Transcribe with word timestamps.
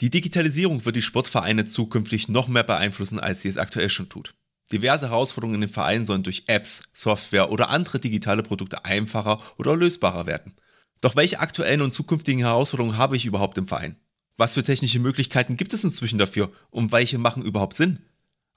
Die 0.00 0.10
Digitalisierung 0.10 0.84
wird 0.84 0.96
die 0.96 1.02
Sportvereine 1.02 1.64
zukünftig 1.64 2.28
noch 2.28 2.48
mehr 2.48 2.64
beeinflussen, 2.64 3.18
als 3.18 3.40
sie 3.40 3.48
es 3.48 3.56
aktuell 3.56 3.88
schon 3.88 4.10
tut. 4.10 4.34
Diverse 4.70 5.08
Herausforderungen 5.08 5.54
in 5.54 5.60
den 5.62 5.72
Vereinen 5.72 6.06
sollen 6.06 6.22
durch 6.22 6.44
Apps, 6.48 6.82
Software 6.92 7.50
oder 7.50 7.70
andere 7.70 8.00
digitale 8.00 8.42
Produkte 8.42 8.84
einfacher 8.84 9.40
oder 9.58 9.76
lösbarer 9.76 10.26
werden. 10.26 10.54
Doch 11.00 11.16
welche 11.16 11.40
aktuellen 11.40 11.82
und 11.82 11.92
zukünftigen 11.92 12.40
Herausforderungen 12.40 12.98
habe 12.98 13.16
ich 13.16 13.24
überhaupt 13.24 13.58
im 13.58 13.68
Verein? 13.68 13.96
Was 14.36 14.54
für 14.54 14.62
technische 14.62 14.98
Möglichkeiten 14.98 15.56
gibt 15.56 15.72
es 15.72 15.84
inzwischen 15.84 16.18
dafür 16.18 16.52
und 16.70 16.92
welche 16.92 17.16
machen 17.16 17.42
überhaupt 17.42 17.76
Sinn? 17.76 18.00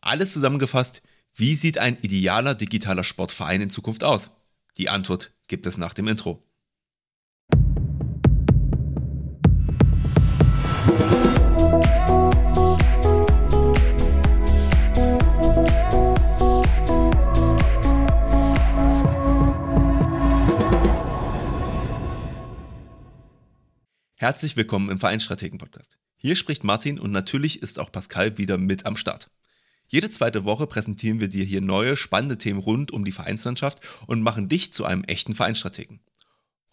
Alles 0.01 0.33
zusammengefasst, 0.33 1.01
wie 1.35 1.55
sieht 1.55 1.77
ein 1.77 1.97
idealer 2.01 2.55
digitaler 2.55 3.03
Sportverein 3.03 3.61
in 3.61 3.69
Zukunft 3.69 4.03
aus? 4.03 4.31
Die 4.77 4.89
Antwort 4.89 5.31
gibt 5.47 5.67
es 5.67 5.77
nach 5.77 5.93
dem 5.93 6.07
Intro. 6.07 6.43
Herzlich 24.21 24.57
willkommen 24.57 24.89
im 24.89 24.99
Vereinsstrategen-Podcast. 24.99 25.97
Hier 26.17 26.35
spricht 26.35 26.65
Martin 26.65 26.99
und 26.99 27.11
natürlich 27.11 27.61
ist 27.61 27.79
auch 27.79 27.89
Pascal 27.89 28.37
wieder 28.37 28.57
mit 28.57 28.85
am 28.85 28.97
Start. 28.97 29.31
Jede 29.87 30.09
zweite 30.09 30.43
Woche 30.43 30.67
präsentieren 30.67 31.21
wir 31.21 31.29
dir 31.29 31.45
hier 31.45 31.61
neue, 31.61 31.95
spannende 31.95 32.37
Themen 32.37 32.59
rund 32.59 32.91
um 32.91 33.05
die 33.05 33.13
Vereinslandschaft 33.13 33.79
und 34.07 34.21
machen 34.21 34.49
dich 34.49 34.73
zu 34.73 34.83
einem 34.83 35.05
echten 35.05 35.35
Vereinsstrategen. 35.35 36.01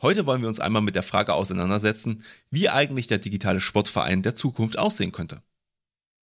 Heute 0.02 0.26
wollen 0.26 0.42
wir 0.42 0.48
uns 0.48 0.58
einmal 0.58 0.82
mit 0.82 0.96
der 0.96 1.04
Frage 1.04 1.34
auseinandersetzen, 1.34 2.24
wie 2.50 2.68
eigentlich 2.68 3.06
der 3.06 3.18
digitale 3.18 3.60
Sportverein 3.60 4.22
der 4.24 4.34
Zukunft 4.34 4.76
aussehen 4.76 5.12
könnte. 5.12 5.40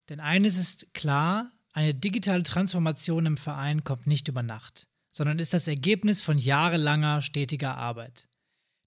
Denn 0.08 0.18
eines 0.18 0.58
ist 0.58 0.94
klar, 0.94 1.52
eine 1.72 1.94
digitale 1.94 2.42
Transformation 2.42 3.26
im 3.26 3.36
Verein 3.36 3.84
kommt 3.84 4.08
nicht 4.08 4.26
über 4.26 4.42
Nacht, 4.42 4.88
sondern 5.12 5.38
ist 5.38 5.54
das 5.54 5.68
Ergebnis 5.68 6.20
von 6.20 6.38
jahrelanger 6.38 7.22
stetiger 7.22 7.76
Arbeit. 7.76 8.26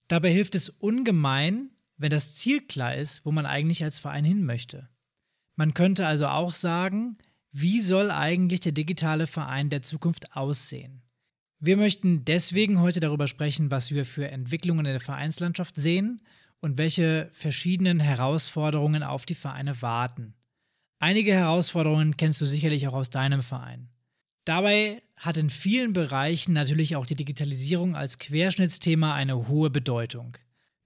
Dabei 0.08 0.30
hilft 0.30 0.54
es 0.54 0.68
ungemein, 0.68 1.70
wenn 1.98 2.10
das 2.10 2.34
Ziel 2.34 2.60
klar 2.60 2.94
ist, 2.94 3.26
wo 3.26 3.32
man 3.32 3.46
eigentlich 3.46 3.84
als 3.84 3.98
Verein 3.98 4.24
hin 4.24 4.44
möchte. 4.44 4.88
Man 5.56 5.74
könnte 5.74 6.06
also 6.06 6.28
auch 6.28 6.54
sagen, 6.54 7.18
wie 7.50 7.80
soll 7.80 8.10
eigentlich 8.10 8.60
der 8.60 8.72
digitale 8.72 9.26
Verein 9.26 9.70
der 9.70 9.82
Zukunft 9.82 10.36
aussehen? 10.36 11.02
Wir 11.60 11.76
möchten 11.76 12.24
deswegen 12.24 12.80
heute 12.80 13.00
darüber 13.00 13.26
sprechen, 13.26 13.70
was 13.70 13.90
wir 13.90 14.06
für 14.06 14.28
Entwicklungen 14.28 14.86
in 14.86 14.92
der 14.92 15.00
Vereinslandschaft 15.00 15.74
sehen 15.74 16.22
und 16.60 16.78
welche 16.78 17.30
verschiedenen 17.32 17.98
Herausforderungen 17.98 19.02
auf 19.02 19.26
die 19.26 19.34
Vereine 19.34 19.82
warten. 19.82 20.34
Einige 21.00 21.32
Herausforderungen 21.32 22.16
kennst 22.16 22.40
du 22.40 22.46
sicherlich 22.46 22.86
auch 22.86 22.94
aus 22.94 23.10
deinem 23.10 23.42
Verein. 23.42 23.88
Dabei 24.44 25.02
hat 25.16 25.36
in 25.36 25.50
vielen 25.50 25.92
Bereichen 25.92 26.52
natürlich 26.52 26.96
auch 26.96 27.06
die 27.06 27.16
Digitalisierung 27.16 27.96
als 27.96 28.18
Querschnittsthema 28.18 29.14
eine 29.14 29.48
hohe 29.48 29.70
Bedeutung. 29.70 30.36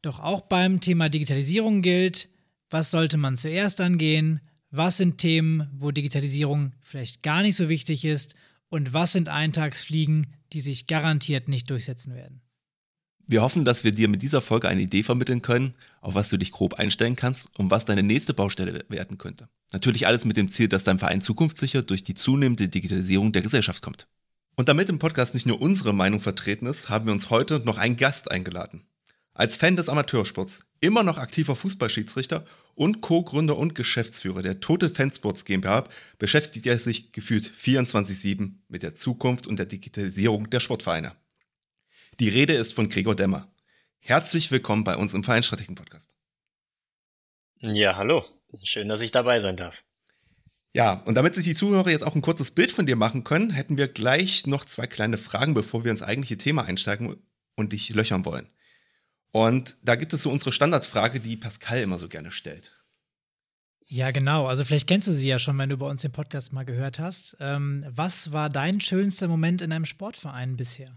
Doch 0.02 0.18
auch 0.18 0.42
beim 0.42 0.80
Thema 0.80 1.08
Digitalisierung 1.08 1.80
gilt, 1.80 2.28
was 2.70 2.90
sollte 2.90 3.16
man 3.16 3.36
zuerst 3.36 3.80
angehen, 3.80 4.40
was 4.70 4.96
sind 4.96 5.18
Themen, 5.18 5.70
wo 5.74 5.92
Digitalisierung 5.92 6.72
vielleicht 6.80 7.22
gar 7.22 7.42
nicht 7.42 7.56
so 7.56 7.68
wichtig 7.68 8.04
ist 8.04 8.34
und 8.68 8.92
was 8.94 9.12
sind 9.12 9.28
Eintagsfliegen, 9.28 10.26
die 10.52 10.60
sich 10.60 10.86
garantiert 10.86 11.46
nicht 11.46 11.70
durchsetzen 11.70 12.14
werden. 12.14 12.40
Wir 13.26 13.42
hoffen, 13.42 13.64
dass 13.64 13.84
wir 13.84 13.92
dir 13.92 14.08
mit 14.08 14.22
dieser 14.22 14.40
Folge 14.40 14.68
eine 14.68 14.82
Idee 14.82 15.04
vermitteln 15.04 15.40
können, 15.40 15.74
auf 16.00 16.14
was 16.14 16.30
du 16.30 16.36
dich 16.36 16.50
grob 16.50 16.74
einstellen 16.74 17.14
kannst 17.14 17.56
und 17.58 17.70
was 17.70 17.84
deine 17.84 18.02
nächste 18.02 18.34
Baustelle 18.34 18.84
werden 18.88 19.18
könnte. 19.18 19.48
Natürlich 19.72 20.06
alles 20.06 20.24
mit 20.24 20.36
dem 20.36 20.48
Ziel, 20.48 20.68
dass 20.68 20.84
dein 20.84 20.98
Verein 20.98 21.20
zukunftssicher 21.20 21.82
durch 21.82 22.02
die 22.02 22.14
zunehmende 22.14 22.68
Digitalisierung 22.68 23.32
der 23.32 23.42
Gesellschaft 23.42 23.82
kommt. 23.82 24.08
Und 24.56 24.68
damit 24.68 24.88
im 24.88 24.98
Podcast 24.98 25.34
nicht 25.34 25.46
nur 25.46 25.62
unsere 25.62 25.94
Meinung 25.94 26.20
vertreten 26.20 26.66
ist, 26.66 26.88
haben 26.90 27.06
wir 27.06 27.12
uns 27.12 27.30
heute 27.30 27.60
noch 27.60 27.78
einen 27.78 27.96
Gast 27.96 28.30
eingeladen. 28.30 28.82
Als 29.34 29.56
Fan 29.56 29.76
des 29.76 29.88
Amateursports, 29.88 30.60
immer 30.80 31.02
noch 31.02 31.16
aktiver 31.16 31.56
Fußballschiedsrichter 31.56 32.44
und 32.74 33.00
Co-Gründer 33.00 33.56
und 33.56 33.74
Geschäftsführer 33.74 34.42
der 34.42 34.60
Total 34.60 34.90
Fansports 34.90 35.46
GmbH 35.46 35.88
beschäftigt 36.18 36.66
er 36.66 36.78
sich 36.78 37.12
gefühlt 37.12 37.50
24-7 37.50 38.56
mit 38.68 38.82
der 38.82 38.92
Zukunft 38.92 39.46
und 39.46 39.58
der 39.58 39.64
Digitalisierung 39.64 40.50
der 40.50 40.60
Sportvereine. 40.60 41.12
Die 42.20 42.28
Rede 42.28 42.52
ist 42.52 42.74
von 42.74 42.90
Gregor 42.90 43.14
Demmer. 43.16 43.50
Herzlich 44.00 44.50
willkommen 44.50 44.84
bei 44.84 44.96
uns 44.96 45.14
im 45.14 45.24
Vereinsstrategen-Podcast. 45.24 46.14
Ja, 47.60 47.96
hallo. 47.96 48.26
Schön, 48.64 48.88
dass 48.88 49.00
ich 49.00 49.12
dabei 49.12 49.40
sein 49.40 49.56
darf. 49.56 49.82
Ja, 50.74 51.02
und 51.06 51.14
damit 51.14 51.34
sich 51.34 51.44
die 51.44 51.54
Zuhörer 51.54 51.88
jetzt 51.88 52.04
auch 52.04 52.14
ein 52.14 52.22
kurzes 52.22 52.50
Bild 52.50 52.70
von 52.70 52.84
dir 52.84 52.96
machen 52.96 53.24
können, 53.24 53.50
hätten 53.50 53.78
wir 53.78 53.88
gleich 53.88 54.46
noch 54.46 54.66
zwei 54.66 54.86
kleine 54.86 55.16
Fragen, 55.16 55.54
bevor 55.54 55.84
wir 55.84 55.90
ins 55.90 56.02
eigentliche 56.02 56.36
Thema 56.36 56.64
einsteigen 56.64 57.16
und 57.54 57.72
dich 57.72 57.90
löchern 57.90 58.26
wollen. 58.26 58.50
Und 59.32 59.76
da 59.82 59.96
gibt 59.96 60.12
es 60.12 60.22
so 60.22 60.30
unsere 60.30 60.52
Standardfrage, 60.52 61.18
die 61.20 61.36
Pascal 61.36 61.80
immer 61.80 61.98
so 61.98 62.08
gerne 62.08 62.30
stellt. 62.30 62.72
Ja, 63.86 64.10
genau. 64.10 64.46
Also 64.46 64.64
vielleicht 64.64 64.86
kennst 64.86 65.08
du 65.08 65.12
sie 65.12 65.28
ja 65.28 65.38
schon, 65.38 65.58
wenn 65.58 65.68
du 65.68 65.76
bei 65.76 65.86
uns 65.86 66.02
den 66.02 66.12
Podcast 66.12 66.52
mal 66.52 66.64
gehört 66.64 66.98
hast. 66.98 67.36
Ähm, 67.40 67.84
was 67.88 68.32
war 68.32 68.48
dein 68.48 68.80
schönster 68.80 69.28
Moment 69.28 69.60
in 69.60 69.72
einem 69.72 69.84
Sportverein 69.84 70.56
bisher? 70.56 70.96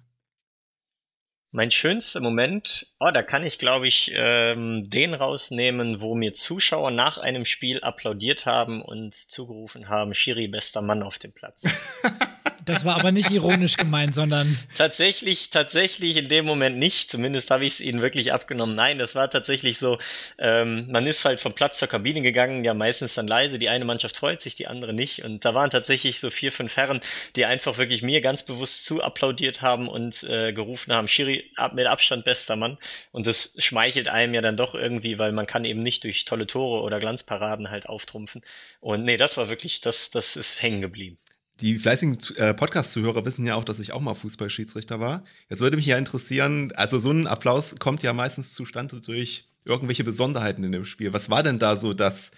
Mein 1.51 1.71
schönster 1.71 2.19
Moment, 2.19 2.93
oh, 2.99 3.11
da 3.11 3.23
kann 3.23 3.43
ich, 3.43 3.57
glaube 3.57 3.87
ich, 3.87 4.11
ähm, 4.13 4.89
den 4.89 5.13
rausnehmen, 5.13 6.01
wo 6.01 6.13
mir 6.13 6.33
Zuschauer 6.33 6.91
nach 6.91 7.17
einem 7.17 7.45
Spiel 7.45 7.79
applaudiert 7.79 8.45
haben 8.45 8.81
und 8.81 9.15
zugerufen 9.15 9.87
haben, 9.87 10.13
Schiri, 10.13 10.49
bester 10.49 10.81
Mann 10.81 11.01
auf 11.01 11.17
dem 11.17 11.31
Platz. 11.31 11.63
Das 12.63 12.85
war 12.85 12.95
aber 12.95 13.11
nicht 13.11 13.29
ironisch 13.31 13.77
gemeint, 13.77 14.15
sondern. 14.15 14.57
Tatsächlich, 14.75 15.49
tatsächlich 15.49 16.17
in 16.17 16.29
dem 16.29 16.45
Moment 16.45 16.77
nicht. 16.77 17.11
Zumindest 17.11 17.51
habe 17.51 17.65
ich 17.65 17.73
es 17.73 17.81
ihnen 17.81 18.01
wirklich 18.01 18.31
abgenommen. 18.31 18.75
Nein, 18.75 18.97
das 18.97 19.15
war 19.15 19.29
tatsächlich 19.29 19.77
so. 19.77 19.97
Ähm, 20.37 20.89
man 20.89 21.05
ist 21.05 21.25
halt 21.25 21.41
vom 21.41 21.53
Platz 21.53 21.79
zur 21.79 21.87
Kabine 21.87 22.21
gegangen, 22.21 22.63
ja 22.63 22.73
meistens 22.73 23.13
dann 23.15 23.27
leise. 23.27 23.59
Die 23.59 23.69
eine 23.69 23.85
Mannschaft 23.85 24.17
freut 24.17 24.41
sich, 24.41 24.55
die 24.55 24.67
andere 24.67 24.93
nicht. 24.93 25.23
Und 25.23 25.43
da 25.45 25.53
waren 25.53 25.69
tatsächlich 25.69 26.19
so 26.19 26.29
vier, 26.29 26.51
fünf 26.51 26.77
Herren, 26.77 27.01
die 27.35 27.45
einfach 27.45 27.77
wirklich 27.77 28.01
mir 28.01 28.21
ganz 28.21 28.43
bewusst 28.43 28.85
zu 28.85 29.03
applaudiert 29.03 29.61
haben 29.61 29.87
und 29.87 30.23
äh, 30.23 30.53
gerufen 30.53 30.93
haben, 30.93 31.07
Schiri, 31.07 31.51
mit 31.73 31.87
Abstand 31.87 32.25
bester 32.25 32.55
Mann. 32.55 32.77
Und 33.11 33.27
das 33.27 33.53
schmeichelt 33.57 34.07
einem 34.07 34.33
ja 34.33 34.41
dann 34.41 34.57
doch 34.57 34.75
irgendwie, 34.75 35.19
weil 35.19 35.31
man 35.31 35.47
kann 35.47 35.65
eben 35.65 35.83
nicht 35.83 36.03
durch 36.03 36.25
tolle 36.25 36.47
Tore 36.47 36.81
oder 36.81 36.99
Glanzparaden 36.99 37.69
halt 37.69 37.87
auftrumpfen. 37.87 38.41
Und 38.79 39.03
nee, 39.03 39.17
das 39.17 39.37
war 39.37 39.49
wirklich, 39.49 39.81
das, 39.81 40.09
das 40.09 40.35
ist 40.35 40.61
hängen 40.61 40.81
geblieben. 40.81 41.17
Die 41.61 41.77
fleißigen 41.77 42.17
äh, 42.35 42.53
Podcast-Zuhörer 42.53 43.25
wissen 43.25 43.45
ja 43.45 43.55
auch, 43.55 43.63
dass 43.63 43.79
ich 43.79 43.93
auch 43.93 44.01
mal 44.01 44.13
Fußballschiedsrichter 44.13 44.99
war. 44.99 45.23
Jetzt 45.49 45.61
würde 45.61 45.77
mich 45.77 45.85
ja 45.85 45.97
interessieren, 45.97 46.73
also 46.75 46.99
so 46.99 47.11
ein 47.11 47.27
Applaus 47.27 47.77
kommt 47.79 48.03
ja 48.03 48.11
meistens 48.11 48.53
zustande 48.53 48.99
durch 48.99 49.47
irgendwelche 49.63 50.03
Besonderheiten 50.03 50.63
in 50.63 50.71
dem 50.71 50.85
Spiel. 50.85 51.13
Was 51.13 51.29
war 51.29 51.43
denn 51.43 51.59
da 51.59 51.77
so 51.77 51.93
das 51.93 52.31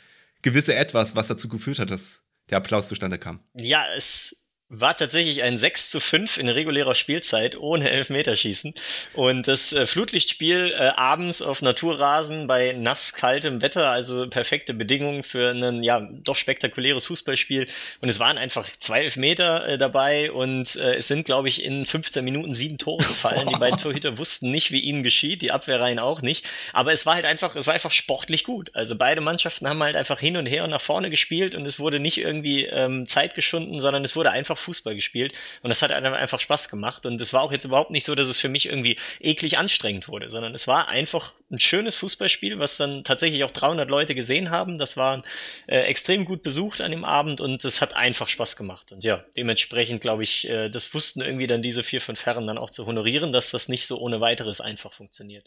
gewisse 0.43 0.75
Etwas, 0.75 1.15
was 1.15 1.27
dazu 1.27 1.49
geführt 1.49 1.79
hat, 1.79 1.89
dass 1.89 2.21
der 2.49 2.59
Applaus 2.59 2.87
zustande 2.87 3.17
kam? 3.17 3.39
Ja, 3.53 3.83
es 3.95 4.35
war 4.69 4.97
tatsächlich 4.97 5.43
ein 5.43 5.57
6 5.57 5.89
zu 5.89 6.01
5 6.01 6.37
in 6.37 6.49
regulärer 6.49 6.93
Spielzeit 6.93 7.57
ohne 7.57 7.89
Elfmeterschießen. 7.89 8.73
Und 9.13 9.47
das 9.47 9.71
äh, 9.71 9.85
Flutlichtspiel 9.85 10.73
äh, 10.77 10.89
abends 10.89 11.41
auf 11.41 11.61
Naturrasen 11.61 12.47
bei 12.47 12.73
nass 12.73 13.13
kaltem 13.13 13.61
Wetter, 13.61 13.89
also 13.91 14.27
perfekte 14.27 14.73
Bedingungen 14.73 15.23
für 15.23 15.51
ein 15.51 15.83
ja 15.83 16.01
doch 16.23 16.35
spektakuläres 16.35 17.05
Fußballspiel. 17.05 17.67
Und 18.01 18.09
es 18.09 18.19
waren 18.19 18.37
einfach 18.37 18.67
zwei 18.79 19.03
Elfmeter 19.03 19.67
äh, 19.67 19.77
dabei 19.77 20.31
und 20.33 20.75
äh, 20.75 20.95
es 20.95 21.07
sind, 21.07 21.23
glaube 21.23 21.47
ich, 21.47 21.63
in 21.63 21.85
15 21.85 22.23
Minuten 22.25 22.53
sieben 22.53 22.77
Tore 22.77 23.05
gefallen. 23.05 23.47
Die 23.47 23.59
beiden 23.59 23.77
Torhüter 23.77 24.17
wussten 24.17 24.51
nicht, 24.51 24.71
wie 24.71 24.81
ihnen 24.81 25.03
geschieht, 25.03 25.41
die 25.41 25.51
Abwehrreihen 25.51 25.99
auch 25.99 26.21
nicht. 26.21 26.49
Aber 26.73 26.91
es 26.91 27.05
war 27.05 27.15
halt 27.15 27.25
einfach, 27.25 27.55
es 27.55 27.67
war 27.67 27.73
einfach 27.73 27.91
sportlich 27.91 28.43
gut. 28.43 28.71
Also 28.73 28.97
beide 28.97 29.21
Mannschaften 29.21 29.67
haben 29.67 29.81
halt 29.81 29.95
einfach 29.95 30.19
hin 30.19 30.35
und 30.35 30.45
her 30.45 30.65
und 30.65 30.71
nach 30.71 30.81
vorne 30.81 31.09
gespielt 31.09 31.55
und 31.55 31.65
es 31.65 31.79
wurde 31.79 32.01
nicht 32.01 32.17
irgendwie 32.17 32.65
ähm, 32.65 33.07
Zeit 33.07 33.33
geschunden, 33.33 33.79
sondern 33.79 34.03
es 34.03 34.17
wurde 34.17 34.31
einfach 34.31 34.56
einfach 34.57 34.63
Fußball 34.63 34.95
gespielt 34.95 35.33
und 35.61 35.69
das 35.69 35.81
hat 35.81 35.91
einfach 35.91 36.39
Spaß 36.39 36.69
gemacht 36.69 37.05
und 37.05 37.21
es 37.21 37.33
war 37.33 37.41
auch 37.41 37.51
jetzt 37.51 37.65
überhaupt 37.65 37.91
nicht 37.91 38.03
so, 38.03 38.15
dass 38.15 38.27
es 38.27 38.39
für 38.39 38.49
mich 38.49 38.67
irgendwie 38.67 38.97
eklig 39.19 39.57
anstrengend 39.57 40.07
wurde, 40.07 40.29
sondern 40.29 40.53
es 40.55 40.67
war 40.67 40.87
einfach 40.87 41.35
ein 41.51 41.59
schönes 41.59 41.95
Fußballspiel, 41.95 42.59
was 42.59 42.77
dann 42.77 43.03
tatsächlich 43.03 43.43
auch 43.43 43.51
300 43.51 43.89
Leute 43.89 44.15
gesehen 44.15 44.49
haben. 44.49 44.77
Das 44.77 44.97
war 44.97 45.23
äh, 45.67 45.79
extrem 45.81 46.25
gut 46.25 46.43
besucht 46.43 46.81
an 46.81 46.91
dem 46.91 47.05
Abend 47.05 47.39
und 47.39 47.63
es 47.63 47.81
hat 47.81 47.95
einfach 47.95 48.27
Spaß 48.27 48.55
gemacht 48.55 48.91
und 48.91 49.03
ja, 49.03 49.23
dementsprechend 49.35 50.01
glaube 50.01 50.23
ich, 50.23 50.49
äh, 50.49 50.69
das 50.69 50.93
wussten 50.93 51.21
irgendwie 51.21 51.47
dann 51.47 51.61
diese 51.61 51.83
vier, 51.83 52.01
fünf 52.01 52.25
Herren 52.25 52.47
dann 52.47 52.57
auch 52.57 52.71
zu 52.71 52.85
honorieren, 52.85 53.31
dass 53.31 53.51
das 53.51 53.69
nicht 53.69 53.87
so 53.87 53.99
ohne 53.99 54.19
weiteres 54.19 54.61
einfach 54.61 54.93
funktioniert. 54.93 55.45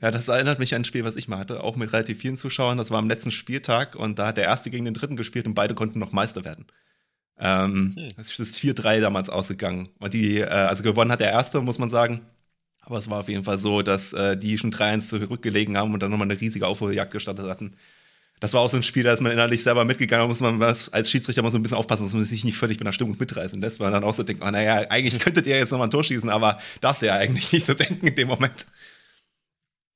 Ja, 0.00 0.10
das 0.10 0.28
erinnert 0.28 0.58
mich 0.58 0.74
an 0.74 0.82
ein 0.82 0.84
Spiel, 0.84 1.04
was 1.04 1.16
ich 1.16 1.28
mal 1.28 1.38
hatte, 1.38 1.62
auch 1.62 1.76
mit 1.76 1.92
relativ 1.92 2.20
vielen 2.20 2.36
Zuschauern. 2.36 2.78
Das 2.78 2.90
war 2.90 2.98
am 2.98 3.08
letzten 3.08 3.32
Spieltag 3.32 3.96
und 3.96 4.18
da 4.18 4.28
hat 4.28 4.38
der 4.38 4.44
erste 4.44 4.70
gegen 4.70 4.84
den 4.84 4.94
dritten 4.94 5.16
gespielt 5.16 5.46
und 5.46 5.54
beide 5.54 5.74
konnten 5.74 5.98
noch 5.98 6.12
Meister 6.12 6.44
werden. 6.44 6.66
Ähm, 7.40 7.96
hm. 7.96 8.08
Es 8.18 8.38
ist 8.38 8.56
4-3 8.56 9.00
damals 9.00 9.30
ausgegangen. 9.30 9.88
Und 9.98 10.12
die, 10.12 10.38
äh, 10.38 10.46
also 10.46 10.82
gewonnen 10.82 11.10
hat 11.10 11.20
der 11.20 11.30
Erste, 11.30 11.60
muss 11.62 11.78
man 11.78 11.88
sagen. 11.88 12.20
Aber 12.82 12.98
es 12.98 13.08
war 13.08 13.20
auf 13.20 13.28
jeden 13.28 13.44
Fall 13.44 13.58
so, 13.58 13.82
dass 13.82 14.12
äh, 14.12 14.36
die 14.36 14.58
schon 14.58 14.72
3-1 14.72 15.08
zurückgelegen 15.08 15.76
haben 15.76 15.94
und 15.94 16.02
dann 16.02 16.10
nochmal 16.10 16.30
eine 16.30 16.40
riesige 16.40 16.66
Aufholjagd 16.66 17.12
gestartet 17.12 17.46
hatten. 17.48 17.72
das 18.40 18.54
war 18.54 18.62
auch 18.62 18.70
so 18.70 18.76
ein 18.78 18.82
Spiel, 18.82 19.04
da 19.04 19.12
ist 19.12 19.20
man 19.20 19.32
innerlich 19.32 19.62
selber 19.62 19.84
mitgegangen, 19.84 20.24
da 20.24 20.28
muss 20.28 20.40
man 20.40 20.60
was 20.60 20.90
als 20.92 21.10
Schiedsrichter 21.10 21.42
mal 21.42 21.50
so 21.50 21.58
ein 21.58 21.62
bisschen 21.62 21.76
aufpassen, 21.76 22.04
dass 22.06 22.14
man 22.14 22.24
sich 22.24 22.44
nicht 22.44 22.56
völlig 22.56 22.78
mit 22.78 22.86
der 22.86 22.92
Stimmung 22.92 23.16
mitreißen 23.18 23.60
lässt, 23.60 23.80
weil 23.80 23.90
man 23.90 24.00
dann 24.00 24.08
auch 24.08 24.14
so 24.14 24.22
denkt, 24.22 24.42
oh, 24.44 24.50
naja, 24.50 24.86
eigentlich 24.90 25.18
könntet 25.20 25.46
ihr 25.46 25.58
jetzt 25.58 25.70
nochmal 25.72 25.88
ein 25.88 25.90
Tor 25.90 26.04
schießen, 26.04 26.30
aber 26.30 26.58
darfst 26.80 27.02
du 27.02 27.06
ja 27.06 27.14
eigentlich 27.14 27.52
nicht 27.52 27.66
so 27.66 27.74
denken 27.74 28.06
in 28.06 28.14
dem 28.14 28.28
Moment. 28.28 28.66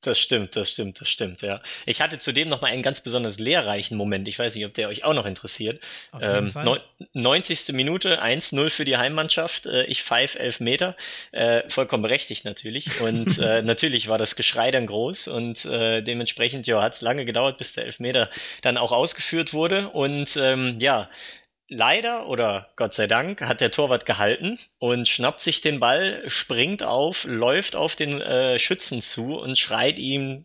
Das 0.05 0.19
stimmt, 0.19 0.55
das 0.55 0.71
stimmt, 0.71 1.01
das 1.01 1.09
stimmt, 1.09 1.43
ja. 1.43 1.61
Ich 1.87 2.01
hatte 2.01 2.19
zudem 2.19 2.49
noch 2.49 2.61
mal 2.61 2.69
einen 2.69 2.83
ganz 2.83 3.01
besonders 3.01 3.39
lehrreichen 3.39 3.97
Moment. 3.97 4.29
Ich 4.29 4.39
weiß 4.39 4.55
nicht, 4.55 4.67
ob 4.67 4.75
der 4.75 4.89
euch 4.89 5.05
auch 5.05 5.15
noch 5.15 5.27
interessiert. 5.27 5.83
Auf 6.13 6.23
jeden 6.23 6.37
ähm, 6.37 6.51
Fall. 6.51 6.83
90. 7.15 7.73
Minute, 7.73 8.23
1-0 8.23 8.71
für 8.71 8.85
die 8.85 8.97
Heimmannschaft. 8.97 9.67
Äh, 9.67 9.85
ich 9.87 10.03
pfeif 10.03 10.35
elf 10.37 10.61
Meter. 10.61 10.95
Äh, 11.33 11.69
vollkommen 11.71 12.03
berechtigt 12.03 12.45
natürlich. 12.45 13.01
Und 13.01 13.39
äh, 13.39 13.63
natürlich 13.63 14.09
war 14.09 14.19
das 14.19 14.37
Geschrei 14.37 14.71
dann 14.71 14.87
groß 14.87 15.29
und 15.29 15.65
äh, 15.65 16.03
dementsprechend, 16.03 16.67
ja, 16.67 16.83
hat 16.83 16.95
es 16.95 17.01
lange 17.01 17.25
gedauert, 17.25 17.59
bis 17.59 17.73
der 17.73 17.87
Elfmeter 17.87 18.31
dann 18.63 18.77
auch 18.77 18.93
ausgeführt 18.93 19.53
wurde. 19.55 19.89
Und 19.89 20.37
ähm, 20.37 20.77
ja, 20.81 21.09
Leider 21.69 22.27
oder 22.27 22.71
Gott 22.77 22.95
sei 22.95 23.07
Dank 23.07 23.41
hat 23.41 23.61
der 23.61 23.71
Torwart 23.71 24.05
gehalten 24.05 24.59
und 24.79 25.09
schnappt 25.09 25.41
sich 25.41 25.63
den 25.63 25.81
Ball, 25.81 26.23
springt 26.27 26.83
auf, 26.83 27.25
läuft 27.25 27.75
auf 27.75 27.97
den 27.97 28.21
äh, 28.21 28.59
Schützen 28.59 29.01
zu 29.01 29.39
und 29.39 29.59
schreit 29.59 29.99
ihm 29.99 30.45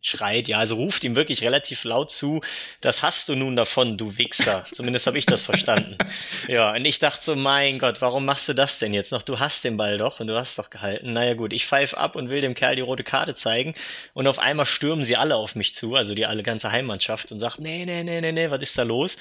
schreit, 0.00 0.48
ja, 0.48 0.58
also 0.58 0.76
ruft 0.76 1.04
ihm 1.04 1.16
wirklich 1.16 1.42
relativ 1.42 1.84
laut 1.84 2.10
zu, 2.10 2.40
das 2.80 3.02
hast 3.02 3.28
du 3.28 3.34
nun 3.34 3.56
davon, 3.56 3.98
du 3.98 4.16
Wichser. 4.16 4.64
Zumindest 4.70 5.06
habe 5.06 5.18
ich 5.18 5.26
das 5.26 5.42
verstanden. 5.42 5.96
Ja, 6.46 6.72
und 6.72 6.84
ich 6.84 6.98
dachte 6.98 7.22
so, 7.22 7.36
mein 7.36 7.78
Gott, 7.78 8.00
warum 8.00 8.24
machst 8.24 8.48
du 8.48 8.54
das 8.54 8.78
denn 8.78 8.94
jetzt 8.94 9.12
noch? 9.12 9.22
Du 9.22 9.38
hast 9.38 9.64
den 9.64 9.76
Ball 9.76 9.98
doch 9.98 10.20
und 10.20 10.28
du 10.28 10.36
hast 10.36 10.58
doch 10.58 10.70
gehalten. 10.70 11.12
Naja 11.12 11.34
gut, 11.34 11.52
ich 11.52 11.66
pfeife 11.66 11.98
ab 11.98 12.16
und 12.16 12.30
will 12.30 12.40
dem 12.40 12.54
Kerl 12.54 12.76
die 12.76 12.82
rote 12.82 13.04
Karte 13.04 13.34
zeigen 13.34 13.74
und 14.14 14.26
auf 14.26 14.38
einmal 14.38 14.64
stürmen 14.64 15.04
sie 15.04 15.16
alle 15.16 15.36
auf 15.36 15.54
mich 15.56 15.74
zu, 15.74 15.94
also 15.94 16.14
die 16.14 16.26
alle 16.26 16.42
ganze 16.42 16.72
Heimmannschaft 16.72 17.32
und 17.32 17.40
sagt, 17.40 17.58
nee, 17.58 17.84
nee, 17.84 18.02
nee, 18.02 18.20
nee, 18.20 18.32
nee, 18.32 18.50
was 18.50 18.62
ist 18.62 18.78
da 18.78 18.82
los? 18.82 19.18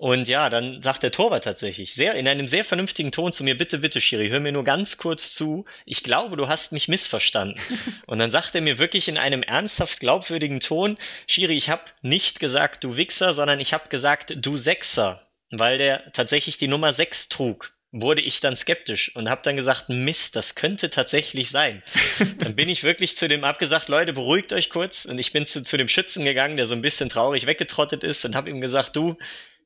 Und 0.00 0.28
ja, 0.28 0.48
dann 0.48 0.82
sagt 0.82 1.02
der 1.02 1.12
Torwart 1.12 1.44
tatsächlich, 1.44 1.92
sehr, 1.92 2.14
in 2.14 2.26
einem 2.26 2.48
sehr 2.48 2.64
vernünftigen 2.64 3.12
Ton 3.12 3.34
zu 3.34 3.44
mir, 3.44 3.58
bitte, 3.58 3.76
bitte, 3.76 4.00
Schiri, 4.00 4.30
hör 4.30 4.40
mir 4.40 4.50
nur 4.50 4.64
ganz 4.64 4.96
kurz 4.96 5.34
zu. 5.34 5.66
Ich 5.84 6.02
glaube, 6.02 6.38
du 6.38 6.48
hast 6.48 6.72
mich 6.72 6.88
missverstanden. 6.88 7.60
und 8.06 8.18
dann 8.18 8.30
sagt 8.30 8.54
er 8.54 8.62
mir 8.62 8.78
wirklich 8.78 9.08
in 9.08 9.18
einem 9.18 9.42
ernsthaft 9.42 10.00
glaubwürdigen 10.00 10.60
Ton, 10.60 10.96
Schiri, 11.26 11.54
ich 11.54 11.68
habe 11.68 11.82
nicht 12.00 12.40
gesagt, 12.40 12.82
du 12.82 12.96
Wichser, 12.96 13.34
sondern 13.34 13.60
ich 13.60 13.74
habe 13.74 13.90
gesagt, 13.90 14.36
du 14.38 14.56
Sechser, 14.56 15.28
weil 15.50 15.76
der 15.76 16.10
tatsächlich 16.12 16.56
die 16.56 16.68
Nummer 16.68 16.94
sechs 16.94 17.28
trug 17.28 17.74
wurde 17.92 18.22
ich 18.22 18.40
dann 18.40 18.54
skeptisch 18.54 19.14
und 19.16 19.28
habe 19.28 19.40
dann 19.42 19.56
gesagt, 19.56 19.88
Mist, 19.88 20.36
das 20.36 20.54
könnte 20.54 20.90
tatsächlich 20.90 21.50
sein. 21.50 21.82
dann 22.38 22.54
bin 22.54 22.68
ich 22.68 22.84
wirklich 22.84 23.16
zu 23.16 23.28
dem 23.28 23.42
abgesagt, 23.42 23.88
Leute, 23.88 24.12
beruhigt 24.12 24.52
euch 24.52 24.70
kurz. 24.70 25.06
Und 25.06 25.18
ich 25.18 25.32
bin 25.32 25.44
zu, 25.44 25.64
zu 25.64 25.76
dem 25.76 25.88
Schützen 25.88 26.24
gegangen, 26.24 26.56
der 26.56 26.68
so 26.68 26.74
ein 26.74 26.82
bisschen 26.82 27.08
traurig 27.08 27.46
weggetrottet 27.46 28.04
ist 28.04 28.24
und 28.24 28.36
habe 28.36 28.48
ihm 28.48 28.60
gesagt, 28.60 28.94
du, 28.94 29.16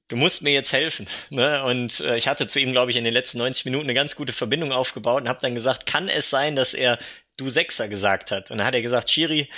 du 0.09 0.17
musst 0.17 0.43
mir 0.43 0.53
jetzt 0.53 0.73
helfen. 0.73 1.09
Ne? 1.31 1.65
Und 1.65 2.01
äh, 2.01 2.17
ich 2.17 2.29
hatte 2.29 2.47
zu 2.47 2.61
ihm, 2.61 2.73
glaube 2.73 2.91
ich, 2.91 2.97
in 2.97 3.05
den 3.05 3.15
letzten 3.15 3.39
90 3.39 3.65
Minuten 3.65 3.85
eine 3.85 3.95
ganz 3.95 4.17
gute 4.17 4.33
Verbindung 4.33 4.73
aufgebaut 4.73 5.23
und 5.23 5.29
habe 5.29 5.41
dann 5.41 5.55
gesagt, 5.55 5.87
kann 5.87 6.09
es 6.09 6.31
sein, 6.31 6.57
dass 6.57 6.75
er 6.75 6.99
du 7.37 7.49
Sechser 7.49 7.89
gesagt 7.89 8.31
hat? 8.31 8.51
Und 8.51 8.59
dann 8.59 8.67
hat 8.67 8.75
er 8.75 8.83
gesagt, 8.83 9.09
Chiri, 9.09 9.49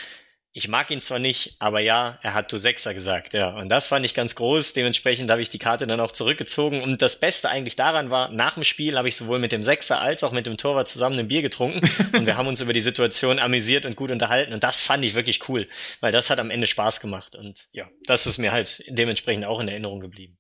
ich 0.57 0.69
mag 0.69 0.91
ihn 0.91 1.03
zwar 1.03 1.19
nicht, 1.19 1.55
aber 1.59 1.81
ja, 1.81 2.19
er 2.23 2.33
hat 2.33 2.51
du 2.51 2.57
Sechser 2.57 2.95
gesagt, 2.95 3.35
ja. 3.35 3.51
Und 3.51 3.69
das 3.69 3.89
fand 3.89 4.07
ich 4.07 4.15
ganz 4.15 4.35
groß. 4.37 4.73
Dementsprechend 4.73 5.31
habe 5.31 5.43
ich 5.43 5.51
die 5.51 5.59
Karte 5.59 5.87
dann 5.87 6.01
auch 6.01 6.13
zurückgezogen. 6.13 6.83
Und 6.83 7.03
das 7.03 7.21
Beste 7.21 7.51
eigentlich 7.51 7.77
daran 7.77 8.09
war, 8.09 8.31
nach 8.33 8.55
dem 8.55 8.65
Spiel 8.65 8.97
habe 8.97 9.07
ich 9.07 9.17
sowohl 9.17 9.39
mit 9.39 9.53
dem 9.53 9.65
Sechser 9.65 10.01
als 10.01 10.25
auch 10.25 10.33
mit 10.33 10.47
dem 10.47 10.57
Torwart 10.57 10.89
zusammen 10.89 11.19
ein 11.19 11.29
Bier 11.29 11.43
getrunken. 11.43 11.83
und 12.17 12.25
wir 12.25 12.39
haben 12.39 12.47
uns 12.47 12.63
über 12.63 12.73
die 12.73 12.81
Situation 12.81 13.39
amüsiert 13.39 13.85
und 13.85 13.97
gut 13.97 14.11
unterhalten. 14.11 14.55
Und 14.55 14.65
das 14.65 14.81
fand 14.81 15.05
ich 15.05 15.15
wirklich 15.15 15.47
cool, 15.51 15.69
weil 16.01 16.11
das 16.11 16.31
hat 16.31 16.41
am 16.41 16.49
Ende 16.49 16.67
Spaß 16.67 17.01
gemacht. 17.01 17.37
Und 17.37 17.69
ja, 17.73 17.91
das 18.07 18.27
ist 18.27 18.39
mir 18.39 18.51
halt 18.51 18.83
dementsprechend 18.89 19.45
auch 19.45 19.61
in 19.61 19.69
Erinnerung 19.69 20.01
geblieben. 20.01 20.39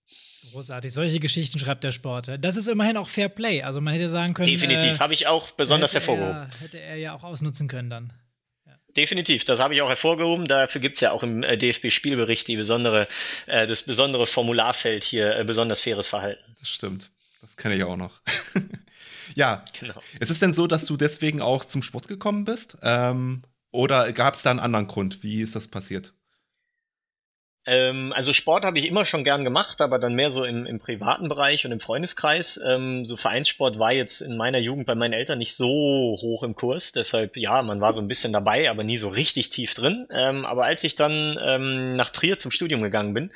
Großartig. 0.50 0.94
Solche 0.94 1.20
Geschichten 1.20 1.58
schreibt 1.58 1.84
der 1.84 1.92
Sport. 1.92 2.38
Das 2.40 2.56
ist 2.56 2.68
immerhin 2.68 2.96
auch 2.96 3.08
Fair 3.08 3.28
Play. 3.28 3.62
Also 3.62 3.82
man 3.82 3.92
hätte 3.92 4.08
sagen 4.08 4.32
können. 4.32 4.48
Definitiv. 4.48 4.92
Äh, 4.92 4.98
habe 4.98 5.12
ich 5.12 5.26
auch 5.26 5.50
besonders 5.50 5.92
hervorgehoben. 5.92 6.36
Er, 6.36 6.60
hätte 6.60 6.80
er 6.80 6.96
ja 6.96 7.14
auch 7.14 7.22
ausnutzen 7.22 7.68
können 7.68 7.90
dann 7.90 8.14
definitiv. 8.96 9.44
Das 9.44 9.60
habe 9.60 9.75
ich 9.75 9.82
auch 9.82 9.88
hervorgehoben. 9.88 10.46
Dafür 10.46 10.81
gibt's 10.81 11.00
ja 11.00 11.12
auch 11.12 11.22
im 11.22 11.43
äh, 11.43 11.56
DFB-Spielbericht 11.56 12.48
die 12.48 12.56
besondere, 12.56 13.08
äh, 13.46 13.66
das 13.66 13.82
besondere 13.82 14.26
Formularfeld 14.26 15.04
hier, 15.04 15.37
äh, 15.37 15.44
besonders 15.44 15.81
faires 15.81 16.08
Verhalten. 16.08 16.56
Das 16.58 16.69
stimmt. 16.69 17.10
Das 17.40 17.56
kenne 17.56 17.76
ich 17.76 17.84
auch 17.84 17.96
noch. 17.96 18.20
ja. 19.34 19.64
Genau. 19.78 19.94
Ist 20.19 20.31
es 20.31 20.40
denn 20.40 20.52
so, 20.52 20.66
dass 20.66 20.87
du 20.87 20.96
deswegen 20.96 21.40
auch 21.40 21.64
zum 21.64 21.82
Sport 21.82 22.08
gekommen 22.08 22.44
bist? 22.44 22.78
Ähm, 22.82 23.43
oder 23.70 24.12
gab 24.12 24.34
es 24.34 24.43
da 24.43 24.50
einen 24.50 24.60
anderen 24.60 24.87
Grund? 24.87 25.22
Wie 25.22 25.42
ist 25.42 25.54
das 25.54 25.69
passiert? 25.69 26.12
Ähm, 27.66 28.12
also 28.14 28.32
Sport 28.32 28.64
habe 28.64 28.78
ich 28.78 28.86
immer 28.86 29.04
schon 29.04 29.24
gern 29.24 29.42
gemacht, 29.42 29.80
aber 29.80 29.98
dann 29.98 30.14
mehr 30.14 30.30
so 30.30 30.44
im, 30.44 30.66
im 30.66 30.78
privaten 30.78 31.28
Bereich 31.28 31.66
und 31.66 31.72
im 31.72 31.80
Freundeskreis. 31.80 32.60
Ähm, 32.64 33.04
so 33.04 33.16
Vereinssport 33.16 33.78
war 33.78 33.92
jetzt 33.92 34.20
in 34.20 34.36
meiner 34.36 34.58
Jugend 34.58 34.86
bei 34.86 34.94
meinen 34.94 35.12
Eltern 35.12 35.38
nicht 35.38 35.54
so 35.54 35.66
hoch 35.66 36.44
im 36.44 36.54
Kurs. 36.54 36.92
Deshalb, 36.92 37.36
ja, 37.36 37.62
man 37.62 37.80
war 37.80 37.92
so 37.92 38.00
ein 38.00 38.08
bisschen 38.08 38.32
dabei, 38.32 38.70
aber 38.70 38.84
nie 38.84 38.96
so 38.96 39.08
richtig 39.08 39.50
tief 39.50 39.74
drin. 39.74 40.06
Ähm, 40.10 40.46
aber 40.46 40.64
als 40.64 40.84
ich 40.84 40.94
dann 40.94 41.38
ähm, 41.44 41.96
nach 41.96 42.10
Trier 42.10 42.38
zum 42.38 42.52
Studium 42.52 42.82
gegangen 42.82 43.14
bin, 43.14 43.32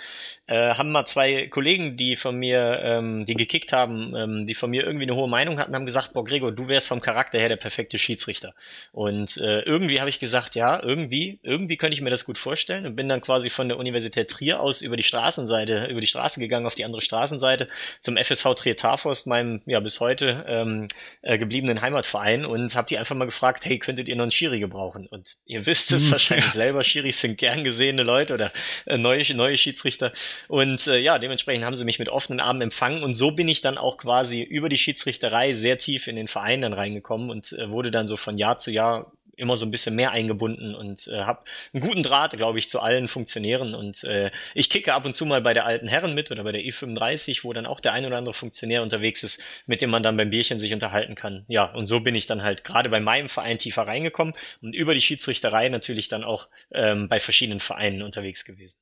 äh, 0.47 0.75
haben 0.75 0.93
mal 0.93 1.07
zwei 1.07 1.49
Kollegen, 1.49 1.97
die 1.97 2.15
von 2.15 2.37
mir, 2.37 2.81
ähm, 2.85 3.25
die 3.25 3.35
gekickt 3.35 3.73
haben, 3.73 4.15
ähm, 4.15 4.47
die 4.47 4.55
von 4.55 4.71
mir 4.71 4.85
irgendwie 4.85 5.07
eine 5.07 5.17
hohe 5.17 5.29
Meinung 5.29 5.59
hatten, 5.59 5.75
haben 5.75 5.87
gesagt, 5.87 6.13
boah, 6.13 6.25
Gregor, 6.25 6.53
du 6.53 6.69
wärst 6.69 6.87
vom 6.87 7.01
Charakter 7.01 7.39
her 7.39 7.49
der 7.49 7.57
perfekte 7.57 7.99
Schiedsrichter. 7.99 8.55
Und 8.93 9.39
äh, 9.39 9.61
irgendwie 9.63 9.99
habe 10.01 10.11
ich 10.11 10.21
gesagt, 10.21 10.55
ja, 10.55 10.81
irgendwie, 10.81 11.41
irgendwie 11.43 11.77
könnte 11.77 11.95
ich 11.95 12.01
mir 12.01 12.11
das 12.11 12.25
gut 12.25 12.39
vorstellen 12.39 12.87
und 12.87 12.95
bin 12.95 13.09
dann 13.09 13.21
quasi 13.21 13.51
von 13.51 13.69
der 13.69 13.79
Universität 13.79 14.20
der 14.21 14.27
Trier 14.27 14.61
aus 14.61 14.83
über 14.83 14.97
die 14.97 15.03
Straßenseite, 15.03 15.87
über 15.87 16.01
die 16.01 16.07
Straße 16.07 16.41
gegangen 16.41 16.67
auf 16.67 16.75
die 16.75 16.85
andere 16.85 17.01
Straßenseite 17.01 17.69
zum 18.01 18.19
FSV 18.19 18.55
Trier 18.55 18.77
Tarforst, 18.77 19.27
meinem 19.27 19.63
ja 19.65 19.81
bis 19.81 20.01
heute 20.01 20.45
ähm, 20.47 20.89
äh, 21.23 21.39
gebliebenen 21.39 21.81
Heimatverein 21.81 22.45
und 22.45 22.75
habe 22.75 22.87
die 22.87 22.99
einfach 22.99 23.17
mal 23.17 23.25
gefragt, 23.25 23.65
hey, 23.65 23.79
könntet 23.79 24.09
ihr 24.09 24.17
noch 24.17 24.25
einen 24.25 24.31
Schiri 24.31 24.61
gebrauchen? 24.61 25.07
Und 25.07 25.39
ihr 25.47 25.65
wisst 25.65 25.93
es 25.93 26.05
hm, 26.05 26.13
wahrscheinlich 26.13 26.47
ja. 26.47 26.53
selber, 26.53 26.85
Schiris 26.85 27.21
sind 27.21 27.39
gern 27.39 27.65
gesehene 27.65 28.03
Leute 28.03 28.35
oder 28.35 28.53
äh, 28.85 28.99
neue, 28.99 29.23
neue 29.35 29.57
Schiedsrichter. 29.57 30.13
Und 30.49 30.87
äh, 30.87 30.99
ja, 30.99 31.19
dementsprechend 31.19 31.65
haben 31.65 31.77
sie 31.77 31.87
mich 31.87 31.99
mit 31.99 32.11
offenen 32.11 32.41
Armen 32.41 32.61
empfangen 32.61 33.03
und 33.03 33.15
so 33.15 33.31
bin 33.31 33.49
ich 33.49 33.63
dann 33.63 33.79
auch 33.79 33.97
quasi 33.97 34.43
über 34.43 34.69
die 34.69 34.79
Schiedsrichterei 34.79 35.55
sehr 35.55 35.79
tief 35.79 36.07
in 36.09 36.17
den 36.17 36.29
Verein 36.29 36.61
dann 36.61 36.75
reingekommen 36.75 37.31
und 37.31 37.53
äh, 37.53 37.71
wurde 37.71 37.91
dann 37.91 38.07
so 38.07 38.19
von 38.19 38.37
Jahr 38.37 38.59
zu 38.59 38.71
Jahr 38.71 39.13
immer 39.41 39.57
so 39.57 39.67
ein 39.67 39.71
bisschen 39.71 39.97
mehr 39.97 40.13
eingebunden 40.13 40.75
und 40.75 41.09
äh, 41.09 41.23
habe 41.23 41.41
einen 41.73 41.81
guten 41.81 42.03
Draht, 42.03 42.37
glaube 42.37 42.59
ich, 42.59 42.71
zu 42.71 42.81
allen 42.81 43.09
Funktionären. 43.09 43.75
Und 43.75 44.05
äh, 44.05 44.31
ich 44.55 44.71
kicke 44.71 44.95
ab 44.95 45.07
und 45.07 45.15
zu 45.15 45.27
mal 45.27 45.41
bei 45.41 45.55
der 45.55 45.67
alten 45.67 45.89
Herren 45.89 46.15
mit 46.15 46.31
oder 46.31 46.45
bei 46.45 46.53
der 46.53 46.63
E35, 46.63 47.45
wo 47.45 47.53
dann 47.53 47.67
auch 47.67 47.81
der 47.81 47.93
ein 47.93 48.05
oder 48.07 48.19
andere 48.19 48.35
Funktionär 48.35 48.83
unterwegs 48.83 49.23
ist, 49.23 49.41
mit 49.67 49.81
dem 49.81 49.91
man 49.91 50.03
dann 50.03 50.17
beim 50.17 50.31
Bierchen 50.31 50.59
sich 50.59 50.73
unterhalten 50.73 51.15
kann. 51.15 51.45
Ja, 51.49 51.65
und 51.65 51.87
so 51.87 52.01
bin 52.01 52.15
ich 52.15 52.27
dann 52.27 52.43
halt 52.43 52.63
gerade 52.65 52.89
bei 52.89 53.01
meinem 53.01 53.29
Verein 53.29 53.59
tiefer 53.59 53.87
reingekommen 53.87 54.35
und 54.63 54.75
über 54.75 54.95
die 54.95 55.01
Schiedsrichterei 55.01 55.69
natürlich 55.69 56.09
dann 56.09 56.23
auch 56.25 56.49
ähm, 56.73 57.09
bei 57.09 57.19
verschiedenen 57.19 57.61
Vereinen 57.61 58.03
unterwegs 58.03 58.45
gewesen. 58.45 58.77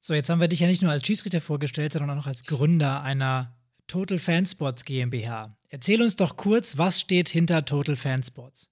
So, 0.00 0.12
jetzt 0.12 0.28
haben 0.28 0.40
wir 0.40 0.48
dich 0.48 0.60
ja 0.60 0.66
nicht 0.66 0.82
nur 0.82 0.92
als 0.92 1.06
Schiedsrichter 1.06 1.40
vorgestellt, 1.40 1.94
sondern 1.94 2.10
auch 2.10 2.16
noch 2.16 2.26
als 2.26 2.44
Gründer 2.44 3.02
einer 3.02 3.56
Total 3.86 4.18
Fansports 4.18 4.84
GmbH. 4.84 5.56
Erzähl 5.70 6.02
uns 6.02 6.16
doch 6.16 6.36
kurz, 6.36 6.78
was 6.78 7.00
steht 7.00 7.28
hinter 7.28 7.64
Total 7.64 7.96
Fansports? 7.96 8.70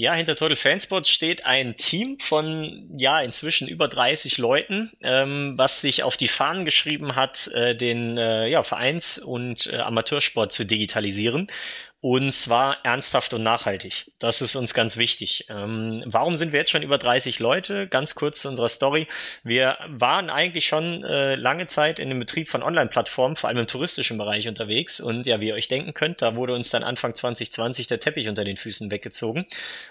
Ja, 0.00 0.14
hinter 0.14 0.36
Total 0.36 0.54
Fansport 0.54 1.08
steht 1.08 1.44
ein 1.44 1.74
Team 1.74 2.20
von 2.20 2.88
ja 2.96 3.20
inzwischen 3.20 3.66
über 3.66 3.88
30 3.88 4.38
Leuten, 4.38 4.92
ähm, 5.00 5.54
was 5.56 5.80
sich 5.80 6.04
auf 6.04 6.16
die 6.16 6.28
Fahnen 6.28 6.64
geschrieben 6.64 7.16
hat, 7.16 7.48
äh, 7.48 7.74
den 7.74 8.16
äh, 8.16 8.46
ja, 8.46 8.62
Vereins- 8.62 9.18
und 9.18 9.66
äh, 9.66 9.78
Amateursport 9.78 10.52
zu 10.52 10.64
digitalisieren 10.64 11.48
und 12.00 12.32
zwar 12.32 12.84
ernsthaft 12.84 13.34
und 13.34 13.42
nachhaltig. 13.42 14.12
Das 14.20 14.40
ist 14.40 14.54
uns 14.54 14.72
ganz 14.72 14.96
wichtig. 14.98 15.46
Ähm, 15.48 16.04
warum 16.06 16.36
sind 16.36 16.52
wir 16.52 16.60
jetzt 16.60 16.70
schon 16.70 16.84
über 16.84 16.96
30 16.96 17.40
Leute? 17.40 17.88
Ganz 17.88 18.14
kurz 18.14 18.42
zu 18.42 18.48
unserer 18.48 18.68
Story. 18.68 19.08
Wir 19.42 19.78
waren 19.88 20.30
eigentlich 20.30 20.66
schon 20.66 21.02
äh, 21.02 21.34
lange 21.34 21.66
Zeit 21.66 21.98
in 21.98 22.08
dem 22.08 22.20
Betrieb 22.20 22.48
von 22.48 22.62
Online-Plattformen, 22.62 23.34
vor 23.34 23.48
allem 23.48 23.58
im 23.58 23.66
touristischen 23.66 24.16
Bereich 24.16 24.46
unterwegs. 24.46 25.00
Und 25.00 25.26
ja, 25.26 25.40
wie 25.40 25.48
ihr 25.48 25.54
euch 25.54 25.66
denken 25.66 25.92
könnt, 25.92 26.22
da 26.22 26.36
wurde 26.36 26.54
uns 26.54 26.70
dann 26.70 26.84
Anfang 26.84 27.16
2020 27.16 27.88
der 27.88 27.98
Teppich 27.98 28.28
unter 28.28 28.44
den 28.44 28.56
Füßen 28.56 28.92
weggezogen. 28.92 29.46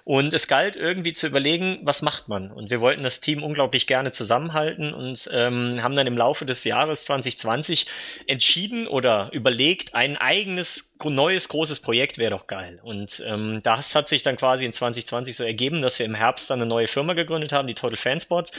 Und 0.05 0.33
es 0.33 0.47
galt 0.47 0.77
irgendwie 0.77 1.11
zu 1.11 1.27
überlegen, 1.27 1.79
was 1.83 2.01
macht 2.01 2.29
man? 2.29 2.51
Und 2.51 2.69
wir 2.69 2.79
wollten 2.79 3.03
das 3.03 3.19
Team 3.19 3.43
unglaublich 3.43 3.85
gerne 3.85 4.11
zusammenhalten 4.11 4.93
und 4.93 5.29
ähm, 5.33 5.83
haben 5.83 5.95
dann 5.95 6.07
im 6.07 6.17
Laufe 6.17 6.45
des 6.45 6.63
Jahres 6.63 7.03
2020 7.03 7.85
entschieden 8.27 8.87
oder 8.87 9.29
überlegt, 9.33 9.93
ein 9.93 10.15
eigenes 10.15 10.93
neues 11.03 11.49
großes 11.49 11.79
Projekt 11.79 12.17
wäre 12.17 12.31
doch 12.31 12.47
geil. 12.47 12.79
Und 12.83 13.23
ähm, 13.25 13.61
das 13.63 13.95
hat 13.95 14.09
sich 14.09 14.23
dann 14.23 14.37
quasi 14.37 14.65
in 14.65 14.73
2020 14.73 15.35
so 15.35 15.43
ergeben, 15.43 15.81
dass 15.81 15.99
wir 15.99 16.05
im 16.05 16.15
Herbst 16.15 16.49
dann 16.49 16.59
eine 16.59 16.69
neue 16.69 16.87
Firma 16.87 17.13
gegründet 17.13 17.51
haben, 17.51 17.67
die 17.67 17.73
Total 17.73 17.97
Fansports, 17.97 18.51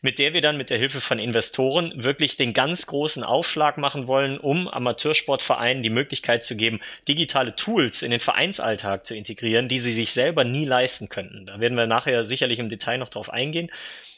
mit 0.00 0.18
der 0.18 0.32
wir 0.34 0.40
dann 0.40 0.56
mit 0.56 0.70
der 0.70 0.78
Hilfe 0.78 1.00
von 1.00 1.18
Investoren 1.18 1.92
wirklich 1.96 2.36
den 2.36 2.52
ganz 2.52 2.86
großen 2.86 3.22
Aufschlag 3.22 3.78
machen 3.78 4.06
wollen, 4.06 4.38
um 4.38 4.68
Amateursportvereinen 4.68 5.82
die 5.82 5.90
Möglichkeit 5.90 6.44
zu 6.44 6.56
geben, 6.56 6.80
digitale 7.08 7.54
Tools 7.56 8.02
in 8.02 8.10
den 8.10 8.20
Vereinsalltag 8.20 9.06
zu 9.06 9.14
integrieren, 9.14 9.68
die 9.68 9.78
sie 9.78 9.92
sich 9.92 10.12
selber 10.12 10.44
nie 10.44 10.64
leisten 10.64 11.08
könnten. 11.08 11.46
Da 11.46 11.60
werden 11.60 11.76
wir 11.76 11.86
nachher 11.86 12.24
sicherlich 12.24 12.58
im 12.58 12.68
Detail 12.68 12.98
noch 12.98 13.10
drauf 13.10 13.30
eingehen. 13.30 13.70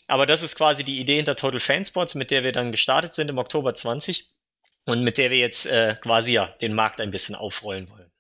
Aber 0.07 0.27
das 0.27 0.43
ist 0.43 0.57
quasi 0.57 0.85
die 0.85 1.01
Idee 1.01 1.17
hinter 1.17 1.35
Total 1.35 1.61
Fansports, 1.61 2.15
mit 2.15 2.31
der 2.31 2.43
wir 2.43 2.53
dann 2.53 2.73
gestartet 2.73 3.15
sind 3.15 3.31
im 3.31 3.39
Oktober 3.39 3.75
20 3.75 4.34
und 4.87 5.03
mit 5.03 5.19
der 5.19 5.31
wir 5.31 5.39
jetzt 5.39 5.67
äh, 5.67 5.97
quasi 6.01 6.33
ja 6.33 6.47
den 6.61 6.75
Markt 6.75 7.01
ein 7.01 7.11
bisschen 7.11 7.35
aufrollen 7.35 7.89
wollen. 7.89 8.11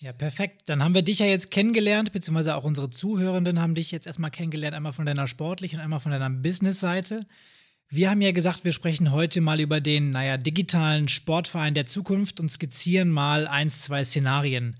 Ja, 0.00 0.12
perfekt. 0.12 0.62
Dann 0.66 0.84
haben 0.84 0.94
wir 0.94 1.02
dich 1.02 1.18
ja 1.18 1.26
jetzt 1.26 1.50
kennengelernt, 1.50 2.12
beziehungsweise 2.12 2.54
auch 2.54 2.64
unsere 2.64 2.88
Zuhörenden 2.88 3.60
haben 3.60 3.74
dich 3.74 3.90
jetzt 3.90 4.06
erstmal 4.06 4.30
kennengelernt, 4.30 4.76
einmal 4.76 4.92
von 4.92 5.06
deiner 5.06 5.26
sportlichen 5.26 5.78
und 5.78 5.84
einmal 5.84 6.00
von 6.00 6.12
deiner 6.12 6.30
Business-Seite. 6.30 7.20
Wir 7.88 8.10
haben 8.10 8.20
ja 8.20 8.32
gesagt, 8.32 8.64
wir 8.64 8.72
sprechen 8.72 9.12
heute 9.12 9.40
mal 9.40 9.60
über 9.60 9.80
den, 9.80 10.10
naja, 10.12 10.36
digitalen 10.36 11.08
Sportverein 11.08 11.74
der 11.74 11.86
Zukunft 11.86 12.38
und 12.38 12.50
skizzieren 12.50 13.10
mal 13.10 13.48
eins, 13.48 13.82
zwei 13.82 14.04
Szenarien. 14.04 14.76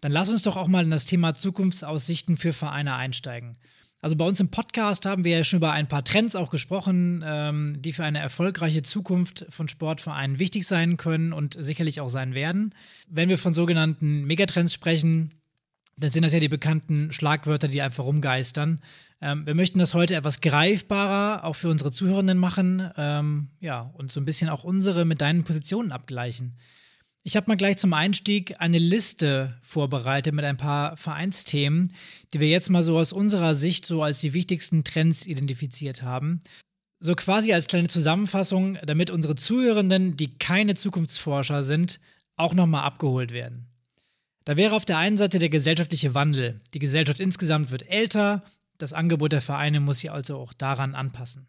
Dann 0.00 0.12
lass 0.12 0.30
uns 0.30 0.42
doch 0.42 0.56
auch 0.56 0.68
mal 0.68 0.84
in 0.84 0.90
das 0.90 1.04
Thema 1.04 1.34
Zukunftsaussichten 1.34 2.36
für 2.36 2.52
Vereine 2.52 2.94
einsteigen. 2.94 3.58
Also 4.02 4.16
bei 4.16 4.24
uns 4.24 4.40
im 4.40 4.48
Podcast 4.48 5.06
haben 5.06 5.22
wir 5.22 5.38
ja 5.38 5.44
schon 5.44 5.58
über 5.58 5.70
ein 5.70 5.86
paar 5.86 6.04
Trends 6.04 6.34
auch 6.34 6.50
gesprochen, 6.50 7.22
ähm, 7.24 7.80
die 7.80 7.92
für 7.92 8.02
eine 8.02 8.18
erfolgreiche 8.18 8.82
Zukunft 8.82 9.46
von 9.48 9.68
Sportvereinen 9.68 10.40
wichtig 10.40 10.66
sein 10.66 10.96
können 10.96 11.32
und 11.32 11.56
sicherlich 11.58 12.00
auch 12.00 12.08
sein 12.08 12.34
werden. 12.34 12.74
Wenn 13.06 13.28
wir 13.28 13.38
von 13.38 13.54
sogenannten 13.54 14.24
Megatrends 14.24 14.74
sprechen, 14.74 15.30
dann 15.96 16.10
sind 16.10 16.24
das 16.24 16.32
ja 16.32 16.40
die 16.40 16.48
bekannten 16.48 17.12
Schlagwörter, 17.12 17.68
die 17.68 17.80
einfach 17.80 18.04
rumgeistern. 18.04 18.80
Ähm, 19.20 19.46
wir 19.46 19.54
möchten 19.54 19.78
das 19.78 19.94
heute 19.94 20.16
etwas 20.16 20.40
greifbarer 20.40 21.44
auch 21.44 21.54
für 21.54 21.68
unsere 21.68 21.92
Zuhörenden 21.92 22.38
machen, 22.38 22.90
ähm, 22.96 23.50
ja, 23.60 23.82
und 23.94 24.10
so 24.10 24.20
ein 24.20 24.24
bisschen 24.24 24.48
auch 24.48 24.64
unsere 24.64 25.04
mit 25.04 25.20
deinen 25.20 25.44
Positionen 25.44 25.92
abgleichen. 25.92 26.56
Ich 27.24 27.36
habe 27.36 27.48
mal 27.48 27.56
gleich 27.56 27.76
zum 27.78 27.92
Einstieg 27.92 28.60
eine 28.60 28.78
Liste 28.78 29.56
vorbereitet 29.62 30.34
mit 30.34 30.44
ein 30.44 30.56
paar 30.56 30.96
Vereinsthemen, 30.96 31.92
die 32.34 32.40
wir 32.40 32.48
jetzt 32.48 32.68
mal 32.68 32.82
so 32.82 32.98
aus 32.98 33.12
unserer 33.12 33.54
Sicht 33.54 33.86
so 33.86 34.02
als 34.02 34.20
die 34.20 34.32
wichtigsten 34.32 34.82
Trends 34.82 35.26
identifiziert 35.26 36.02
haben. 36.02 36.40
So 36.98 37.14
quasi 37.14 37.52
als 37.52 37.68
kleine 37.68 37.88
Zusammenfassung, 37.88 38.76
damit 38.84 39.10
unsere 39.10 39.36
Zuhörenden, 39.36 40.16
die 40.16 40.36
keine 40.38 40.74
Zukunftsforscher 40.74 41.62
sind, 41.62 42.00
auch 42.36 42.54
nochmal 42.54 42.84
abgeholt 42.84 43.32
werden. 43.32 43.68
Da 44.44 44.56
wäre 44.56 44.74
auf 44.74 44.84
der 44.84 44.98
einen 44.98 45.18
Seite 45.18 45.38
der 45.38 45.48
gesellschaftliche 45.48 46.14
Wandel. 46.14 46.60
Die 46.74 46.80
Gesellschaft 46.80 47.20
insgesamt 47.20 47.70
wird 47.70 47.88
älter, 47.88 48.42
das 48.78 48.92
Angebot 48.92 49.30
der 49.30 49.40
Vereine 49.40 49.78
muss 49.78 50.00
sich 50.00 50.10
also 50.10 50.38
auch 50.38 50.52
daran 50.52 50.96
anpassen. 50.96 51.46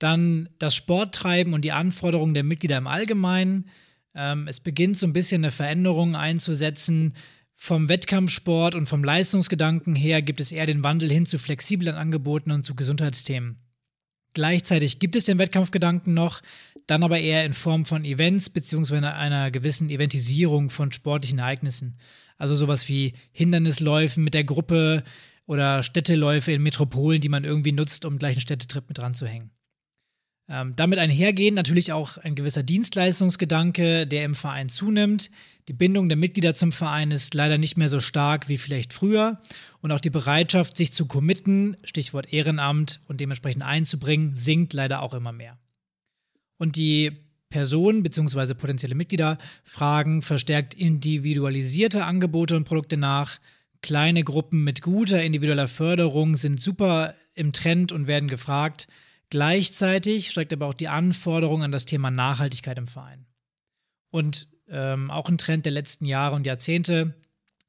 Dann 0.00 0.48
das 0.58 0.74
Sporttreiben 0.74 1.54
und 1.54 1.64
die 1.64 1.70
Anforderungen 1.70 2.34
der 2.34 2.42
Mitglieder 2.42 2.78
im 2.78 2.88
Allgemeinen. 2.88 3.68
Ähm, 4.14 4.48
es 4.48 4.60
beginnt 4.60 4.98
so 4.98 5.06
ein 5.06 5.12
bisschen 5.12 5.44
eine 5.44 5.52
Veränderung 5.52 6.16
einzusetzen. 6.16 7.14
Vom 7.54 7.88
Wettkampfsport 7.88 8.74
und 8.74 8.86
vom 8.86 9.04
Leistungsgedanken 9.04 9.94
her 9.94 10.20
gibt 10.22 10.40
es 10.40 10.52
eher 10.52 10.66
den 10.66 10.82
Wandel 10.82 11.10
hin 11.10 11.26
zu 11.26 11.38
flexiblen 11.38 11.94
Angeboten 11.94 12.50
und 12.50 12.64
zu 12.64 12.74
Gesundheitsthemen. 12.74 13.58
Gleichzeitig 14.34 14.98
gibt 14.98 15.14
es 15.14 15.26
den 15.26 15.38
Wettkampfgedanken 15.38 16.14
noch, 16.14 16.40
dann 16.86 17.02
aber 17.02 17.18
eher 17.20 17.44
in 17.44 17.52
Form 17.52 17.84
von 17.84 18.04
Events 18.04 18.50
beziehungsweise 18.50 19.12
einer 19.12 19.50
gewissen 19.50 19.90
Eventisierung 19.90 20.70
von 20.70 20.90
sportlichen 20.90 21.38
Ereignissen. 21.38 21.98
Also 22.38 22.54
sowas 22.54 22.88
wie 22.88 23.12
Hindernisläufen 23.30 24.24
mit 24.24 24.34
der 24.34 24.44
Gruppe 24.44 25.04
oder 25.46 25.82
Städteläufe 25.82 26.52
in 26.52 26.62
Metropolen, 26.62 27.20
die 27.20 27.28
man 27.28 27.44
irgendwie 27.44 27.72
nutzt, 27.72 28.04
um 28.04 28.18
gleich 28.18 28.36
einen 28.36 28.40
Städtetrip 28.40 28.88
mit 28.88 29.00
ranzuhängen. 29.00 29.50
Ähm, 30.48 30.74
damit 30.76 30.98
einhergehen 30.98 31.54
natürlich 31.54 31.92
auch 31.92 32.18
ein 32.18 32.34
gewisser 32.34 32.62
Dienstleistungsgedanke, 32.62 34.06
der 34.06 34.24
im 34.24 34.34
Verein 34.34 34.68
zunimmt. 34.68 35.30
Die 35.68 35.72
Bindung 35.72 36.08
der 36.08 36.18
Mitglieder 36.18 36.54
zum 36.54 36.72
Verein 36.72 37.12
ist 37.12 37.34
leider 37.34 37.56
nicht 37.56 37.76
mehr 37.76 37.88
so 37.88 38.00
stark 38.00 38.48
wie 38.48 38.58
vielleicht 38.58 38.92
früher. 38.92 39.40
Und 39.80 39.92
auch 39.92 40.00
die 40.00 40.10
Bereitschaft, 40.10 40.76
sich 40.76 40.92
zu 40.92 41.06
committen, 41.06 41.76
Stichwort 41.84 42.32
Ehrenamt 42.32 43.00
und 43.06 43.20
dementsprechend 43.20 43.62
einzubringen, 43.62 44.34
sinkt 44.34 44.72
leider 44.72 45.02
auch 45.02 45.14
immer 45.14 45.32
mehr. 45.32 45.58
Und 46.58 46.76
die 46.76 47.12
Personen 47.48 48.02
bzw. 48.02 48.54
potenzielle 48.54 48.94
Mitglieder 48.96 49.38
fragen 49.62 50.22
verstärkt 50.22 50.74
individualisierte 50.74 52.04
Angebote 52.04 52.56
und 52.56 52.64
Produkte 52.64 52.96
nach. 52.96 53.38
Kleine 53.82 54.24
Gruppen 54.24 54.64
mit 54.64 54.82
guter 54.82 55.22
individueller 55.22 55.68
Förderung 55.68 56.36
sind 56.36 56.60
super 56.60 57.14
im 57.34 57.52
Trend 57.52 57.92
und 57.92 58.06
werden 58.08 58.28
gefragt. 58.28 58.88
Gleichzeitig 59.32 60.28
steigt 60.28 60.52
aber 60.52 60.66
auch 60.66 60.74
die 60.74 60.88
Anforderung 60.88 61.62
an 61.62 61.72
das 61.72 61.86
Thema 61.86 62.10
Nachhaltigkeit 62.10 62.76
im 62.76 62.86
Verein. 62.86 63.24
Und 64.10 64.46
ähm, 64.68 65.10
auch 65.10 65.26
ein 65.30 65.38
Trend 65.38 65.64
der 65.64 65.72
letzten 65.72 66.04
Jahre 66.04 66.36
und 66.36 66.44
Jahrzehnte, 66.44 67.14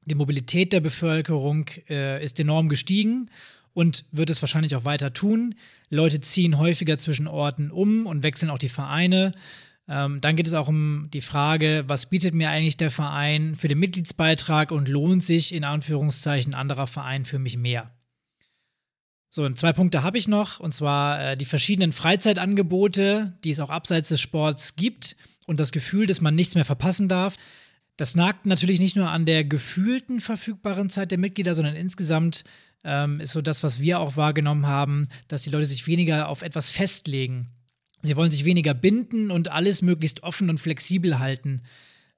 die 0.02 0.14
Mobilität 0.14 0.74
der 0.74 0.80
Bevölkerung 0.80 1.70
äh, 1.88 2.22
ist 2.22 2.38
enorm 2.38 2.68
gestiegen 2.68 3.30
und 3.72 4.04
wird 4.12 4.28
es 4.28 4.42
wahrscheinlich 4.42 4.76
auch 4.76 4.84
weiter 4.84 5.14
tun. 5.14 5.54
Leute 5.88 6.20
ziehen 6.20 6.58
häufiger 6.58 6.98
zwischen 6.98 7.26
Orten 7.26 7.70
um 7.70 8.04
und 8.04 8.22
wechseln 8.22 8.50
auch 8.50 8.58
die 8.58 8.68
Vereine. 8.68 9.32
Ähm, 9.88 10.20
dann 10.20 10.36
geht 10.36 10.46
es 10.46 10.52
auch 10.52 10.68
um 10.68 11.08
die 11.14 11.22
Frage, 11.22 11.84
was 11.86 12.10
bietet 12.10 12.34
mir 12.34 12.50
eigentlich 12.50 12.76
der 12.76 12.90
Verein 12.90 13.56
für 13.56 13.68
den 13.68 13.78
Mitgliedsbeitrag 13.78 14.70
und 14.70 14.90
lohnt 14.90 15.24
sich 15.24 15.54
in 15.54 15.64
Anführungszeichen 15.64 16.52
anderer 16.52 16.86
Verein 16.86 17.24
für 17.24 17.38
mich 17.38 17.56
mehr? 17.56 17.90
So, 19.34 19.44
und 19.44 19.58
zwei 19.58 19.72
Punkte 19.72 20.04
habe 20.04 20.16
ich 20.16 20.28
noch, 20.28 20.60
und 20.60 20.74
zwar 20.74 21.32
äh, 21.32 21.36
die 21.36 21.44
verschiedenen 21.44 21.90
Freizeitangebote, 21.90 23.36
die 23.42 23.50
es 23.50 23.58
auch 23.58 23.68
abseits 23.68 24.10
des 24.10 24.20
Sports 24.20 24.76
gibt 24.76 25.16
und 25.48 25.58
das 25.58 25.72
Gefühl, 25.72 26.06
dass 26.06 26.20
man 26.20 26.36
nichts 26.36 26.54
mehr 26.54 26.64
verpassen 26.64 27.08
darf. 27.08 27.34
Das 27.96 28.14
nagt 28.14 28.46
natürlich 28.46 28.78
nicht 28.78 28.94
nur 28.94 29.10
an 29.10 29.26
der 29.26 29.44
gefühlten 29.44 30.20
verfügbaren 30.20 30.88
Zeit 30.88 31.10
der 31.10 31.18
Mitglieder, 31.18 31.56
sondern 31.56 31.74
insgesamt 31.74 32.44
ähm, 32.84 33.18
ist 33.18 33.32
so 33.32 33.42
das, 33.42 33.64
was 33.64 33.80
wir 33.80 33.98
auch 33.98 34.16
wahrgenommen 34.16 34.68
haben, 34.68 35.08
dass 35.26 35.42
die 35.42 35.50
Leute 35.50 35.66
sich 35.66 35.88
weniger 35.88 36.28
auf 36.28 36.42
etwas 36.42 36.70
festlegen. 36.70 37.48
Sie 38.02 38.14
wollen 38.14 38.30
sich 38.30 38.44
weniger 38.44 38.72
binden 38.72 39.32
und 39.32 39.50
alles 39.50 39.82
möglichst 39.82 40.22
offen 40.22 40.48
und 40.48 40.60
flexibel 40.60 41.18
halten. 41.18 41.62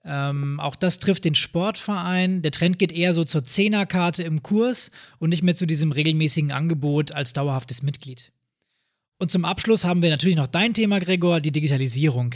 Ähm, 0.08 0.60
auch 0.60 0.76
das 0.76 1.00
trifft 1.00 1.24
den 1.24 1.34
Sportverein. 1.34 2.40
Der 2.40 2.52
Trend 2.52 2.78
geht 2.78 2.92
eher 2.92 3.12
so 3.12 3.24
zur 3.24 3.42
Zehnerkarte 3.42 4.22
im 4.22 4.42
Kurs 4.42 4.92
und 5.18 5.30
nicht 5.30 5.42
mehr 5.42 5.56
zu 5.56 5.66
diesem 5.66 5.90
regelmäßigen 5.90 6.52
Angebot 6.52 7.10
als 7.10 7.32
dauerhaftes 7.32 7.82
Mitglied. 7.82 8.30
Und 9.18 9.32
zum 9.32 9.44
Abschluss 9.44 9.84
haben 9.84 10.02
wir 10.02 10.10
natürlich 10.10 10.36
noch 10.36 10.46
dein 10.46 10.74
Thema, 10.74 11.00
Gregor, 11.00 11.40
die 11.40 11.50
Digitalisierung. 11.50 12.34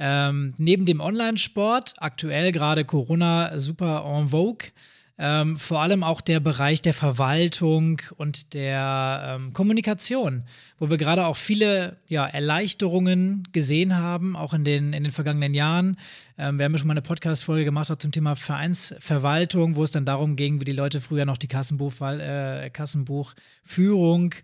Ähm, 0.00 0.54
neben 0.58 0.86
dem 0.86 1.00
Online-Sport, 1.00 1.94
aktuell 1.98 2.50
gerade 2.50 2.84
Corona 2.84 3.58
super 3.58 4.04
en 4.04 4.28
vogue, 4.28 4.70
ähm, 5.20 5.56
vor 5.56 5.80
allem 5.80 6.04
auch 6.04 6.20
der 6.20 6.38
Bereich 6.38 6.80
der 6.80 6.94
Verwaltung 6.94 8.00
und 8.16 8.54
der 8.54 9.36
ähm, 9.36 9.52
Kommunikation, 9.52 10.44
wo 10.78 10.90
wir 10.90 10.96
gerade 10.96 11.26
auch 11.26 11.36
viele 11.36 11.96
ja, 12.06 12.24
Erleichterungen 12.24 13.48
gesehen 13.50 13.96
haben, 13.96 14.36
auch 14.36 14.54
in 14.54 14.64
den, 14.64 14.92
in 14.92 15.02
den 15.02 15.12
vergangenen 15.12 15.54
Jahren. 15.54 15.98
Ähm, 16.38 16.58
wir 16.58 16.64
haben 16.64 16.72
ja 16.72 16.78
schon 16.78 16.86
mal 16.86 16.92
eine 16.92 17.02
Podcast-Folge 17.02 17.64
gemacht 17.64 17.90
auch 17.90 17.98
zum 17.98 18.12
Thema 18.12 18.36
Vereinsverwaltung, 18.36 19.74
wo 19.74 19.82
es 19.82 19.90
dann 19.90 20.04
darum 20.06 20.36
ging, 20.36 20.60
wie 20.60 20.64
die 20.64 20.72
Leute 20.72 21.00
früher 21.00 21.24
noch 21.24 21.36
die 21.36 21.48
Kassenbuch, 21.48 22.00
äh, 22.00 22.70
Kassenbuchführung 22.70 24.36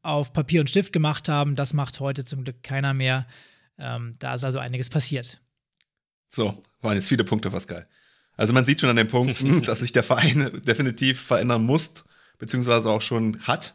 auf 0.00 0.32
Papier 0.32 0.60
und 0.60 0.70
Stift 0.70 0.94
gemacht 0.94 1.28
haben. 1.28 1.56
Das 1.56 1.74
macht 1.74 2.00
heute 2.00 2.24
zum 2.24 2.44
Glück 2.44 2.62
keiner 2.62 2.94
mehr. 2.94 3.26
Ähm, 3.78 4.14
da 4.18 4.34
ist 4.34 4.44
also 4.44 4.60
einiges 4.60 4.88
passiert. 4.88 5.42
So, 6.30 6.62
waren 6.80 6.94
jetzt 6.94 7.08
viele 7.08 7.24
Punkte, 7.24 7.50
Pascal. 7.50 7.86
Also 8.36 8.52
man 8.52 8.64
sieht 8.64 8.80
schon 8.80 8.90
an 8.90 8.96
den 8.96 9.08
Punkten, 9.08 9.62
dass 9.64 9.80
sich 9.80 9.92
der 9.92 10.02
Verein 10.02 10.60
definitiv 10.66 11.20
verändern 11.20 11.64
muss, 11.64 12.04
beziehungsweise 12.38 12.90
auch 12.90 13.02
schon 13.02 13.38
hat. 13.44 13.74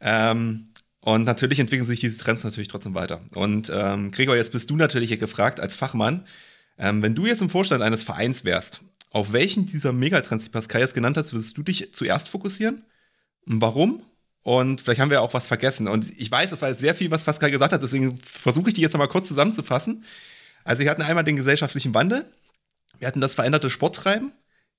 Ähm, 0.00 0.68
und 1.00 1.24
natürlich 1.24 1.58
entwickeln 1.58 1.86
sich 1.86 2.00
diese 2.00 2.18
Trends 2.18 2.44
natürlich 2.44 2.68
trotzdem 2.68 2.94
weiter. 2.94 3.22
Und 3.34 3.70
ähm, 3.74 4.10
Gregor, 4.10 4.36
jetzt 4.36 4.52
bist 4.52 4.68
du 4.68 4.76
natürlich 4.76 5.08
hier 5.08 5.18
gefragt 5.18 5.60
als 5.60 5.74
Fachmann, 5.74 6.26
ähm, 6.78 7.02
wenn 7.02 7.14
du 7.14 7.26
jetzt 7.26 7.42
im 7.42 7.50
Vorstand 7.50 7.82
eines 7.82 8.02
Vereins 8.02 8.44
wärst, 8.44 8.82
auf 9.10 9.32
welchen 9.32 9.66
dieser 9.66 9.92
Megatrends, 9.92 10.44
die 10.44 10.50
Pascal 10.50 10.80
jetzt 10.80 10.94
genannt 10.94 11.16
hat, 11.16 11.32
würdest 11.32 11.56
du 11.56 11.62
dich 11.62 11.92
zuerst 11.92 12.28
fokussieren? 12.28 12.84
Warum? 13.44 14.02
Und 14.42 14.80
vielleicht 14.80 15.00
haben 15.00 15.10
wir 15.10 15.22
auch 15.22 15.34
was 15.34 15.46
vergessen. 15.46 15.88
Und 15.88 16.10
ich 16.18 16.30
weiß, 16.30 16.50
das 16.50 16.62
war 16.62 16.68
jetzt 16.68 16.80
sehr 16.80 16.94
viel, 16.94 17.10
was 17.10 17.24
Pascal 17.24 17.50
gesagt 17.50 17.72
hat, 17.72 17.82
deswegen 17.82 18.16
versuche 18.18 18.68
ich 18.68 18.74
die 18.74 18.80
jetzt 18.80 18.92
nochmal 18.92 19.08
kurz 19.08 19.28
zusammenzufassen. 19.28 20.04
Also 20.64 20.82
wir 20.82 20.90
hatten 20.90 21.02
einmal 21.02 21.24
den 21.24 21.36
gesellschaftlichen 21.36 21.94
Wandel, 21.94 22.24
wir 23.00 23.08
hatten 23.08 23.20
das 23.20 23.34
veränderte 23.34 23.70
Sporttreiben, 23.70 24.32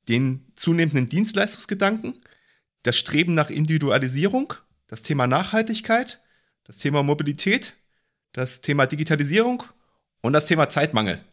den 0.08 0.46
zunehmenden 0.56 1.08
Dienstleistungsgedanken, 1.08 2.22
das 2.84 2.96
Streben 2.98 3.34
nach 3.34 3.50
Individualisierung, 3.50 4.54
das 4.88 5.02
Thema 5.02 5.28
Nachhaltigkeit, 5.28 6.22
das 6.64 6.78
Thema 6.78 7.04
Mobilität, 7.04 7.74
das 8.32 8.62
Thema 8.62 8.86
Digitalisierung 8.86 9.64
und 10.22 10.34
das 10.34 10.46
Thema 10.46 10.70
Zeitmangel. 10.70 11.24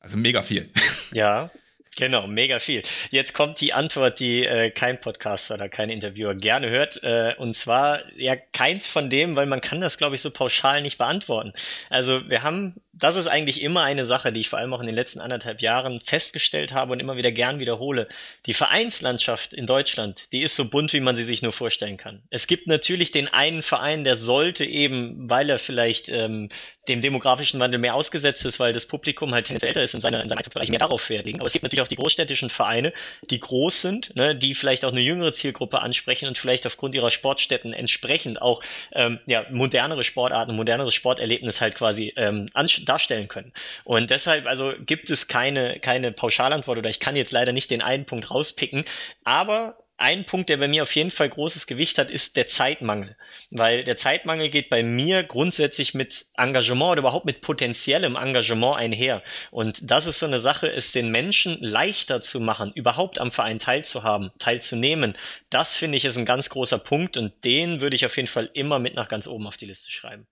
Also 0.00 0.16
mega 0.16 0.42
viel. 0.42 0.70
Ja. 1.12 1.50
Genau, 1.96 2.26
mega 2.26 2.60
viel. 2.60 2.82
Jetzt 3.10 3.34
kommt 3.34 3.60
die 3.60 3.72
Antwort, 3.72 4.20
die 4.20 4.44
äh, 4.46 4.70
kein 4.70 5.00
Podcaster 5.00 5.54
oder 5.54 5.68
kein 5.68 5.90
Interviewer 5.90 6.34
gerne 6.34 6.70
hört. 6.70 7.02
Äh, 7.02 7.34
und 7.36 7.54
zwar 7.54 8.00
ja 8.16 8.36
keins 8.36 8.86
von 8.86 9.10
dem, 9.10 9.34
weil 9.34 9.46
man 9.46 9.60
kann 9.60 9.80
das, 9.80 9.98
glaube 9.98 10.14
ich, 10.14 10.22
so 10.22 10.30
pauschal 10.30 10.82
nicht 10.82 10.98
beantworten. 10.98 11.52
Also 11.90 12.28
wir 12.28 12.42
haben 12.42 12.80
das 13.00 13.16
ist 13.16 13.28
eigentlich 13.28 13.62
immer 13.62 13.82
eine 13.82 14.04
Sache, 14.04 14.30
die 14.30 14.40
ich 14.40 14.48
vor 14.48 14.58
allem 14.58 14.74
auch 14.74 14.80
in 14.80 14.86
den 14.86 14.94
letzten 14.94 15.20
anderthalb 15.20 15.60
Jahren 15.62 16.00
festgestellt 16.04 16.72
habe 16.72 16.92
und 16.92 17.00
immer 17.00 17.16
wieder 17.16 17.32
gern 17.32 17.58
wiederhole. 17.58 18.08
Die 18.46 18.54
Vereinslandschaft 18.54 19.54
in 19.54 19.66
Deutschland, 19.66 20.26
die 20.32 20.42
ist 20.42 20.54
so 20.54 20.66
bunt, 20.66 20.92
wie 20.92 21.00
man 21.00 21.16
sie 21.16 21.24
sich 21.24 21.40
nur 21.40 21.52
vorstellen 21.52 21.96
kann. 21.96 22.22
Es 22.30 22.46
gibt 22.46 22.66
natürlich 22.66 23.10
den 23.10 23.28
einen 23.28 23.62
Verein, 23.62 24.04
der 24.04 24.16
sollte 24.16 24.64
eben, 24.64 25.30
weil 25.30 25.48
er 25.50 25.58
vielleicht 25.58 26.08
ähm, 26.08 26.50
dem 26.88 27.00
demografischen 27.00 27.58
Wandel 27.60 27.78
mehr 27.78 27.94
ausgesetzt 27.94 28.44
ist, 28.44 28.60
weil 28.60 28.72
das 28.72 28.86
Publikum 28.86 29.32
halt 29.32 29.46
tendenziell 29.46 29.70
älter 29.70 29.82
ist 29.82 29.94
in, 29.94 30.00
seiner, 30.00 30.22
in 30.22 30.28
seinem 30.28 30.38
Einzugsbereich 30.38 30.70
mehr 30.70 30.80
darauf 30.80 31.02
fertigen. 31.02 31.40
Aber 31.40 31.46
es 31.46 31.52
gibt 31.52 31.62
natürlich 31.62 31.79
auch 31.82 31.88
die 31.88 31.96
großstädtischen 31.96 32.50
Vereine, 32.50 32.92
die 33.30 33.40
groß 33.40 33.82
sind, 33.82 34.14
ne, 34.16 34.34
die 34.34 34.54
vielleicht 34.54 34.84
auch 34.84 34.92
eine 34.92 35.00
jüngere 35.00 35.32
Zielgruppe 35.32 35.80
ansprechen 35.80 36.28
und 36.28 36.38
vielleicht 36.38 36.66
aufgrund 36.66 36.94
ihrer 36.94 37.10
Sportstätten 37.10 37.72
entsprechend 37.72 38.40
auch 38.40 38.62
ähm, 38.92 39.20
ja, 39.26 39.44
modernere 39.50 40.04
Sportarten, 40.04 40.56
moderneres 40.56 40.94
Sporterlebnis 40.94 41.60
halt 41.60 41.74
quasi 41.74 42.12
ähm, 42.16 42.48
darstellen 42.84 43.28
können. 43.28 43.52
Und 43.84 44.10
deshalb, 44.10 44.46
also 44.46 44.72
gibt 44.78 45.10
es 45.10 45.28
keine, 45.28 45.80
keine 45.80 46.12
Pauschalantwort 46.12 46.78
oder 46.78 46.90
ich 46.90 47.00
kann 47.00 47.16
jetzt 47.16 47.32
leider 47.32 47.52
nicht 47.52 47.70
den 47.70 47.82
einen 47.82 48.04
Punkt 48.04 48.30
rauspicken, 48.30 48.84
aber 49.24 49.76
ein 50.00 50.24
Punkt, 50.24 50.48
der 50.48 50.56
bei 50.56 50.66
mir 50.66 50.82
auf 50.82 50.94
jeden 50.94 51.10
Fall 51.10 51.28
großes 51.28 51.66
Gewicht 51.66 51.98
hat, 51.98 52.10
ist 52.10 52.36
der 52.36 52.46
Zeitmangel. 52.46 53.16
Weil 53.50 53.84
der 53.84 53.96
Zeitmangel 53.96 54.48
geht 54.48 54.70
bei 54.70 54.82
mir 54.82 55.22
grundsätzlich 55.22 55.94
mit 55.94 56.26
Engagement 56.36 56.92
oder 56.92 57.00
überhaupt 57.00 57.26
mit 57.26 57.42
potenziellem 57.42 58.16
Engagement 58.16 58.78
einher. 58.78 59.22
Und 59.50 59.90
das 59.90 60.06
ist 60.06 60.18
so 60.18 60.26
eine 60.26 60.38
Sache, 60.38 60.72
es 60.72 60.92
den 60.92 61.10
Menschen 61.10 61.58
leichter 61.60 62.22
zu 62.22 62.40
machen, 62.40 62.72
überhaupt 62.74 63.20
am 63.20 63.30
Verein 63.30 63.58
teilzuhaben, 63.58 64.30
teilzunehmen. 64.38 65.16
Das 65.50 65.76
finde 65.76 65.98
ich 65.98 66.04
ist 66.04 66.16
ein 66.16 66.24
ganz 66.24 66.48
großer 66.48 66.78
Punkt 66.78 67.16
und 67.16 67.44
den 67.44 67.80
würde 67.80 67.96
ich 67.96 68.06
auf 68.06 68.16
jeden 68.16 68.28
Fall 68.28 68.50
immer 68.54 68.78
mit 68.78 68.94
nach 68.94 69.08
ganz 69.08 69.26
oben 69.26 69.46
auf 69.46 69.56
die 69.56 69.66
Liste 69.66 69.90
schreiben. 69.90 70.26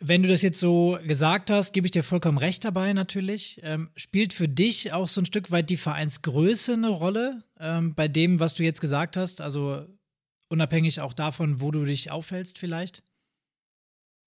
Wenn 0.00 0.22
du 0.22 0.28
das 0.28 0.42
jetzt 0.42 0.58
so 0.58 0.98
gesagt 1.06 1.50
hast, 1.50 1.72
gebe 1.72 1.86
ich 1.86 1.92
dir 1.92 2.02
vollkommen 2.02 2.38
recht 2.38 2.64
dabei 2.64 2.92
natürlich. 2.92 3.60
Ähm, 3.62 3.90
spielt 3.96 4.32
für 4.32 4.48
dich 4.48 4.92
auch 4.92 5.08
so 5.08 5.20
ein 5.20 5.26
Stück 5.26 5.50
weit 5.50 5.70
die 5.70 5.76
Vereinsgröße 5.76 6.74
eine 6.74 6.88
Rolle 6.88 7.42
ähm, 7.64 7.94
bei 7.94 8.06
dem, 8.06 8.38
was 8.38 8.54
du 8.54 8.62
jetzt 8.62 8.80
gesagt 8.80 9.16
hast? 9.16 9.40
Also 9.40 9.86
unabhängig 10.48 11.00
auch 11.00 11.14
davon, 11.14 11.60
wo 11.60 11.70
du 11.70 11.84
dich 11.84 12.10
aufhältst 12.10 12.58
vielleicht? 12.58 13.02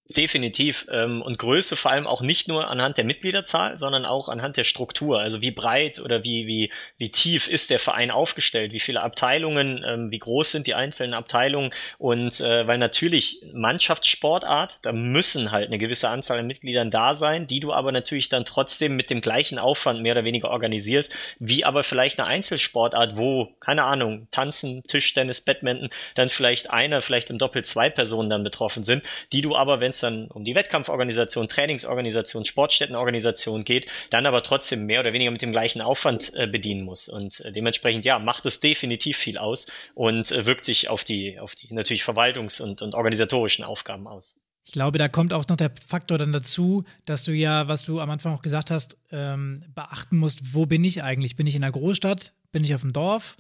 Definitiv. 0.10 0.88
Ähm, 0.90 1.22
und 1.22 1.38
Größe 1.38 1.76
vor 1.76 1.92
allem 1.92 2.08
auch 2.08 2.22
nicht 2.22 2.48
nur 2.48 2.70
anhand 2.70 2.98
der 2.98 3.04
Mitgliederzahl, 3.04 3.78
sondern 3.78 4.06
auch 4.06 4.30
anhand 4.30 4.56
der 4.56 4.64
Struktur. 4.64 5.20
Also 5.20 5.42
wie 5.42 5.52
breit 5.52 6.00
oder 6.00 6.24
wie, 6.24 6.48
wie, 6.48 6.72
wie 6.98 7.10
tief 7.10 7.50
ist 7.50 7.70
der 7.70 7.80
Verein 7.80 8.10
aufgestellt? 8.10 8.72
Wie 8.72 8.80
viele 8.80 9.02
Abteilungen? 9.02 9.84
Ähm, 9.86 10.10
wie 10.10 10.20
groß 10.20 10.52
sind 10.52 10.68
die 10.68 10.76
einzelnen 10.76 11.14
Abteilungen? 11.14 11.72
Und 11.98 12.40
äh, 12.40 12.66
weil 12.66 12.78
natürlich 12.78 13.42
Mannschaftssportart, 13.52 14.80
da 14.82 14.94
müssen 14.94 15.52
halt 15.52 15.68
eine 15.68 15.78
gewisse 15.78 16.08
Anzahl 16.08 16.40
an 16.40 16.48
Mitgliedern 16.48 16.90
da 16.90 17.14
sein, 17.14 17.46
die 17.46 17.60
du 17.60 17.74
aber 17.74 17.92
natürlich 17.92 18.30
dann 18.30 18.46
trotzdem 18.46 18.96
mit 18.96 19.10
dem 19.10 19.20
gleichen 19.20 19.60
Aufwand 19.60 20.02
mehr 20.02 20.14
oder 20.14 20.24
weniger 20.24 20.52
organisierst, 20.52 21.14
wie 21.40 21.66
aber 21.66 21.84
vielleicht 21.84 22.20
eine 22.20 22.30
Einzelsportart, 22.30 23.18
wo, 23.18 23.50
keine 23.60 23.84
Ahnung, 23.84 24.30
Tanzen, 24.32 24.84
Tischtennis, 24.84 25.42
Badminton, 25.42 25.90
dann 26.16 26.30
vielleicht 26.30 26.70
einer, 26.70 27.02
vielleicht 27.02 27.30
im 27.30 27.40
Doppel 27.40 27.66
zwei 27.66 27.90
Personen 27.90 28.30
dann 28.30 28.46
betroffen 28.46 28.86
sind, 28.86 29.04
die 29.34 29.42
du 29.42 29.54
aber, 29.56 29.82
wenn 29.82 29.97
es 29.98 30.02
dann 30.02 30.28
um 30.28 30.44
die 30.44 30.56
Wettkampforganisation, 30.56 31.48
Trainingsorganisation, 31.48 32.46
Sportstättenorganisation 32.46 33.64
geht, 33.64 33.88
dann 34.10 34.26
aber 34.26 34.44
trotzdem 34.44 34.86
mehr 34.86 35.02
oder 35.02 35.14
weniger 35.14 35.32
mit 35.32 35.42
dem 35.42 35.52
gleichen 35.52 35.82
Aufwand 35.82 36.32
äh, 36.36 36.48
bedienen 36.48 36.84
muss. 36.84 37.10
Und 37.10 37.42
äh, 37.42 37.52
dementsprechend, 37.52 38.06
ja, 38.06 38.20
macht 38.20 38.46
es 38.46 38.60
definitiv 38.60 39.18
viel 39.18 39.38
aus 39.38 39.68
und 39.94 40.32
äh, 40.32 40.46
wirkt 40.46 40.66
sich 40.66 40.90
auf 40.90 41.04
die, 41.04 41.40
auf 41.40 41.56
die 41.56 41.74
natürlich 41.74 42.04
Verwaltungs- 42.04 42.62
und, 42.62 42.82
und 42.82 42.96
organisatorischen 42.96 43.66
Aufgaben 43.66 44.08
aus. 44.08 44.36
Ich 44.64 44.74
glaube, 44.74 44.98
da 44.98 45.08
kommt 45.08 45.32
auch 45.32 45.48
noch 45.48 45.56
der 45.56 45.72
Faktor 45.88 46.18
dann 46.18 46.34
dazu, 46.34 46.84
dass 47.06 47.24
du 47.24 47.32
ja, 47.32 47.70
was 47.70 47.84
du 47.84 48.02
am 48.02 48.10
Anfang 48.10 48.34
auch 48.34 48.42
gesagt 48.42 48.70
hast, 48.70 48.98
ähm, 49.12 49.64
beachten 49.74 50.18
musst, 50.18 50.54
wo 50.54 50.66
bin 50.66 50.84
ich 50.84 51.04
eigentlich? 51.04 51.38
Bin 51.38 51.48
ich 51.48 51.56
in 51.56 51.64
einer 51.64 51.72
Großstadt? 51.72 52.34
Bin 52.52 52.66
ich 52.66 52.76
auf 52.76 52.82
dem 52.82 52.92
Dorf? 52.92 53.38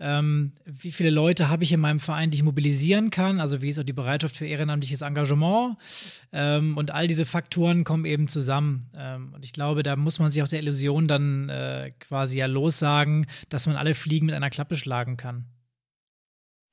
Ähm, 0.00 0.52
wie 0.64 0.90
viele 0.90 1.10
Leute 1.10 1.48
habe 1.48 1.62
ich 1.62 1.72
in 1.72 1.80
meinem 1.80 2.00
Verein, 2.00 2.30
die 2.30 2.38
ich 2.38 2.42
mobilisieren 2.42 3.10
kann, 3.10 3.38
also 3.38 3.60
wie 3.60 3.68
ist 3.68 3.78
auch 3.78 3.84
die 3.84 3.92
Bereitschaft 3.92 4.34
für 4.34 4.46
ehrenamtliches 4.46 5.02
Engagement 5.02 5.76
ähm, 6.32 6.76
und 6.76 6.90
all 6.90 7.06
diese 7.06 7.26
Faktoren 7.26 7.84
kommen 7.84 8.06
eben 8.06 8.26
zusammen. 8.26 8.88
Ähm, 8.96 9.34
und 9.34 9.44
ich 9.44 9.52
glaube, 9.52 9.82
da 9.82 9.96
muss 9.96 10.18
man 10.18 10.30
sich 10.30 10.42
auch 10.42 10.48
der 10.48 10.60
Illusion 10.60 11.06
dann 11.06 11.48
äh, 11.50 11.92
quasi 12.00 12.38
ja 12.38 12.46
lossagen, 12.46 13.26
dass 13.50 13.66
man 13.66 13.76
alle 13.76 13.94
Fliegen 13.94 14.26
mit 14.26 14.34
einer 14.34 14.50
Klappe 14.50 14.76
schlagen 14.76 15.16
kann. 15.16 15.44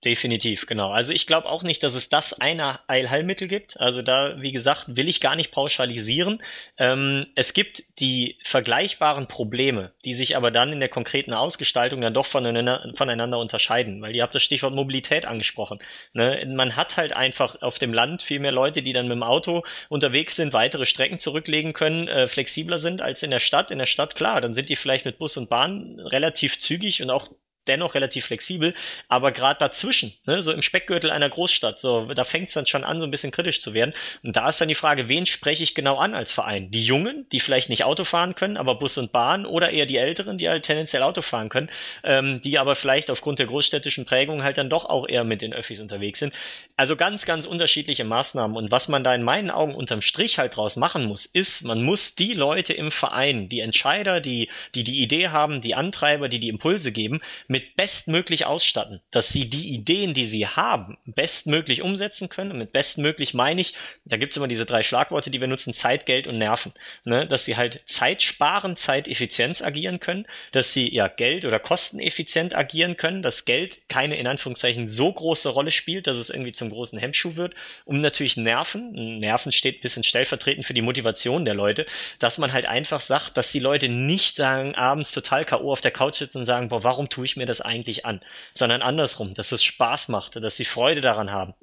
Definitiv, 0.05 0.67
genau. 0.67 0.91
Also 0.91 1.11
ich 1.11 1.25
glaube 1.25 1.47
auch 1.49 1.63
nicht, 1.63 1.81
dass 1.81 1.95
es 1.95 2.07
das 2.07 2.39
eine 2.39 2.79
Eilheilmittel 2.87 3.47
gibt. 3.47 3.79
Also 3.79 4.03
da, 4.03 4.39
wie 4.39 4.51
gesagt, 4.51 4.95
will 4.95 5.09
ich 5.09 5.21
gar 5.21 5.35
nicht 5.35 5.49
pauschalisieren. 5.51 6.43
Ähm, 6.77 7.25
es 7.33 7.53
gibt 7.55 7.81
die 7.99 8.37
vergleichbaren 8.43 9.25
Probleme, 9.25 9.93
die 10.05 10.13
sich 10.13 10.37
aber 10.37 10.51
dann 10.51 10.71
in 10.71 10.79
der 10.79 10.89
konkreten 10.89 11.33
Ausgestaltung 11.33 11.99
dann 11.99 12.13
doch 12.13 12.27
voneinander, 12.27 12.91
voneinander 12.93 13.39
unterscheiden. 13.39 13.99
Weil 14.03 14.15
ihr 14.15 14.21
habt 14.21 14.35
das 14.35 14.43
Stichwort 14.43 14.75
Mobilität 14.75 15.25
angesprochen. 15.25 15.79
Ne? 16.13 16.45
Man 16.47 16.75
hat 16.75 16.97
halt 16.97 17.13
einfach 17.13 17.63
auf 17.63 17.79
dem 17.79 17.91
Land 17.91 18.21
viel 18.21 18.39
mehr 18.39 18.51
Leute, 18.51 18.83
die 18.83 18.93
dann 18.93 19.07
mit 19.07 19.15
dem 19.15 19.23
Auto 19.23 19.63
unterwegs 19.89 20.35
sind, 20.35 20.53
weitere 20.53 20.85
Strecken 20.85 21.17
zurücklegen 21.17 21.73
können, 21.73 22.07
äh, 22.07 22.27
flexibler 22.27 22.77
sind 22.77 23.01
als 23.01 23.23
in 23.23 23.31
der 23.31 23.39
Stadt. 23.39 23.71
In 23.71 23.79
der 23.79 23.87
Stadt, 23.87 24.13
klar, 24.13 24.41
dann 24.41 24.53
sind 24.53 24.69
die 24.69 24.75
vielleicht 24.75 25.05
mit 25.05 25.17
Bus 25.17 25.37
und 25.37 25.49
Bahn 25.49 25.99
relativ 25.99 26.59
zügig 26.59 27.01
und 27.01 27.09
auch 27.09 27.29
dennoch 27.67 27.95
relativ 27.95 28.25
flexibel, 28.25 28.73
aber 29.07 29.31
gerade 29.31 29.59
dazwischen, 29.59 30.13
ne, 30.25 30.41
so 30.41 30.51
im 30.51 30.61
Speckgürtel 30.61 31.11
einer 31.11 31.29
Großstadt, 31.29 31.79
so 31.79 32.13
da 32.13 32.23
fängt 32.25 32.49
es 32.49 32.53
dann 32.53 32.67
schon 32.67 32.83
an, 32.83 32.99
so 32.99 33.07
ein 33.07 33.11
bisschen 33.11 33.31
kritisch 33.31 33.61
zu 33.61 33.73
werden. 33.73 33.93
Und 34.23 34.35
da 34.35 34.47
ist 34.49 34.59
dann 34.61 34.67
die 34.67 34.75
Frage, 34.75 35.09
wen 35.09 35.25
spreche 35.25 35.63
ich 35.63 35.75
genau 35.75 35.97
an 35.97 36.15
als 36.15 36.31
Verein? 36.31 36.71
Die 36.71 36.83
Jungen, 36.83 37.27
die 37.31 37.39
vielleicht 37.39 37.69
nicht 37.69 37.83
Auto 37.83 38.03
fahren 38.03 38.35
können, 38.35 38.57
aber 38.57 38.75
Bus 38.75 38.97
und 38.97 39.11
Bahn, 39.11 39.45
oder 39.45 39.71
eher 39.71 39.85
die 39.85 39.97
Älteren, 39.97 40.37
die 40.37 40.49
halt 40.49 40.63
tendenziell 40.63 41.03
Auto 41.03 41.21
fahren 41.21 41.49
können, 41.49 41.69
ähm, 42.03 42.41
die 42.41 42.57
aber 42.59 42.75
vielleicht 42.75 43.09
aufgrund 43.11 43.39
der 43.39 43.47
großstädtischen 43.47 44.05
Prägung 44.05 44.43
halt 44.43 44.57
dann 44.57 44.69
doch 44.69 44.85
auch 44.85 45.07
eher 45.07 45.23
mit 45.23 45.41
den 45.41 45.53
Öffis 45.53 45.79
unterwegs 45.79 46.19
sind. 46.19 46.33
Also 46.75 46.95
ganz, 46.95 47.25
ganz 47.25 47.45
unterschiedliche 47.45 48.03
Maßnahmen. 48.03 48.55
Und 48.55 48.71
was 48.71 48.87
man 48.87 49.03
da 49.03 49.13
in 49.13 49.23
meinen 49.23 49.49
Augen 49.49 49.75
unterm 49.75 50.01
Strich 50.01 50.39
halt 50.39 50.55
draus 50.55 50.75
machen 50.75 51.05
muss, 51.05 51.25
ist, 51.25 51.63
man 51.63 51.81
muss 51.83 52.15
die 52.15 52.33
Leute 52.33 52.73
im 52.73 52.91
Verein, 52.91 53.49
die 53.49 53.59
Entscheider, 53.59 54.21
die 54.21 54.49
die, 54.75 54.83
die 54.83 55.01
Idee 55.01 55.29
haben, 55.29 55.61
die 55.61 55.75
Antreiber, 55.75 56.29
die 56.29 56.39
die 56.39 56.49
Impulse 56.49 56.91
geben, 56.91 57.21
mit 57.47 57.56
mit 57.57 57.75
bestmöglich 57.75 58.45
ausstatten, 58.45 59.01
dass 59.09 59.29
sie 59.29 59.49
die 59.49 59.73
Ideen, 59.73 60.13
die 60.13 60.25
sie 60.25 60.45
haben, 60.45 60.99
bestmöglich 61.05 61.81
umsetzen 61.81 62.29
können. 62.29 62.51
Und 62.51 62.59
mit 62.59 62.71
bestmöglich 62.71 63.33
meine 63.33 63.61
ich, 63.61 63.73
da 64.05 64.17
gibt 64.17 64.33
es 64.33 64.37
immer 64.37 64.47
diese 64.47 64.67
drei 64.67 64.83
Schlagworte, 64.83 65.31
die 65.31 65.41
wir 65.41 65.47
nutzen, 65.47 65.73
Zeit, 65.73 66.05
Geld 66.05 66.27
und 66.27 66.37
Nerven. 66.37 66.71
Ne? 67.03 67.25
Dass 67.25 67.45
sie 67.45 67.57
halt 67.57 67.81
Zeit 67.87 68.21
sparen, 68.21 68.75
Zeiteffizienz 68.75 69.63
agieren 69.63 69.99
können, 69.99 70.27
dass 70.51 70.71
sie 70.71 70.93
ja 70.93 71.07
Geld 71.07 71.45
oder 71.45 71.57
kosteneffizient 71.57 72.55
agieren 72.55 72.95
können, 72.95 73.23
dass 73.23 73.45
Geld 73.45 73.79
keine 73.89 74.17
in 74.17 74.27
Anführungszeichen 74.27 74.87
so 74.87 75.11
große 75.11 75.49
Rolle 75.49 75.71
spielt, 75.71 76.05
dass 76.05 76.17
es 76.17 76.29
irgendwie 76.29 76.51
zum 76.51 76.69
großen 76.69 76.99
Hemmschuh 76.99 77.37
wird, 77.37 77.55
um 77.85 78.01
natürlich 78.01 78.37
Nerven, 78.37 79.17
Nerven 79.17 79.51
steht 79.51 79.79
ein 79.79 79.81
bisschen 79.81 80.03
stellvertretend 80.03 80.63
für 80.63 80.75
die 80.75 80.83
Motivation 80.83 81.43
der 81.43 81.55
Leute, 81.55 81.87
dass 82.19 82.37
man 82.37 82.53
halt 82.53 82.67
einfach 82.67 83.01
sagt, 83.01 83.35
dass 83.35 83.51
die 83.51 83.59
Leute 83.59 83.89
nicht 83.89 84.35
sagen, 84.35 84.75
abends 84.75 85.11
total 85.11 85.43
K.O. 85.43 85.71
auf 85.71 85.81
der 85.81 85.89
Couch 85.89 86.17
sitzen 86.17 86.39
und 86.39 86.45
sagen, 86.45 86.69
boah, 86.69 86.83
warum 86.83 87.09
tue 87.09 87.25
ich 87.25 87.35
mir 87.35 87.46
das 87.47 87.61
eigentlich 87.61 88.05
an, 88.05 88.21
sondern 88.53 88.81
andersrum, 88.81 89.33
dass 89.33 89.51
es 89.51 89.63
Spaß 89.63 90.09
macht, 90.09 90.35
dass 90.35 90.57
sie 90.57 90.65
Freude 90.65 91.01
daran 91.01 91.31
haben. 91.31 91.53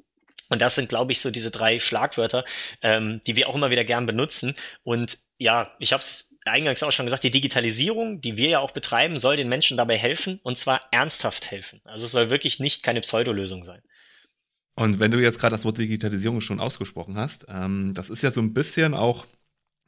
Und 0.49 0.61
das 0.61 0.75
sind, 0.75 0.89
glaube 0.89 1.11
ich, 1.11 1.21
so 1.21 1.31
diese 1.31 1.51
drei 1.51 1.79
Schlagwörter, 1.79 2.45
ähm, 2.81 3.21
die 3.25 3.35
wir 3.35 3.49
auch 3.49 3.55
immer 3.55 3.71
wieder 3.71 3.83
gern 3.83 4.05
benutzen. 4.05 4.55
Und 4.83 5.17
ja, 5.37 5.71
ich 5.79 5.91
habe 5.91 6.01
es 6.01 6.31
eingangs 6.45 6.83
auch 6.83 6.91
schon 6.91 7.07
gesagt, 7.07 7.23
die 7.23 7.31
Digitalisierung, 7.31 8.21
die 8.21 8.37
wir 8.37 8.49
ja 8.49 8.59
auch 8.59 8.71
betreiben, 8.71 9.17
soll 9.17 9.35
den 9.35 9.49
Menschen 9.49 9.77
dabei 9.77 9.97
helfen 9.97 10.39
und 10.43 10.57
zwar 10.57 10.81
ernsthaft 10.91 11.49
helfen. 11.49 11.81
Also 11.85 12.05
es 12.05 12.11
soll 12.11 12.29
wirklich 12.29 12.59
nicht 12.59 12.83
keine 12.83 13.01
Pseudolösung 13.01 13.63
sein. 13.63 13.81
Und 14.75 14.99
wenn 14.99 15.11
du 15.11 15.19
jetzt 15.19 15.39
gerade 15.39 15.55
das 15.55 15.65
Wort 15.65 15.77
Digitalisierung 15.77 16.41
schon 16.41 16.59
ausgesprochen 16.59 17.17
hast, 17.17 17.47
ähm, 17.49 17.93
das 17.95 18.09
ist 18.09 18.21
ja 18.21 18.31
so 18.31 18.41
ein 18.41 18.53
bisschen 18.53 18.93
auch 18.93 19.25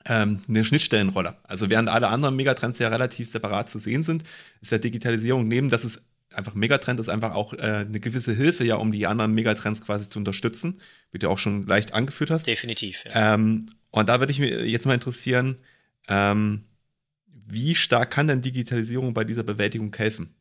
ähm, 0.07 0.41
eine 0.47 0.63
Schnittstellenrolle. 0.63 1.35
Also 1.43 1.69
während 1.69 1.89
alle 1.89 2.07
anderen 2.07 2.35
Megatrends 2.35 2.79
ja 2.79 2.87
relativ 2.87 3.29
separat 3.29 3.69
zu 3.69 3.79
sehen 3.79 4.03
sind, 4.03 4.23
ist 4.61 4.71
ja 4.71 4.77
Digitalisierung 4.77 5.47
neben, 5.47 5.69
dass 5.69 5.83
es 5.83 6.03
einfach 6.33 6.55
Megatrend 6.55 6.99
ist, 6.99 7.09
einfach 7.09 7.33
auch 7.33 7.53
äh, 7.53 7.85
eine 7.87 7.99
gewisse 7.99 8.33
Hilfe 8.33 8.63
ja, 8.63 8.75
um 8.75 8.91
die 8.91 9.07
anderen 9.07 9.33
Megatrends 9.33 9.81
quasi 9.81 10.09
zu 10.09 10.19
unterstützen, 10.19 10.79
wie 11.11 11.19
du 11.19 11.29
auch 11.29 11.39
schon 11.39 11.65
leicht 11.65 11.93
angeführt 11.93 12.31
hast. 12.31 12.47
Definitiv. 12.47 13.03
Ja. 13.05 13.33
Ähm, 13.33 13.67
und 13.91 14.09
da 14.09 14.19
würde 14.19 14.31
ich 14.31 14.39
mir 14.39 14.65
jetzt 14.65 14.85
mal 14.85 14.93
interessieren, 14.93 15.57
ähm, 16.07 16.63
wie 17.49 17.75
stark 17.75 18.11
kann 18.11 18.27
denn 18.27 18.41
Digitalisierung 18.41 19.13
bei 19.13 19.23
dieser 19.23 19.43
Bewältigung 19.43 19.95
helfen? 19.95 20.35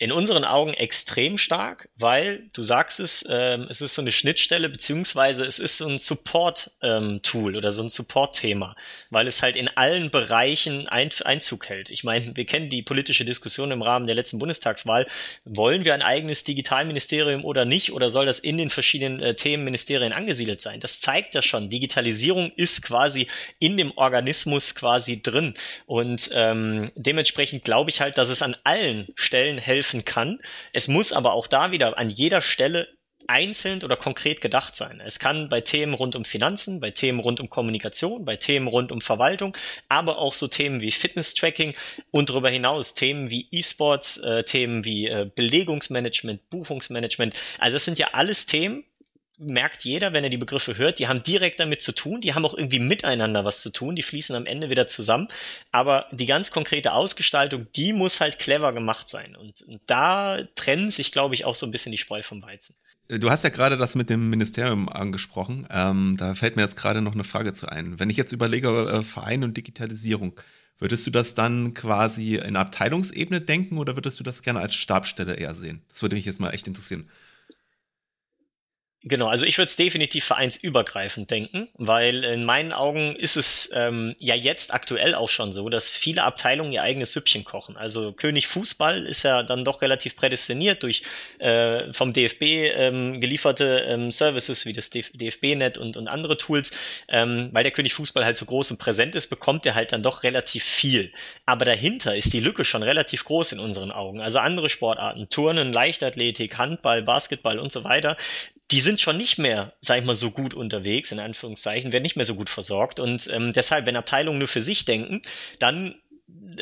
In 0.00 0.12
unseren 0.12 0.44
Augen 0.44 0.72
extrem 0.72 1.36
stark, 1.36 1.90
weil 1.94 2.48
du 2.54 2.62
sagst 2.62 3.00
es, 3.00 3.22
ähm, 3.28 3.66
es 3.68 3.82
ist 3.82 3.94
so 3.94 4.00
eine 4.00 4.10
Schnittstelle 4.10 4.70
beziehungsweise 4.70 5.44
es 5.44 5.58
ist 5.58 5.76
so 5.76 5.86
ein 5.86 5.98
Support-Tool 5.98 7.52
ähm, 7.52 7.56
oder 7.58 7.70
so 7.70 7.82
ein 7.82 7.90
Support-Thema, 7.90 8.76
weil 9.10 9.28
es 9.28 9.42
halt 9.42 9.56
in 9.56 9.68
allen 9.68 10.10
Bereichen 10.10 10.88
ein 10.88 11.10
Einzug 11.22 11.68
hält. 11.68 11.90
Ich 11.90 12.02
meine, 12.02 12.34
wir 12.34 12.46
kennen 12.46 12.70
die 12.70 12.80
politische 12.80 13.26
Diskussion 13.26 13.72
im 13.72 13.82
Rahmen 13.82 14.06
der 14.06 14.14
letzten 14.14 14.38
Bundestagswahl. 14.38 15.06
Wollen 15.44 15.84
wir 15.84 15.92
ein 15.92 16.00
eigenes 16.00 16.44
Digitalministerium 16.44 17.44
oder 17.44 17.66
nicht? 17.66 17.92
Oder 17.92 18.08
soll 18.08 18.24
das 18.24 18.38
in 18.38 18.56
den 18.56 18.70
verschiedenen 18.70 19.20
äh, 19.20 19.34
Themenministerien 19.34 20.14
angesiedelt 20.14 20.62
sein? 20.62 20.80
Das 20.80 21.00
zeigt 21.00 21.34
ja 21.34 21.42
schon, 21.42 21.68
Digitalisierung 21.68 22.52
ist 22.56 22.80
quasi 22.80 23.26
in 23.58 23.76
dem 23.76 23.92
Organismus 23.98 24.74
quasi 24.74 25.20
drin. 25.20 25.52
Und 25.84 26.30
ähm, 26.32 26.90
dementsprechend 26.94 27.64
glaube 27.64 27.90
ich 27.90 28.00
halt, 28.00 28.16
dass 28.16 28.30
es 28.30 28.40
an 28.40 28.56
allen 28.64 29.06
Stellen 29.14 29.58
helfen 29.58 29.89
helfen 29.90 30.04
kann. 30.04 30.38
Es 30.72 30.88
muss 30.88 31.12
aber 31.12 31.32
auch 31.32 31.46
da 31.46 31.72
wieder 31.72 31.98
an 31.98 32.10
jeder 32.10 32.42
Stelle 32.42 32.88
einzeln 33.26 33.84
oder 33.84 33.96
konkret 33.96 34.40
gedacht 34.40 34.74
sein. 34.74 35.00
Es 35.04 35.18
kann 35.18 35.48
bei 35.48 35.60
Themen 35.60 35.94
rund 35.94 36.16
um 36.16 36.24
Finanzen, 36.24 36.80
bei 36.80 36.90
Themen 36.90 37.20
rund 37.20 37.38
um 37.38 37.48
Kommunikation, 37.48 38.24
bei 38.24 38.36
Themen 38.36 38.66
rund 38.66 38.90
um 38.90 39.00
Verwaltung, 39.00 39.56
aber 39.88 40.18
auch 40.18 40.34
so 40.34 40.48
Themen 40.48 40.80
wie 40.80 40.90
Fitness-Tracking 40.90 41.74
und 42.10 42.30
darüber 42.30 42.50
hinaus 42.50 42.94
Themen 42.94 43.30
wie 43.30 43.46
E-Sports, 43.52 44.16
äh, 44.18 44.42
Themen 44.42 44.84
wie 44.84 45.06
äh, 45.06 45.30
Belegungsmanagement, 45.32 46.48
Buchungsmanagement. 46.50 47.34
Also 47.58 47.76
es 47.76 47.84
sind 47.84 47.98
ja 47.98 48.08
alles 48.14 48.46
Themen, 48.46 48.84
merkt 49.40 49.84
jeder, 49.84 50.12
wenn 50.12 50.22
er 50.22 50.30
die 50.30 50.36
Begriffe 50.36 50.76
hört, 50.76 50.98
die 50.98 51.08
haben 51.08 51.22
direkt 51.22 51.58
damit 51.58 51.82
zu 51.82 51.92
tun, 51.92 52.20
die 52.20 52.34
haben 52.34 52.44
auch 52.44 52.54
irgendwie 52.54 52.78
miteinander 52.78 53.44
was 53.44 53.62
zu 53.62 53.70
tun, 53.70 53.96
die 53.96 54.02
fließen 54.02 54.36
am 54.36 54.46
Ende 54.46 54.70
wieder 54.70 54.86
zusammen. 54.86 55.28
Aber 55.72 56.06
die 56.12 56.26
ganz 56.26 56.50
konkrete 56.50 56.92
Ausgestaltung, 56.92 57.66
die 57.74 57.92
muss 57.92 58.20
halt 58.20 58.38
clever 58.38 58.72
gemacht 58.72 59.08
sein. 59.08 59.34
Und, 59.34 59.62
und 59.62 59.80
da 59.86 60.42
trennen 60.54 60.90
sich, 60.90 61.10
glaube 61.10 61.34
ich, 61.34 61.44
auch 61.44 61.54
so 61.54 61.66
ein 61.66 61.72
bisschen 61.72 61.92
die 61.92 61.98
Spreu 61.98 62.22
vom 62.22 62.42
Weizen. 62.42 62.74
Du 63.08 63.30
hast 63.30 63.42
ja 63.42 63.50
gerade 63.50 63.76
das 63.76 63.96
mit 63.96 64.08
dem 64.08 64.30
Ministerium 64.30 64.88
angesprochen. 64.88 65.66
Ähm, 65.70 66.16
da 66.16 66.34
fällt 66.34 66.54
mir 66.54 66.62
jetzt 66.62 66.76
gerade 66.76 67.02
noch 67.02 67.14
eine 67.14 67.24
Frage 67.24 67.52
zu 67.52 67.68
ein. 67.68 67.98
Wenn 67.98 68.10
ich 68.10 68.16
jetzt 68.16 68.32
überlege, 68.32 68.68
äh, 68.68 69.02
Verein 69.02 69.42
und 69.42 69.56
Digitalisierung, 69.56 70.38
würdest 70.78 71.06
du 71.06 71.10
das 71.10 71.34
dann 71.34 71.74
quasi 71.74 72.36
in 72.36 72.54
Abteilungsebene 72.54 73.40
denken 73.40 73.78
oder 73.78 73.96
würdest 73.96 74.20
du 74.20 74.24
das 74.24 74.42
gerne 74.42 74.60
als 74.60 74.76
Stabstelle 74.76 75.34
eher 75.34 75.54
sehen? 75.54 75.82
Das 75.88 76.02
würde 76.02 76.14
mich 76.14 76.24
jetzt 76.24 76.40
mal 76.40 76.50
echt 76.50 76.68
interessieren. 76.68 77.08
Genau, 79.02 79.28
also 79.28 79.46
ich 79.46 79.56
würde 79.56 79.70
es 79.70 79.76
definitiv 79.76 80.26
vereinsübergreifend 80.26 81.30
denken, 81.30 81.68
weil 81.78 82.22
in 82.22 82.44
meinen 82.44 82.74
Augen 82.74 83.16
ist 83.16 83.36
es 83.36 83.70
ähm, 83.72 84.14
ja 84.18 84.34
jetzt 84.34 84.74
aktuell 84.74 85.14
auch 85.14 85.30
schon 85.30 85.52
so, 85.52 85.70
dass 85.70 85.88
viele 85.88 86.22
Abteilungen 86.22 86.70
ihr 86.70 86.82
eigenes 86.82 87.14
Süppchen 87.14 87.44
kochen. 87.44 87.78
Also 87.78 88.12
König 88.12 88.46
Fußball 88.46 89.06
ist 89.06 89.22
ja 89.22 89.42
dann 89.42 89.64
doch 89.64 89.80
relativ 89.80 90.16
prädestiniert 90.16 90.82
durch 90.82 91.02
äh, 91.38 91.90
vom 91.94 92.12
DFB 92.12 92.42
ähm, 92.42 93.20
gelieferte 93.22 93.86
ähm, 93.88 94.12
Services 94.12 94.66
wie 94.66 94.74
das 94.74 94.90
DFB-Net 94.90 95.78
und, 95.78 95.96
und 95.96 96.08
andere 96.08 96.36
Tools. 96.36 96.70
Ähm, 97.08 97.48
weil 97.52 97.62
der 97.62 97.72
König 97.72 97.94
Fußball 97.94 98.26
halt 98.26 98.36
so 98.36 98.44
groß 98.44 98.72
und 98.72 98.78
präsent 98.78 99.14
ist, 99.14 99.28
bekommt 99.28 99.64
er 99.64 99.76
halt 99.76 99.92
dann 99.92 100.02
doch 100.02 100.24
relativ 100.24 100.62
viel. 100.62 101.10
Aber 101.46 101.64
dahinter 101.64 102.14
ist 102.16 102.34
die 102.34 102.40
Lücke 102.40 102.66
schon 102.66 102.82
relativ 102.82 103.24
groß 103.24 103.52
in 103.52 103.60
unseren 103.60 103.92
Augen. 103.92 104.20
Also 104.20 104.40
andere 104.40 104.68
Sportarten, 104.68 105.30
Turnen, 105.30 105.72
Leichtathletik, 105.72 106.58
Handball, 106.58 107.00
Basketball 107.00 107.58
und 107.58 107.72
so 107.72 107.82
weiter, 107.82 108.18
die 108.70 108.80
sind 108.80 109.00
schon 109.00 109.16
nicht 109.16 109.38
mehr, 109.38 109.74
sag 109.80 109.98
ich 109.98 110.04
mal, 110.04 110.14
so 110.14 110.30
gut 110.30 110.54
unterwegs, 110.54 111.12
in 111.12 111.18
Anführungszeichen, 111.18 111.92
werden 111.92 112.02
nicht 112.02 112.16
mehr 112.16 112.24
so 112.24 112.34
gut 112.34 112.50
versorgt. 112.50 113.00
Und 113.00 113.28
ähm, 113.32 113.52
deshalb, 113.52 113.86
wenn 113.86 113.96
Abteilungen 113.96 114.38
nur 114.38 114.48
für 114.48 114.60
sich 114.60 114.84
denken, 114.84 115.22
dann 115.58 115.94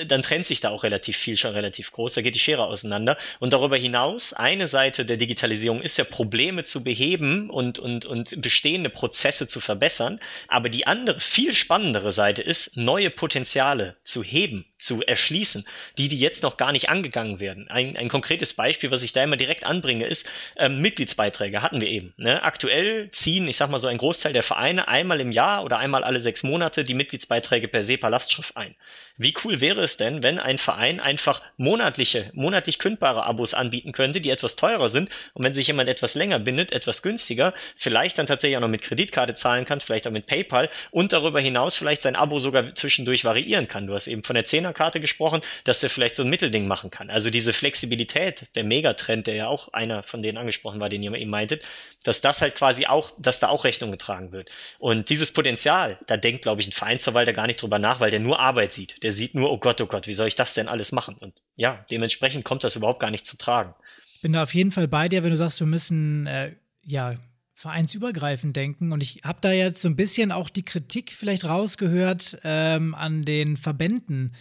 dann 0.06 0.22
trennt 0.22 0.46
sich 0.46 0.60
da 0.60 0.70
auch 0.70 0.84
relativ 0.84 1.16
viel 1.16 1.36
schon 1.36 1.52
relativ 1.52 1.90
groß, 1.92 2.14
da 2.14 2.22
geht 2.22 2.34
die 2.34 2.40
Schere 2.40 2.66
auseinander. 2.66 3.16
Und 3.40 3.52
darüber 3.52 3.76
hinaus, 3.76 4.32
eine 4.32 4.68
Seite 4.68 5.04
der 5.04 5.16
Digitalisierung 5.16 5.82
ist 5.82 5.98
ja 5.98 6.04
Probleme 6.04 6.64
zu 6.64 6.84
beheben 6.84 7.50
und, 7.50 7.78
und, 7.78 8.04
und 8.04 8.40
bestehende 8.40 8.90
Prozesse 8.90 9.48
zu 9.48 9.60
verbessern. 9.60 10.20
Aber 10.46 10.68
die 10.68 10.86
andere, 10.86 11.20
viel 11.20 11.52
spannendere 11.52 12.12
Seite 12.12 12.42
ist, 12.42 12.76
neue 12.76 13.10
Potenziale 13.10 13.96
zu 14.04 14.22
heben, 14.22 14.66
zu 14.78 15.02
erschließen, 15.02 15.66
die, 15.98 16.08
die 16.08 16.18
jetzt 16.18 16.42
noch 16.42 16.56
gar 16.56 16.72
nicht 16.72 16.88
angegangen 16.88 17.40
werden. 17.40 17.68
Ein, 17.68 17.96
ein 17.96 18.08
konkretes 18.08 18.54
Beispiel, 18.54 18.90
was 18.90 19.02
ich 19.02 19.12
da 19.12 19.22
immer 19.24 19.36
direkt 19.36 19.64
anbringe, 19.64 20.06
ist 20.06 20.28
ähm, 20.56 20.78
Mitgliedsbeiträge, 20.78 21.62
hatten 21.62 21.80
wir 21.80 21.88
eben. 21.88 22.14
Ne? 22.16 22.42
Aktuell 22.42 23.10
ziehen, 23.10 23.48
ich 23.48 23.56
sag 23.56 23.70
mal 23.70 23.78
so, 23.78 23.88
ein 23.88 23.98
Großteil 23.98 24.32
der 24.32 24.42
Vereine 24.42 24.88
einmal 24.88 25.20
im 25.20 25.32
Jahr 25.32 25.64
oder 25.64 25.78
einmal 25.78 26.04
alle 26.04 26.20
sechs 26.20 26.42
Monate 26.42 26.84
die 26.84 26.94
Mitgliedsbeiträge 26.94 27.68
per 27.68 27.82
SEPA-Lastschrift 27.82 28.56
ein. 28.56 28.74
Wie 29.16 29.34
cool 29.44 29.60
wäre 29.60 29.82
es 29.82 29.96
denn, 29.96 30.22
wenn 30.22 30.38
ein 30.38 30.58
Verein 30.58 31.00
einfach 31.00 31.42
monatliche, 31.56 32.30
monatlich 32.34 32.78
kündbare 32.78 33.24
Abos 33.24 33.52
anbieten 33.52 33.90
könnte, 33.90 34.20
die 34.20 34.30
etwas 34.30 34.54
teurer 34.54 34.88
sind 34.88 35.10
und 35.34 35.44
wenn 35.44 35.54
sich 35.54 35.66
jemand 35.66 35.88
etwas 35.88 36.14
länger 36.14 36.38
bindet, 36.38 36.70
etwas 36.70 37.02
günstiger, 37.02 37.52
vielleicht 37.76 38.18
dann 38.18 38.26
tatsächlich 38.26 38.56
auch 38.56 38.60
noch 38.60 38.68
mit 38.68 38.82
Kreditkarte 38.82 39.34
zahlen 39.34 39.64
kann, 39.64 39.80
vielleicht 39.80 40.06
auch 40.06 40.12
mit 40.12 40.26
PayPal 40.26 40.68
und 40.92 41.12
darüber 41.12 41.40
hinaus 41.40 41.76
vielleicht 41.76 42.02
sein 42.02 42.14
Abo 42.14 42.38
sogar 42.38 42.76
zwischendurch 42.76 43.24
variieren 43.24 43.66
kann. 43.66 43.88
Du 43.88 43.94
hast 43.94 44.06
eben 44.06 44.22
von 44.22 44.34
der 44.34 44.44
10 44.44 44.67
Karte 44.74 45.00
gesprochen, 45.00 45.42
dass 45.64 45.82
er 45.82 45.90
vielleicht 45.90 46.14
so 46.14 46.22
ein 46.22 46.30
Mittelding 46.30 46.66
machen 46.66 46.90
kann. 46.90 47.10
Also 47.10 47.30
diese 47.30 47.52
Flexibilität, 47.52 48.46
der 48.54 48.64
Megatrend, 48.64 49.26
der 49.26 49.34
ja 49.34 49.46
auch 49.48 49.72
einer 49.72 50.02
von 50.02 50.22
denen 50.22 50.38
angesprochen 50.38 50.80
war, 50.80 50.88
den 50.88 51.02
ihr 51.02 51.12
eben 51.12 51.30
meintet, 51.30 51.62
dass 52.04 52.20
das 52.20 52.40
halt 52.40 52.54
quasi 52.54 52.86
auch, 52.86 53.12
dass 53.18 53.40
da 53.40 53.48
auch 53.48 53.64
Rechnung 53.64 53.90
getragen 53.90 54.32
wird. 54.32 54.50
Und 54.78 55.10
dieses 55.10 55.32
Potenzial, 55.32 55.98
da 56.06 56.16
denkt, 56.16 56.42
glaube 56.42 56.60
ich, 56.60 56.68
ein 56.68 56.72
Vereinsverwalter 56.72 57.32
gar 57.32 57.46
nicht 57.46 57.60
drüber 57.60 57.78
nach, 57.78 58.00
weil 58.00 58.10
der 58.10 58.20
nur 58.20 58.38
Arbeit 58.38 58.72
sieht. 58.72 59.02
Der 59.02 59.12
sieht 59.12 59.34
nur, 59.34 59.50
oh 59.50 59.58
Gott, 59.58 59.80
oh 59.80 59.86
Gott, 59.86 60.06
wie 60.06 60.12
soll 60.12 60.28
ich 60.28 60.34
das 60.34 60.54
denn 60.54 60.68
alles 60.68 60.92
machen? 60.92 61.16
Und 61.18 61.34
ja, 61.56 61.84
dementsprechend 61.90 62.44
kommt 62.44 62.64
das 62.64 62.76
überhaupt 62.76 63.00
gar 63.00 63.10
nicht 63.10 63.26
zu 63.26 63.36
tragen. 63.36 63.74
Bin 64.22 64.32
da 64.32 64.42
auf 64.42 64.54
jeden 64.54 64.72
Fall 64.72 64.88
bei 64.88 65.08
dir, 65.08 65.22
wenn 65.22 65.30
du 65.30 65.36
sagst, 65.36 65.60
wir 65.60 65.66
müssen 65.66 66.26
äh, 66.26 66.52
ja 66.82 67.14
vereinsübergreifend 67.58 68.54
denken. 68.54 68.92
Und 68.92 69.02
ich 69.02 69.22
habe 69.24 69.40
da 69.40 69.50
jetzt 69.50 69.82
so 69.82 69.88
ein 69.88 69.96
bisschen 69.96 70.30
auch 70.30 70.48
die 70.48 70.64
Kritik 70.64 71.12
vielleicht 71.12 71.44
rausgehört 71.44 72.38
ähm, 72.44 72.94
an 72.94 73.24
den 73.24 73.56
Verbänden. 73.56 74.32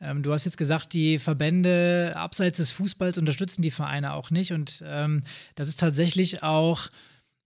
Ähm, 0.00 0.24
du 0.24 0.32
hast 0.32 0.44
jetzt 0.44 0.58
gesagt, 0.58 0.92
die 0.92 1.20
Verbände 1.20 2.14
abseits 2.16 2.56
des 2.56 2.72
Fußballs 2.72 3.16
unterstützen 3.16 3.62
die 3.62 3.70
Vereine 3.70 4.12
auch 4.12 4.32
nicht. 4.32 4.52
Und 4.52 4.82
ähm, 4.84 5.22
das 5.54 5.68
ist 5.68 5.78
tatsächlich 5.78 6.42
auch 6.42 6.88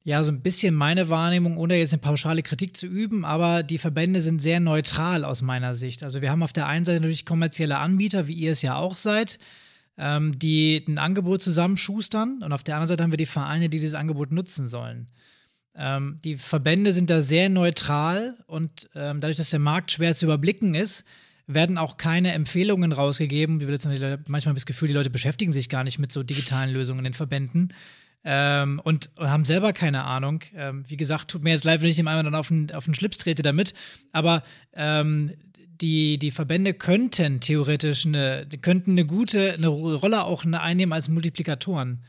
ja, 0.02 0.24
so 0.24 0.32
ein 0.32 0.40
bisschen 0.40 0.74
meine 0.74 1.10
Wahrnehmung, 1.10 1.58
ohne 1.58 1.76
jetzt 1.76 1.92
eine 1.92 2.00
pauschale 2.00 2.42
Kritik 2.42 2.74
zu 2.74 2.86
üben, 2.86 3.26
aber 3.26 3.62
die 3.62 3.76
Verbände 3.76 4.22
sind 4.22 4.40
sehr 4.40 4.60
neutral 4.60 5.26
aus 5.26 5.42
meiner 5.42 5.74
Sicht. 5.74 6.02
Also 6.02 6.22
wir 6.22 6.30
haben 6.30 6.42
auf 6.42 6.54
der 6.54 6.66
einen 6.66 6.86
Seite 6.86 7.00
natürlich 7.00 7.26
kommerzielle 7.26 7.76
Anbieter, 7.76 8.28
wie 8.28 8.32
ihr 8.32 8.52
es 8.52 8.62
ja 8.62 8.76
auch 8.76 8.96
seid, 8.96 9.38
ähm, 9.98 10.38
die 10.38 10.84
ein 10.86 10.98
Angebot 10.98 11.42
zusammenschustern 11.42 12.42
und 12.42 12.52
auf 12.52 12.62
der 12.62 12.76
anderen 12.76 12.88
Seite 12.88 13.02
haben 13.02 13.12
wir 13.12 13.18
die 13.18 13.26
Vereine, 13.26 13.68
die 13.68 13.78
dieses 13.78 13.94
Angebot 13.94 14.30
nutzen 14.30 14.68
sollen. 14.68 15.08
Ähm, 15.74 16.18
die 16.24 16.36
Verbände 16.36 16.92
sind 16.92 17.10
da 17.10 17.20
sehr 17.20 17.48
neutral 17.48 18.36
und 18.46 18.88
ähm, 18.94 19.20
dadurch, 19.20 19.36
dass 19.36 19.50
der 19.50 19.60
Markt 19.60 19.92
schwer 19.92 20.16
zu 20.16 20.26
überblicken 20.26 20.74
ist, 20.74 21.04
werden 21.46 21.78
auch 21.78 21.96
keine 21.96 22.32
Empfehlungen 22.32 22.92
rausgegeben. 22.92 23.58
Manchmal 24.26 24.54
das 24.54 24.66
Gefühl, 24.66 24.88
die 24.88 24.94
Leute 24.94 25.10
beschäftigen 25.10 25.52
sich 25.52 25.68
gar 25.68 25.82
nicht 25.82 25.98
mit 25.98 26.12
so 26.12 26.22
digitalen 26.22 26.72
Lösungen 26.72 27.00
in 27.00 27.04
den 27.04 27.14
Verbänden. 27.14 27.72
Ähm, 28.24 28.80
und, 28.82 29.10
und, 29.16 29.30
haben 29.30 29.44
selber 29.44 29.72
keine 29.72 30.04
Ahnung. 30.04 30.42
Ähm, 30.54 30.84
wie 30.88 30.96
gesagt, 30.96 31.30
tut 31.30 31.42
mir 31.42 31.50
jetzt 31.50 31.64
leid, 31.64 31.80
wenn 31.80 31.88
ich 31.88 31.96
dem 31.96 32.08
einmal 32.08 32.24
dann 32.24 32.34
auf 32.34 32.48
den, 32.48 32.74
auf 32.74 32.84
den 32.84 32.94
Schlips 32.94 33.16
trete 33.16 33.42
damit. 33.42 33.74
Aber 34.12 34.42
ähm, 34.74 35.32
die, 35.80 36.18
die 36.18 36.30
Verbände 36.30 36.74
könnten 36.74 37.40
theoretisch 37.40 38.06
eine, 38.06 38.46
könnten 38.62 38.92
eine 38.92 39.04
gute 39.04 39.54
eine 39.54 39.68
Rolle 39.68 40.24
auch 40.24 40.44
einnehmen 40.44 40.92
als 40.92 41.08
Multiplikatoren. 41.08 42.00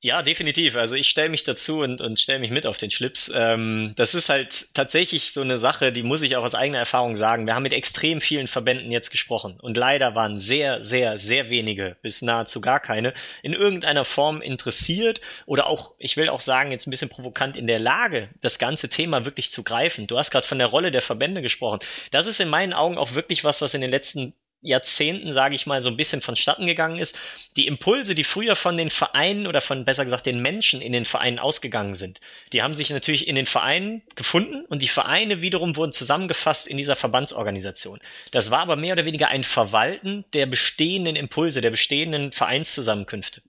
Ja, 0.00 0.22
definitiv. 0.22 0.76
Also 0.76 0.94
ich 0.94 1.08
stelle 1.08 1.28
mich 1.28 1.42
dazu 1.42 1.80
und, 1.80 2.00
und 2.00 2.20
stelle 2.20 2.38
mich 2.38 2.52
mit 2.52 2.66
auf 2.66 2.78
den 2.78 2.92
Schlips. 2.92 3.32
Ähm, 3.34 3.94
das 3.96 4.14
ist 4.14 4.28
halt 4.28 4.72
tatsächlich 4.72 5.32
so 5.32 5.40
eine 5.40 5.58
Sache, 5.58 5.90
die 5.90 6.04
muss 6.04 6.22
ich 6.22 6.36
auch 6.36 6.44
aus 6.44 6.54
eigener 6.54 6.78
Erfahrung 6.78 7.16
sagen. 7.16 7.48
Wir 7.48 7.56
haben 7.56 7.64
mit 7.64 7.72
extrem 7.72 8.20
vielen 8.20 8.46
Verbänden 8.46 8.92
jetzt 8.92 9.10
gesprochen 9.10 9.58
und 9.60 9.76
leider 9.76 10.14
waren 10.14 10.38
sehr, 10.38 10.84
sehr, 10.84 11.18
sehr 11.18 11.50
wenige 11.50 11.96
bis 12.00 12.22
nahezu 12.22 12.60
gar 12.60 12.78
keine 12.78 13.12
in 13.42 13.54
irgendeiner 13.54 14.04
Form 14.04 14.40
interessiert 14.40 15.20
oder 15.46 15.66
auch, 15.66 15.94
ich 15.98 16.16
will 16.16 16.28
auch 16.28 16.40
sagen, 16.40 16.70
jetzt 16.70 16.86
ein 16.86 16.92
bisschen 16.92 17.08
provokant 17.08 17.56
in 17.56 17.66
der 17.66 17.80
Lage, 17.80 18.28
das 18.40 18.60
ganze 18.60 18.88
Thema 18.88 19.24
wirklich 19.24 19.50
zu 19.50 19.64
greifen. 19.64 20.06
Du 20.06 20.16
hast 20.16 20.30
gerade 20.30 20.46
von 20.46 20.58
der 20.58 20.68
Rolle 20.68 20.92
der 20.92 21.02
Verbände 21.02 21.42
gesprochen. 21.42 21.80
Das 22.12 22.28
ist 22.28 22.38
in 22.38 22.48
meinen 22.48 22.72
Augen 22.72 22.98
auch 22.98 23.14
wirklich 23.14 23.42
was, 23.42 23.62
was 23.62 23.74
in 23.74 23.80
den 23.80 23.90
letzten 23.90 24.32
Jahrzehnten, 24.60 25.32
sage 25.32 25.54
ich 25.54 25.66
mal, 25.66 25.82
so 25.82 25.88
ein 25.88 25.96
bisschen 25.96 26.20
vonstatten 26.20 26.66
gegangen 26.66 26.98
ist. 26.98 27.18
Die 27.56 27.66
Impulse, 27.66 28.14
die 28.14 28.24
früher 28.24 28.56
von 28.56 28.76
den 28.76 28.90
Vereinen 28.90 29.46
oder 29.46 29.60
von 29.60 29.84
besser 29.84 30.04
gesagt 30.04 30.26
den 30.26 30.42
Menschen 30.42 30.80
in 30.80 30.92
den 30.92 31.04
Vereinen 31.04 31.38
ausgegangen 31.38 31.94
sind, 31.94 32.20
die 32.52 32.62
haben 32.62 32.74
sich 32.74 32.90
natürlich 32.90 33.28
in 33.28 33.36
den 33.36 33.46
Vereinen 33.46 34.02
gefunden 34.16 34.64
und 34.66 34.82
die 34.82 34.88
Vereine 34.88 35.40
wiederum 35.40 35.76
wurden 35.76 35.92
zusammengefasst 35.92 36.66
in 36.66 36.76
dieser 36.76 36.96
Verbandsorganisation. 36.96 38.00
Das 38.32 38.50
war 38.50 38.60
aber 38.60 38.76
mehr 38.76 38.94
oder 38.94 39.04
weniger 39.04 39.28
ein 39.28 39.44
Verwalten 39.44 40.24
der 40.32 40.46
bestehenden 40.46 41.16
Impulse, 41.16 41.60
der 41.60 41.70
bestehenden 41.70 42.32
Vereinszusammenkünfte. 42.32 43.42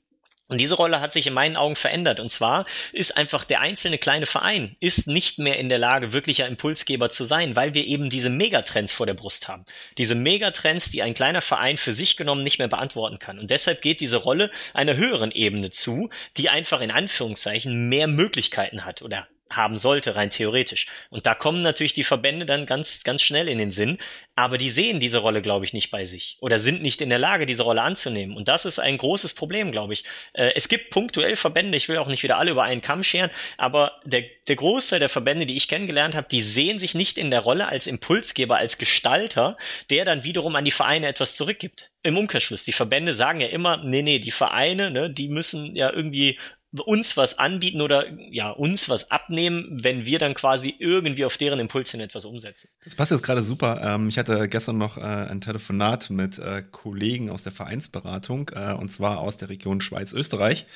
Und 0.49 0.59
diese 0.59 0.75
Rolle 0.75 0.99
hat 0.99 1.13
sich 1.13 1.27
in 1.27 1.33
meinen 1.33 1.55
Augen 1.55 1.75
verändert. 1.75 2.19
Und 2.19 2.29
zwar 2.29 2.65
ist 2.91 3.15
einfach 3.15 3.43
der 3.43 3.61
einzelne 3.61 3.99
kleine 3.99 4.25
Verein 4.25 4.75
ist 4.79 5.07
nicht 5.07 5.37
mehr 5.37 5.59
in 5.59 5.69
der 5.69 5.77
Lage, 5.77 6.11
wirklicher 6.11 6.47
Impulsgeber 6.47 7.09
zu 7.09 7.23
sein, 7.23 7.55
weil 7.55 7.75
wir 7.75 7.85
eben 7.85 8.09
diese 8.09 8.31
Megatrends 8.31 8.91
vor 8.91 9.05
der 9.05 9.13
Brust 9.13 9.47
haben. 9.47 9.65
Diese 9.99 10.15
Megatrends, 10.15 10.89
die 10.89 11.03
ein 11.03 11.13
kleiner 11.13 11.41
Verein 11.41 11.77
für 11.77 11.93
sich 11.93 12.17
genommen 12.17 12.43
nicht 12.43 12.57
mehr 12.57 12.67
beantworten 12.67 13.19
kann. 13.19 13.37
Und 13.37 13.51
deshalb 13.51 13.81
geht 13.81 14.01
diese 14.01 14.17
Rolle 14.17 14.49
einer 14.73 14.97
höheren 14.97 15.31
Ebene 15.31 15.69
zu, 15.69 16.09
die 16.35 16.49
einfach 16.49 16.81
in 16.81 16.91
Anführungszeichen 16.91 17.87
mehr 17.87 18.07
Möglichkeiten 18.07 18.85
hat 18.85 19.03
oder 19.03 19.27
haben 19.51 19.77
sollte, 19.77 20.15
rein 20.15 20.29
theoretisch. 20.29 20.87
Und 21.09 21.25
da 21.25 21.35
kommen 21.35 21.61
natürlich 21.61 21.93
die 21.93 22.03
Verbände 22.03 22.45
dann 22.45 22.65
ganz, 22.65 23.03
ganz 23.03 23.21
schnell 23.21 23.47
in 23.47 23.57
den 23.57 23.71
Sinn, 23.71 23.97
aber 24.35 24.57
die 24.57 24.69
sehen 24.69 24.99
diese 24.99 25.19
Rolle, 25.19 25.41
glaube 25.41 25.65
ich, 25.65 25.73
nicht 25.73 25.91
bei 25.91 26.05
sich 26.05 26.37
oder 26.39 26.59
sind 26.59 26.81
nicht 26.81 27.01
in 27.01 27.09
der 27.09 27.19
Lage, 27.19 27.45
diese 27.45 27.63
Rolle 27.63 27.81
anzunehmen. 27.81 28.37
Und 28.37 28.47
das 28.47 28.65
ist 28.65 28.79
ein 28.79 28.97
großes 28.97 29.33
Problem, 29.33 29.71
glaube 29.71 29.93
ich. 29.93 30.03
Äh, 30.33 30.51
es 30.55 30.69
gibt 30.69 30.91
punktuell 30.91 31.35
Verbände, 31.35 31.77
ich 31.77 31.89
will 31.89 31.97
auch 31.97 32.07
nicht 32.07 32.23
wieder 32.23 32.37
alle 32.37 32.51
über 32.51 32.63
einen 32.63 32.81
Kamm 32.81 33.03
scheren, 33.03 33.31
aber 33.57 33.93
der, 34.05 34.23
der 34.47 34.55
Großteil 34.55 34.99
der 34.99 35.09
Verbände, 35.09 35.45
die 35.45 35.57
ich 35.57 35.67
kennengelernt 35.67 36.15
habe, 36.15 36.27
die 36.29 36.41
sehen 36.41 36.79
sich 36.79 36.95
nicht 36.95 37.17
in 37.17 37.31
der 37.31 37.41
Rolle 37.41 37.67
als 37.67 37.87
Impulsgeber, 37.87 38.57
als 38.57 38.77
Gestalter, 38.77 39.57
der 39.89 40.05
dann 40.05 40.23
wiederum 40.23 40.55
an 40.55 40.65
die 40.65 40.71
Vereine 40.71 41.07
etwas 41.07 41.35
zurückgibt 41.35 41.91
im 42.03 42.17
Umkehrschluss. 42.17 42.63
Die 42.63 42.71
Verbände 42.71 43.13
sagen 43.13 43.41
ja 43.41 43.47
immer, 43.47 43.83
nee, 43.83 44.01
nee, 44.01 44.19
die 44.19 44.31
Vereine, 44.31 44.89
ne, 44.91 45.09
die 45.09 45.27
müssen 45.27 45.75
ja 45.75 45.91
irgendwie 45.91 46.39
uns 46.77 47.17
was 47.17 47.39
anbieten 47.39 47.81
oder 47.81 48.05
ja, 48.31 48.51
uns 48.51 48.89
was 48.89 49.09
abnehmen, 49.09 49.79
wenn 49.81 50.05
wir 50.05 50.19
dann 50.19 50.33
quasi 50.33 50.75
irgendwie 50.77 51.25
auf 51.25 51.37
deren 51.37 51.59
Impuls 51.59 51.91
hin 51.91 51.99
etwas 51.99 52.25
umsetzen. 52.25 52.69
Das 52.83 52.95
passt 52.95 53.11
jetzt 53.11 53.23
gerade 53.23 53.41
super. 53.41 53.81
Ähm, 53.83 54.09
ich 54.09 54.17
hatte 54.19 54.47
gestern 54.47 54.77
noch 54.77 54.97
äh, 54.97 55.01
ein 55.01 55.41
Telefonat 55.41 56.09
mit 56.09 56.37
äh, 56.37 56.63
Kollegen 56.71 57.31
aus 57.31 57.43
der 57.43 57.51
Vereinsberatung 57.51 58.51
äh, 58.53 58.73
und 58.73 58.89
zwar 58.89 59.19
aus 59.19 59.37
der 59.37 59.49
Region 59.49 59.81
Schweiz-Österreich. 59.81 60.67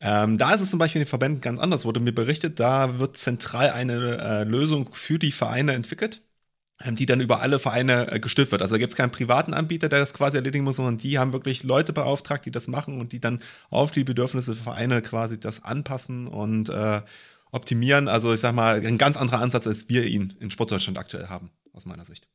Ähm, 0.00 0.38
da 0.38 0.54
ist 0.54 0.60
es 0.60 0.70
zum 0.70 0.78
Beispiel 0.78 1.00
in 1.00 1.04
den 1.04 1.10
Verbänden 1.10 1.40
ganz 1.40 1.60
anders, 1.60 1.84
wurde 1.84 2.00
mir 2.00 2.14
berichtet, 2.14 2.58
da 2.58 2.98
wird 2.98 3.16
zentral 3.16 3.70
eine 3.70 4.42
Lösung 4.44 4.92
für 4.92 5.20
die 5.20 5.30
Vereine 5.30 5.74
entwickelt 5.74 6.22
die 6.90 7.06
dann 7.06 7.20
über 7.20 7.40
alle 7.40 7.58
Vereine 7.58 8.10
äh, 8.10 8.20
gestützt 8.20 8.52
wird. 8.52 8.62
Also 8.62 8.74
da 8.74 8.78
gibt 8.78 8.92
es 8.92 8.96
keinen 8.96 9.10
privaten 9.10 9.54
Anbieter, 9.54 9.88
der 9.88 10.00
das 10.00 10.14
quasi 10.14 10.36
erledigen 10.36 10.64
muss, 10.64 10.76
sondern 10.76 10.98
die 10.98 11.18
haben 11.18 11.32
wirklich 11.32 11.62
Leute 11.62 11.92
beauftragt, 11.92 12.44
die 12.46 12.50
das 12.50 12.68
machen 12.68 13.00
und 13.00 13.12
die 13.12 13.20
dann 13.20 13.40
auf 13.70 13.90
die 13.90 14.04
Bedürfnisse 14.04 14.54
der 14.54 14.62
Vereine 14.62 15.02
quasi 15.02 15.38
das 15.38 15.64
anpassen 15.64 16.26
und 16.26 16.68
äh, 16.68 17.02
optimieren. 17.50 18.08
Also 18.08 18.32
ich 18.32 18.40
sag 18.40 18.54
mal, 18.54 18.84
ein 18.84 18.98
ganz 18.98 19.16
anderer 19.16 19.40
Ansatz, 19.40 19.66
als 19.66 19.88
wir 19.88 20.04
ihn 20.06 20.34
in 20.40 20.50
Sportdeutschland 20.50 20.98
aktuell 20.98 21.28
haben, 21.28 21.50
aus 21.72 21.86
meiner 21.86 22.04
Sicht. 22.04 22.28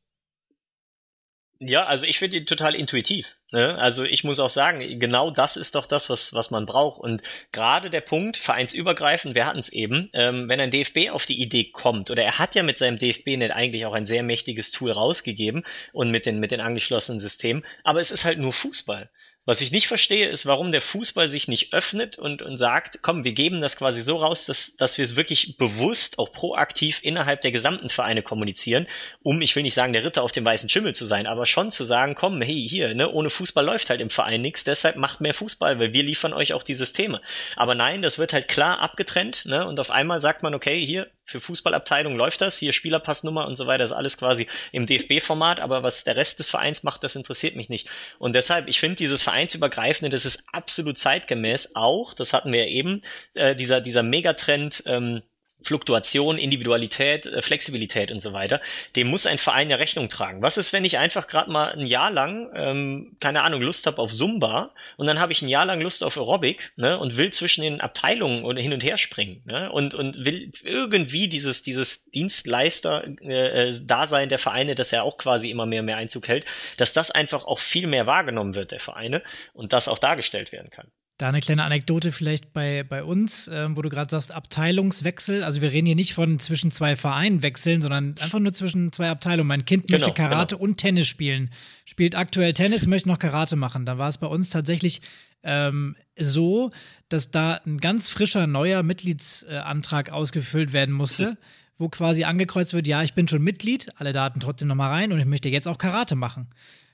Ja, 1.60 1.86
also 1.86 2.06
ich 2.06 2.20
finde 2.20 2.36
ihn 2.36 2.46
total 2.46 2.76
intuitiv. 2.76 3.36
Ne? 3.50 3.76
Also 3.78 4.04
ich 4.04 4.22
muss 4.22 4.38
auch 4.38 4.50
sagen, 4.50 5.00
genau 5.00 5.32
das 5.32 5.56
ist 5.56 5.74
doch 5.74 5.86
das, 5.86 6.08
was, 6.08 6.32
was 6.32 6.52
man 6.52 6.66
braucht. 6.66 7.00
Und 7.00 7.20
gerade 7.50 7.90
der 7.90 8.00
Punkt, 8.00 8.36
vereinsübergreifend, 8.36 9.34
wir 9.34 9.44
hatten 9.44 9.58
es 9.58 9.68
eben, 9.70 10.08
ähm, 10.12 10.48
wenn 10.48 10.60
ein 10.60 10.70
DFB 10.70 11.10
auf 11.10 11.26
die 11.26 11.40
Idee 11.40 11.70
kommt, 11.72 12.10
oder 12.10 12.22
er 12.22 12.38
hat 12.38 12.54
ja 12.54 12.62
mit 12.62 12.78
seinem 12.78 12.98
DFB-Net 12.98 13.50
eigentlich 13.50 13.86
auch 13.86 13.94
ein 13.94 14.06
sehr 14.06 14.22
mächtiges 14.22 14.70
Tool 14.70 14.92
rausgegeben 14.92 15.64
und 15.92 16.12
mit 16.12 16.26
den, 16.26 16.38
mit 16.38 16.52
den 16.52 16.60
angeschlossenen 16.60 17.20
Systemen, 17.20 17.64
aber 17.82 17.98
es 17.98 18.12
ist 18.12 18.24
halt 18.24 18.38
nur 18.38 18.52
Fußball. 18.52 19.10
Was 19.48 19.62
ich 19.62 19.72
nicht 19.72 19.88
verstehe, 19.88 20.28
ist, 20.28 20.44
warum 20.44 20.72
der 20.72 20.82
Fußball 20.82 21.26
sich 21.26 21.48
nicht 21.48 21.72
öffnet 21.72 22.18
und, 22.18 22.42
und 22.42 22.58
sagt, 22.58 22.98
komm, 23.00 23.24
wir 23.24 23.32
geben 23.32 23.62
das 23.62 23.78
quasi 23.78 24.02
so 24.02 24.18
raus, 24.18 24.44
dass, 24.44 24.76
dass 24.76 24.98
wir 24.98 25.06
es 25.06 25.16
wirklich 25.16 25.56
bewusst, 25.56 26.18
auch 26.18 26.32
proaktiv 26.32 27.00
innerhalb 27.02 27.40
der 27.40 27.50
gesamten 27.50 27.88
Vereine 27.88 28.22
kommunizieren, 28.22 28.86
um, 29.22 29.40
ich 29.40 29.56
will 29.56 29.62
nicht 29.62 29.72
sagen, 29.72 29.94
der 29.94 30.04
Ritter 30.04 30.22
auf 30.22 30.32
dem 30.32 30.44
weißen 30.44 30.68
Schimmel 30.68 30.94
zu 30.94 31.06
sein, 31.06 31.26
aber 31.26 31.46
schon 31.46 31.70
zu 31.70 31.84
sagen, 31.84 32.14
komm, 32.14 32.42
hey, 32.42 32.68
hier, 32.68 32.94
ne, 32.94 33.10
ohne 33.10 33.30
Fußball 33.30 33.64
läuft 33.64 33.88
halt 33.88 34.02
im 34.02 34.10
Verein 34.10 34.42
nichts, 34.42 34.64
deshalb 34.64 34.96
macht 34.96 35.22
mehr 35.22 35.32
Fußball, 35.32 35.78
weil 35.78 35.94
wir 35.94 36.02
liefern 36.02 36.34
euch 36.34 36.52
auch 36.52 36.62
die 36.62 36.74
Systeme. 36.74 37.22
Aber 37.56 37.74
nein, 37.74 38.02
das 38.02 38.18
wird 38.18 38.34
halt 38.34 38.48
klar 38.48 38.80
abgetrennt, 38.80 39.46
ne, 39.46 39.66
und 39.66 39.80
auf 39.80 39.90
einmal 39.90 40.20
sagt 40.20 40.42
man, 40.42 40.54
okay, 40.54 40.84
hier, 40.84 41.06
für 41.28 41.40
Fußballabteilung 41.40 42.16
läuft 42.16 42.40
das, 42.40 42.58
hier 42.58 42.72
Spielerpassnummer 42.72 43.46
und 43.46 43.56
so 43.56 43.66
weiter, 43.66 43.84
ist 43.84 43.92
alles 43.92 44.16
quasi 44.16 44.46
im 44.72 44.86
DFB-Format, 44.86 45.60
aber 45.60 45.82
was 45.82 46.04
der 46.04 46.16
Rest 46.16 46.38
des 46.38 46.48
Vereins 46.48 46.82
macht, 46.82 47.04
das 47.04 47.16
interessiert 47.16 47.54
mich 47.54 47.68
nicht. 47.68 47.88
Und 48.18 48.34
deshalb, 48.34 48.66
ich 48.68 48.80
finde 48.80 48.96
dieses 48.96 49.22
vereinsübergreifende, 49.22 50.10
das 50.10 50.24
ist 50.24 50.42
absolut 50.52 50.96
zeitgemäß 50.96 51.74
auch, 51.74 52.14
das 52.14 52.32
hatten 52.32 52.52
wir 52.52 52.64
ja 52.64 52.70
eben, 52.70 53.02
äh, 53.34 53.54
dieser, 53.54 53.80
dieser 53.82 54.02
Megatrend, 54.02 54.82
ähm, 54.86 55.22
Fluktuation, 55.62 56.38
Individualität, 56.38 57.26
äh, 57.26 57.42
Flexibilität 57.42 58.10
und 58.10 58.20
so 58.20 58.32
weiter, 58.32 58.60
dem 58.96 59.08
muss 59.08 59.26
ein 59.26 59.38
Verein 59.38 59.70
ja 59.70 59.76
Rechnung 59.76 60.08
tragen. 60.08 60.40
Was 60.40 60.56
ist, 60.56 60.72
wenn 60.72 60.84
ich 60.84 60.98
einfach 60.98 61.26
gerade 61.26 61.50
mal 61.50 61.72
ein 61.72 61.86
Jahr 61.86 62.10
lang, 62.10 62.50
ähm, 62.54 63.16
keine 63.20 63.42
Ahnung, 63.42 63.62
Lust 63.62 63.86
habe 63.86 64.00
auf 64.00 64.12
Zumba 64.12 64.72
und 64.96 65.06
dann 65.06 65.20
habe 65.20 65.32
ich 65.32 65.42
ein 65.42 65.48
Jahr 65.48 65.66
lang 65.66 65.80
Lust 65.80 66.04
auf 66.04 66.16
Aerobic 66.16 66.72
ne, 66.76 66.98
und 66.98 67.16
will 67.16 67.32
zwischen 67.32 67.62
den 67.62 67.80
Abteilungen 67.80 68.44
oder 68.44 68.62
hin 68.62 68.72
und 68.72 68.84
her 68.84 68.96
springen 68.96 69.42
ne, 69.46 69.70
und, 69.72 69.94
und 69.94 70.24
will 70.24 70.52
irgendwie 70.62 71.28
dieses, 71.28 71.62
dieses 71.62 72.04
Dienstleister-Dasein 72.10 74.24
äh, 74.24 74.28
der 74.28 74.38
Vereine, 74.38 74.74
das 74.74 74.92
ja 74.92 75.02
auch 75.02 75.18
quasi 75.18 75.50
immer 75.50 75.66
mehr 75.66 75.80
und 75.80 75.86
mehr 75.86 75.96
Einzug 75.96 76.28
hält, 76.28 76.44
dass 76.76 76.92
das 76.92 77.10
einfach 77.10 77.44
auch 77.44 77.58
viel 77.58 77.86
mehr 77.86 78.06
wahrgenommen 78.06 78.54
wird, 78.54 78.70
der 78.70 78.80
Vereine, 78.80 79.22
und 79.54 79.72
das 79.72 79.88
auch 79.88 79.98
dargestellt 79.98 80.52
werden 80.52 80.70
kann. 80.70 80.88
Da 81.18 81.28
eine 81.28 81.40
kleine 81.40 81.64
Anekdote 81.64 82.12
vielleicht 82.12 82.52
bei, 82.52 82.84
bei 82.84 83.02
uns, 83.02 83.48
äh, 83.48 83.68
wo 83.76 83.82
du 83.82 83.88
gerade 83.88 84.08
sagst, 84.08 84.32
Abteilungswechsel. 84.32 85.42
Also 85.42 85.60
wir 85.60 85.72
reden 85.72 85.86
hier 85.86 85.96
nicht 85.96 86.14
von 86.14 86.38
zwischen 86.38 86.70
zwei 86.70 86.94
Vereinen 86.94 87.42
wechseln, 87.42 87.82
sondern 87.82 88.14
einfach 88.20 88.38
nur 88.38 88.52
zwischen 88.52 88.92
zwei 88.92 89.10
Abteilungen. 89.10 89.48
Mein 89.48 89.64
Kind 89.64 89.88
genau, 89.88 89.98
möchte 89.98 90.14
Karate 90.14 90.54
genau. 90.54 90.64
und 90.64 90.76
Tennis 90.76 91.08
spielen. 91.08 91.50
Spielt 91.84 92.14
aktuell 92.14 92.54
Tennis, 92.54 92.86
möchte 92.86 93.08
noch 93.08 93.18
Karate 93.18 93.56
machen. 93.56 93.84
Da 93.84 93.98
war 93.98 94.08
es 94.08 94.18
bei 94.18 94.28
uns 94.28 94.48
tatsächlich 94.50 95.02
ähm, 95.42 95.96
so, 96.16 96.70
dass 97.08 97.32
da 97.32 97.60
ein 97.66 97.78
ganz 97.78 98.08
frischer 98.08 98.46
neuer 98.46 98.84
Mitgliedsantrag 98.84 100.10
ausgefüllt 100.10 100.72
werden 100.72 100.94
musste, 100.94 101.36
wo 101.78 101.88
quasi 101.88 102.24
angekreuzt 102.24 102.74
wird, 102.74 102.86
ja, 102.86 103.02
ich 103.02 103.14
bin 103.14 103.26
schon 103.26 103.42
Mitglied, 103.42 103.88
alle 103.96 104.12
Daten 104.12 104.38
trotzdem 104.38 104.68
nochmal 104.68 104.90
rein 104.90 105.12
und 105.12 105.18
ich 105.18 105.26
möchte 105.26 105.48
jetzt 105.48 105.66
auch 105.66 105.78
Karate 105.78 106.14
machen. 106.14 106.48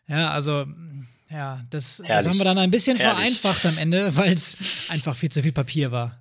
Ja, 0.09 0.31
also 0.31 0.67
ja, 1.31 1.65
das, 1.71 2.03
das 2.07 2.27
haben 2.27 2.39
wir 2.39 2.45
dann 2.45 2.59
ein 2.59 2.71
bisschen 2.71 2.97
Herrlich. 2.97 3.17
vereinfacht 3.17 3.67
am 3.67 3.79
Ende, 3.79 4.17
weil 4.17 4.33
es 4.33 4.89
einfach 4.91 5.17
viel 5.17 5.31
zu 5.31 5.43
viel 5.43 5.53
Papier 5.53 5.91
war. 5.93 6.21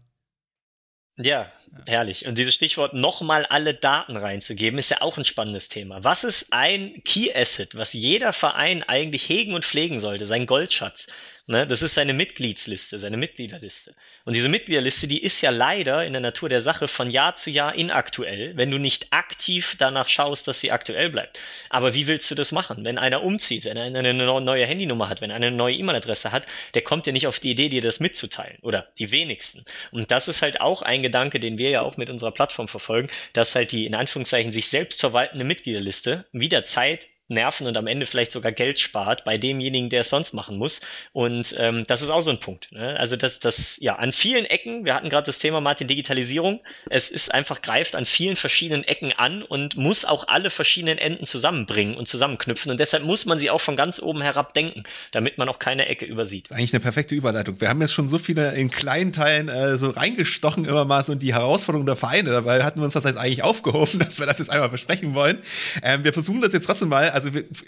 Ja, 1.18 1.52
herrlich. 1.86 2.26
Und 2.26 2.38
dieses 2.38 2.56
Stichwort 2.56 2.94
nochmal 2.94 3.46
alle 3.46 3.74
Daten 3.74 4.18
reinzugeben, 4.18 4.80
ist 4.80 4.90
ja 4.90 5.02
auch 5.02 5.18
ein 5.18 5.26
spannendes 5.26 5.70
Thema. 5.70 6.04
Was 6.04 6.24
ist 6.24 6.52
ein 6.52 7.04
Key 7.04 7.32
Asset, 7.34 7.76
was 7.76 7.94
jeder 7.94 8.34
Verein 8.34 8.84
eigentlich 8.84 9.30
hegen 9.30 9.54
und 9.54 9.66
pflegen 9.66 10.00
sollte, 10.00 10.26
sein 10.26 10.46
Goldschatz? 10.46 11.08
Ne? 11.46 11.68
Das 11.68 11.82
ist 11.82 11.96
seine 11.96 12.14
Mitgliedsliste, 12.14 12.98
seine 13.00 13.18
Mitgliederliste. 13.18 13.94
Und 14.24 14.34
diese 14.34 14.48
Mitgliederliste, 14.48 15.08
die 15.08 15.22
ist 15.22 15.42
ja 15.42 15.50
leider 15.50 16.06
in 16.06 16.14
der 16.14 16.22
Natur 16.22 16.48
der 16.48 16.62
Sache 16.62 16.88
von 16.88 17.12
Jahr 17.12 17.36
zu 17.36 17.50
Jahr 17.50 17.76
inaktuell, 17.76 18.56
wenn 18.56 18.72
du 18.72 18.78
nicht 18.78 19.08
aktiv 19.12 19.76
danach 19.78 20.08
schaust, 20.08 20.48
dass 20.48 20.62
sie 20.62 20.72
aktuell 20.72 21.10
bleibt. 21.10 21.42
Aber 21.70 21.94
wie 21.94 22.08
willst 22.08 22.32
du 22.32 22.36
das 22.36 22.54
machen? 22.54 22.86
Wenn 22.86 22.98
einer 22.98 23.24
umzieht, 23.24 23.66
wenn 23.66 23.78
einer 23.78 24.00
eine 24.00 24.14
neue 24.14 24.66
Handynummer 24.66 25.10
hat, 25.10 25.20
wenn 25.20 25.32
einer 25.32 25.48
eine 25.48 25.56
neue 25.56 25.76
E-Mail-Adresse 25.76 26.32
hat, 26.32 26.48
der 26.76 26.82
kommt 26.82 27.08
ja 27.08 27.12
nicht 27.12 27.28
auf 27.28 27.42
die 27.42 27.52
Idee, 27.52 27.68
dir 27.68 27.82
das 27.82 28.00
mitzuteilen. 28.00 28.60
Oder 28.62 28.88
die 28.98 29.12
wenigsten. 29.12 29.66
Und 29.92 30.12
das 30.12 30.30
ist 30.30 30.42
halt 30.42 30.62
auch 30.62 30.82
ein 30.82 31.02
Gedanke, 31.02 31.42
den 31.42 31.58
wir 31.58 31.70
ja 31.70 31.82
auch 31.82 31.98
mit 31.98 32.10
unserer 32.10 32.32
Plattform 32.32 32.70
verfolgen, 32.70 33.10
dass 33.34 33.54
halt 33.54 33.74
die 33.74 33.86
in 33.86 33.96
Anführungszeichen 33.96 34.54
sich 34.54 34.70
selbst 34.70 35.02
verwaltende 35.02 35.44
Mitgliederliste 35.44 36.26
wieder 36.32 36.64
Zeit 36.64 37.10
Nerven 37.34 37.68
und 37.68 37.78
am 37.78 37.88
Ende 37.88 38.06
vielleicht 38.06 38.32
sogar 38.32 38.52
Geld 38.52 38.80
spart 38.80 39.24
bei 39.24 39.38
demjenigen, 39.38 39.90
der 39.90 40.02
es 40.02 40.10
sonst 40.10 40.34
machen 40.34 40.58
muss. 40.58 40.82
Und 41.12 41.56
ähm, 41.58 41.86
das 41.88 42.02
ist 42.02 42.10
auch 42.10 42.22
so 42.22 42.32
ein 42.32 42.40
Punkt. 42.40 42.72
Ne? 42.72 42.98
Also 43.00 43.16
das, 43.16 43.40
das, 43.40 43.78
ja, 43.82 43.96
an 43.96 44.14
vielen 44.14 44.46
Ecken, 44.46 44.86
wir 44.86 44.96
hatten 44.96 45.10
gerade 45.10 45.26
das 45.26 45.40
Thema 45.40 45.62
Martin 45.62 45.88
Digitalisierung, 45.88 46.62
es 46.90 47.10
ist 47.10 47.34
einfach, 47.34 47.62
greift 47.62 47.96
an 47.96 48.06
vielen 48.06 48.36
verschiedenen 48.36 48.84
Ecken 48.84 49.12
an 49.12 49.44
und 49.44 49.78
muss 49.78 50.06
auch 50.06 50.28
alle 50.28 50.50
verschiedenen 50.50 50.98
Enden 50.98 51.26
zusammenbringen 51.26 51.96
und 51.96 52.08
zusammenknüpfen. 52.08 52.72
Und 52.72 52.80
deshalb 52.80 53.04
muss 53.04 53.26
man 53.26 53.40
sie 53.40 53.50
auch 53.50 53.62
von 53.62 53.76
ganz 53.76 54.02
oben 54.02 54.22
herab 54.22 54.54
denken, 54.54 54.84
damit 55.12 55.38
man 55.38 55.50
auch 55.50 55.60
keine 55.60 55.88
Ecke 55.88 56.06
übersieht. 56.06 56.52
Eigentlich 56.52 56.74
eine 56.74 56.82
perfekte 56.82 57.16
Überleitung. 57.16 57.60
Wir 57.60 57.70
haben 57.70 57.82
jetzt 57.82 57.94
schon 57.94 58.08
so 58.08 58.18
viele 58.18 58.54
in 58.56 58.70
kleinen 58.70 59.14
Teilen 59.14 59.50
äh, 59.50 59.78
so 59.78 59.90
reingestochen 59.90 60.66
immer 60.66 60.86
mal 60.86 61.04
so 61.04 61.16
die 61.16 61.34
Herausforderungen 61.34 61.86
der 61.86 61.96
Vereine. 61.96 62.32
Dabei 62.32 62.64
hatten 62.64 62.80
wir 62.80 62.86
uns 62.86 62.94
das 62.94 63.04
jetzt 63.04 63.18
eigentlich 63.18 63.44
aufgehoben, 63.44 64.00
dass 64.00 64.20
wir 64.20 64.26
das 64.26 64.40
jetzt 64.40 64.50
einmal 64.50 64.70
besprechen 64.70 65.14
wollen. 65.14 65.40
Ähm, 65.82 66.04
wir 66.04 66.14
versuchen 66.14 66.42
das 66.42 66.54
jetzt 66.54 66.66
trotzdem 66.66 66.90
mal 66.90 67.10
also 67.10 67.23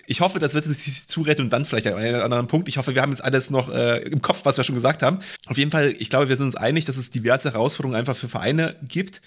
ich 0.05 0.21
hoffe, 0.21 0.39
das 0.39 0.53
wird 0.53 0.65
sich 0.65 1.07
zu 1.07 1.21
redundant 1.21 1.67
vielleicht 1.67 1.87
an 1.87 1.95
einem 1.95 2.21
anderen 2.21 2.47
Punkt. 2.47 2.67
Ich 2.67 2.77
hoffe, 2.77 2.95
wir 2.95 3.01
haben 3.01 3.11
jetzt 3.11 3.23
alles 3.23 3.49
noch 3.49 3.73
äh, 3.73 3.99
im 4.03 4.21
Kopf, 4.21 4.41
was 4.43 4.57
wir 4.57 4.63
schon 4.63 4.75
gesagt 4.75 5.03
haben. 5.03 5.19
Auf 5.47 5.57
jeden 5.57 5.71
Fall, 5.71 5.93
ich 5.97 6.09
glaube, 6.09 6.29
wir 6.29 6.37
sind 6.37 6.47
uns 6.47 6.55
einig, 6.55 6.85
dass 6.85 6.97
es 6.97 7.11
diverse 7.11 7.51
Herausforderungen 7.53 7.97
einfach 7.97 8.15
für 8.15 8.29
Vereine 8.29 8.75
gibt. 8.87 9.21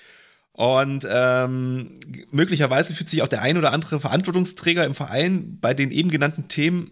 Und 0.52 1.06
ähm, 1.08 2.00
möglicherweise 2.32 2.92
fühlt 2.92 3.08
sich 3.08 3.22
auch 3.22 3.28
der 3.28 3.42
ein 3.42 3.56
oder 3.56 3.72
andere 3.72 4.00
Verantwortungsträger 4.00 4.84
im 4.84 4.94
Verein 4.94 5.58
bei 5.60 5.72
den 5.72 5.92
eben 5.92 6.10
genannten 6.10 6.48
Themen 6.48 6.90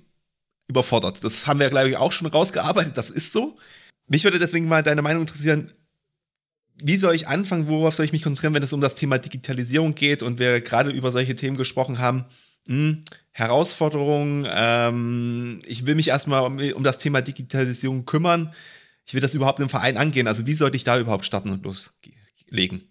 überfordert. 0.69 1.25
Das 1.25 1.47
haben 1.47 1.59
wir, 1.61 1.71
glaube 1.71 1.91
ich, 1.91 1.97
auch 1.97 2.13
schon 2.13 2.29
rausgearbeitet. 2.29 2.97
Das 2.97 3.11
ist 3.11 3.33
so. 3.33 3.57
Mich 4.07 4.25
würde 4.25 4.39
deswegen 4.39 4.69
mal 4.69 4.83
deine 4.83 5.03
Meinung 5.03 5.23
interessieren. 5.23 5.73
Wie 6.81 6.97
soll 6.97 7.15
ich 7.15 7.27
anfangen? 7.27 7.69
Worauf 7.69 7.95
soll 7.95 8.05
ich 8.07 8.13
mich 8.13 8.23
konzentrieren, 8.23 8.55
wenn 8.55 8.63
es 8.63 8.73
um 8.73 8.81
das 8.81 8.95
Thema 8.95 9.19
Digitalisierung 9.19 9.95
geht 9.95 10.23
und 10.23 10.39
wir 10.39 10.61
gerade 10.61 10.91
über 10.91 11.11
solche 11.11 11.35
Themen 11.35 11.57
gesprochen 11.57 11.99
haben? 11.99 12.27
Hm, 12.69 13.05
Herausforderung. 13.37 14.47
Ähm, 14.49 15.59
ich 15.67 15.85
will 15.85 15.95
mich 15.95 16.09
erstmal 16.09 16.43
um, 16.43 16.59
um 16.59 16.83
das 16.83 16.97
Thema 16.97 17.21
Digitalisierung 17.21 18.07
kümmern. 18.07 18.55
ich 19.05 19.13
will 19.13 19.21
das 19.21 19.35
überhaupt 19.35 19.61
im 19.61 19.69
Verein 19.69 19.99
angehen. 19.99 20.27
Also 20.27 20.47
wie 20.47 20.55
sollte 20.55 20.77
ich 20.77 20.85
da 20.85 20.99
überhaupt 20.99 21.27
starten 21.27 21.51
und 21.51 21.63
loslegen? 21.63 22.91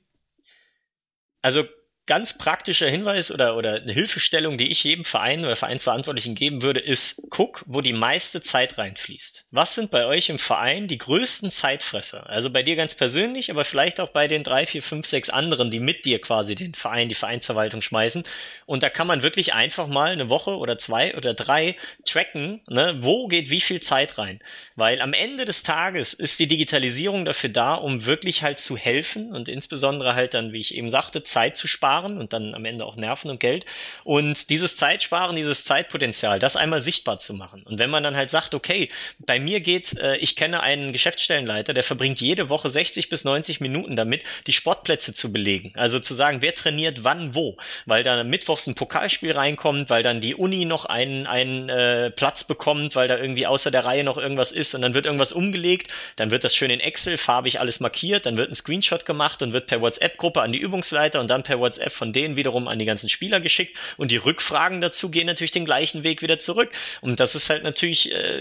Also 1.41 1.63
ganz 2.07 2.37
praktischer 2.37 2.87
Hinweis 2.87 3.31
oder, 3.31 3.55
oder 3.55 3.75
eine 3.75 3.91
Hilfestellung, 3.91 4.57
die 4.57 4.69
ich 4.69 4.83
jedem 4.83 5.05
Verein 5.05 5.43
oder 5.43 5.55
Vereinsverantwortlichen 5.55 6.35
geben 6.35 6.61
würde, 6.61 6.79
ist, 6.79 7.21
guck, 7.31 7.63
wo 7.65 7.81
die 7.81 7.93
meiste 7.93 8.41
Zeit 8.41 8.77
reinfließt. 8.77 9.45
Was 9.49 9.73
sind 9.73 9.89
bei 9.89 10.05
euch 10.05 10.29
im 10.29 10.37
Verein 10.37 10.87
die 10.87 10.99
größten 10.99 11.49
Zeitfresser? 11.49 12.29
Also 12.29 12.51
bei 12.51 12.61
dir 12.61 12.75
ganz 12.75 12.93
persönlich, 12.93 13.49
aber 13.49 13.65
vielleicht 13.65 13.99
auch 13.99 14.09
bei 14.09 14.27
den 14.27 14.43
drei, 14.43 14.67
vier, 14.67 14.83
fünf, 14.83 15.07
sechs 15.07 15.31
anderen, 15.31 15.71
die 15.71 15.79
mit 15.79 16.05
dir 16.05 16.21
quasi 16.21 16.53
den 16.53 16.75
Verein, 16.75 17.09
die 17.09 17.15
Vereinsverwaltung 17.15 17.81
schmeißen. 17.81 18.23
Und 18.67 18.83
da 18.83 18.89
kann 18.89 19.07
man 19.07 19.23
wirklich 19.23 19.53
einfach 19.53 19.87
mal 19.87 20.11
eine 20.11 20.29
Woche 20.29 20.57
oder 20.57 20.77
zwei 20.77 21.15
oder 21.15 21.33
drei 21.33 21.75
tracken, 22.05 22.61
ne, 22.67 22.97
wo 23.01 23.27
geht 23.27 23.49
wie 23.49 23.61
viel 23.61 23.79
Zeit 23.79 24.19
rein. 24.19 24.41
Weil 24.75 25.01
am 25.01 25.13
Ende 25.13 25.45
des 25.45 25.63
Tages 25.63 26.13
ist 26.13 26.39
die 26.39 26.47
Digitalisierung 26.47 27.25
dafür 27.25 27.49
da, 27.49 27.73
um 27.73 28.05
wirklich 28.05 28.43
halt 28.43 28.59
zu 28.59 28.77
helfen 28.77 29.33
und 29.33 29.49
insbesondere 29.49 30.13
halt 30.13 30.35
dann, 30.35 30.51
wie 30.51 30.59
ich 30.59 30.75
eben 30.75 30.91
sagte, 30.91 31.23
Zeit 31.23 31.57
zu 31.57 31.67
sparen 31.67 31.94
sparen 31.95 32.17
und 32.17 32.33
dann 32.33 32.53
am 32.53 32.65
Ende 32.65 32.85
auch 32.85 32.95
Nerven 32.95 33.29
und 33.29 33.39
Geld. 33.39 33.65
Und 34.03 34.49
dieses 34.49 34.75
Zeitsparen, 34.75 35.35
dieses 35.35 35.63
Zeitpotenzial, 35.63 36.39
das 36.39 36.55
einmal 36.55 36.81
sichtbar 36.81 37.19
zu 37.19 37.33
machen. 37.33 37.63
Und 37.63 37.79
wenn 37.79 37.89
man 37.89 38.03
dann 38.03 38.15
halt 38.15 38.29
sagt, 38.29 38.53
okay, 38.53 38.89
bei 39.19 39.39
mir 39.39 39.61
geht, 39.61 39.97
äh, 39.97 40.17
ich 40.17 40.35
kenne 40.35 40.61
einen 40.61 40.91
Geschäftsstellenleiter, 40.91 41.73
der 41.73 41.83
verbringt 41.83 42.21
jede 42.21 42.49
Woche 42.49 42.69
60 42.69 43.09
bis 43.09 43.23
90 43.23 43.61
Minuten 43.61 43.95
damit, 43.95 44.23
die 44.47 44.53
Sportplätze 44.53 45.13
zu 45.13 45.31
belegen. 45.31 45.73
Also 45.75 45.99
zu 45.99 46.13
sagen, 46.13 46.41
wer 46.41 46.53
trainiert 46.53 47.03
wann 47.03 47.35
wo. 47.35 47.57
Weil 47.85 48.03
dann 48.03 48.29
mittwochs 48.29 48.67
ein 48.67 48.75
Pokalspiel 48.75 49.31
reinkommt, 49.31 49.89
weil 49.89 50.03
dann 50.03 50.21
die 50.21 50.35
Uni 50.35 50.65
noch 50.65 50.85
einen, 50.85 51.27
einen 51.27 51.69
äh, 51.69 52.11
Platz 52.11 52.43
bekommt, 52.43 52.95
weil 52.95 53.07
da 53.07 53.17
irgendwie 53.17 53.47
außer 53.47 53.71
der 53.71 53.85
Reihe 53.85 54.03
noch 54.03 54.17
irgendwas 54.17 54.51
ist 54.51 54.75
und 54.75 54.81
dann 54.81 54.93
wird 54.93 55.05
irgendwas 55.05 55.33
umgelegt, 55.33 55.87
dann 56.15 56.31
wird 56.31 56.43
das 56.43 56.55
schön 56.55 56.69
in 56.69 56.79
Excel 56.79 57.17
farbig 57.17 57.59
alles 57.59 57.79
markiert, 57.79 58.25
dann 58.25 58.37
wird 58.37 58.51
ein 58.51 58.55
Screenshot 58.55 59.05
gemacht 59.05 59.41
und 59.41 59.53
wird 59.53 59.67
per 59.67 59.81
WhatsApp-Gruppe 59.81 60.41
an 60.41 60.51
die 60.51 60.59
Übungsleiter 60.59 61.19
und 61.19 61.29
dann 61.29 61.43
per 61.43 61.59
WhatsApp 61.59 61.84
WhatsApp 61.85 61.93
von 61.93 62.13
denen 62.13 62.35
wiederum 62.35 62.67
an 62.67 62.79
die 62.79 62.85
ganzen 62.85 63.09
Spieler 63.09 63.39
geschickt 63.39 63.75
und 63.97 64.11
die 64.11 64.17
Rückfragen 64.17 64.81
dazu 64.81 65.09
gehen 65.09 65.27
natürlich 65.27 65.51
den 65.51 65.65
gleichen 65.65 66.03
Weg 66.03 66.21
wieder 66.21 66.39
zurück. 66.39 66.71
Und 67.01 67.19
das 67.19 67.35
ist 67.35 67.49
halt 67.49 67.63
natürlich 67.63 68.11
äh, 68.11 68.34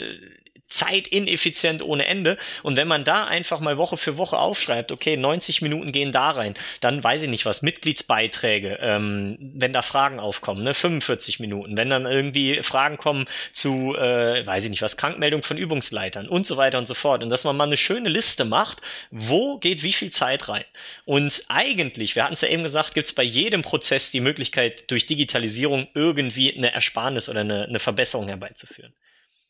zeitineffizient 0.68 1.83
ohne 1.83 2.07
Ende. 2.07 2.38
Und 2.62 2.77
wenn 2.77 2.88
man 2.88 3.05
da 3.05 3.27
einfach 3.27 3.61
mal 3.61 3.77
Woche 3.77 3.96
für 3.96 4.16
Woche 4.16 4.38
aufschreibt, 4.38 4.92
okay, 4.92 5.16
90 5.16 5.62
Minuten 5.62 5.92
gehen 5.92 6.11
da 6.11 6.31
rein, 6.31 6.55
dann 6.81 7.03
weiß 7.03 7.22
ich 7.22 7.29
nicht 7.29 7.46
was, 7.46 7.62
Mitgliedsbeiträge, 7.62 8.79
ähm, 8.81 9.37
wenn 9.38 9.72
da 9.72 9.83
Fragen 9.83 10.18
aufkommen, 10.18 10.64
ne, 10.64 10.74
45 10.74 11.40
Minuten, 11.40 11.77
wenn 11.77 11.90
dann 11.90 12.07
irgendwie 12.07 12.62
Fragen 12.62 12.96
kommen 12.96 13.27
zu, 13.53 13.94
äh, 13.94 14.44
weiß 14.46 14.64
ich 14.64 14.70
nicht 14.70 14.83
was, 14.83 14.96
Krankmeldung 14.96 15.42
von 15.42 15.59
Übungsleitern 15.59 16.29
und 16.29 16.46
so 16.46 16.57
weiter 16.57 16.79
und 16.79 16.87
so 16.87 16.94
fort. 16.94 17.22
Und 17.22 17.31
dass 17.31 17.44
man 17.44 17.57
mal 17.57 17.64
eine 17.64 17.77
schöne 17.77 18.09
Liste 18.09 18.44
macht, 18.44 18.81
wo 19.11 19.59
geht 19.59 19.83
wie 19.83 19.92
viel 19.92 20.11
Zeit 20.11 20.48
rein. 20.48 20.64
Und 21.05 21.44
eigentlich, 21.48 22.16
wir 22.16 22.24
hatten 22.24 22.35
es 22.35 22.40
ja 22.40 22.48
eben 22.48 22.62
gesagt, 22.62 22.94
gibt 22.94 23.07
es 23.07 23.12
bei 23.12 23.22
jedem 23.22 23.62
Prozess 23.62 24.11
die 24.11 24.20
Möglichkeit, 24.20 24.90
durch 24.90 25.07
Digitalisierung 25.07 25.88
irgendwie 25.94 26.57
eine 26.57 26.72
Ersparnis 26.72 27.29
oder 27.29 27.40
eine, 27.40 27.64
eine 27.64 27.81
Verbesserung 27.81 28.29
herbeizuführen. 28.29 28.94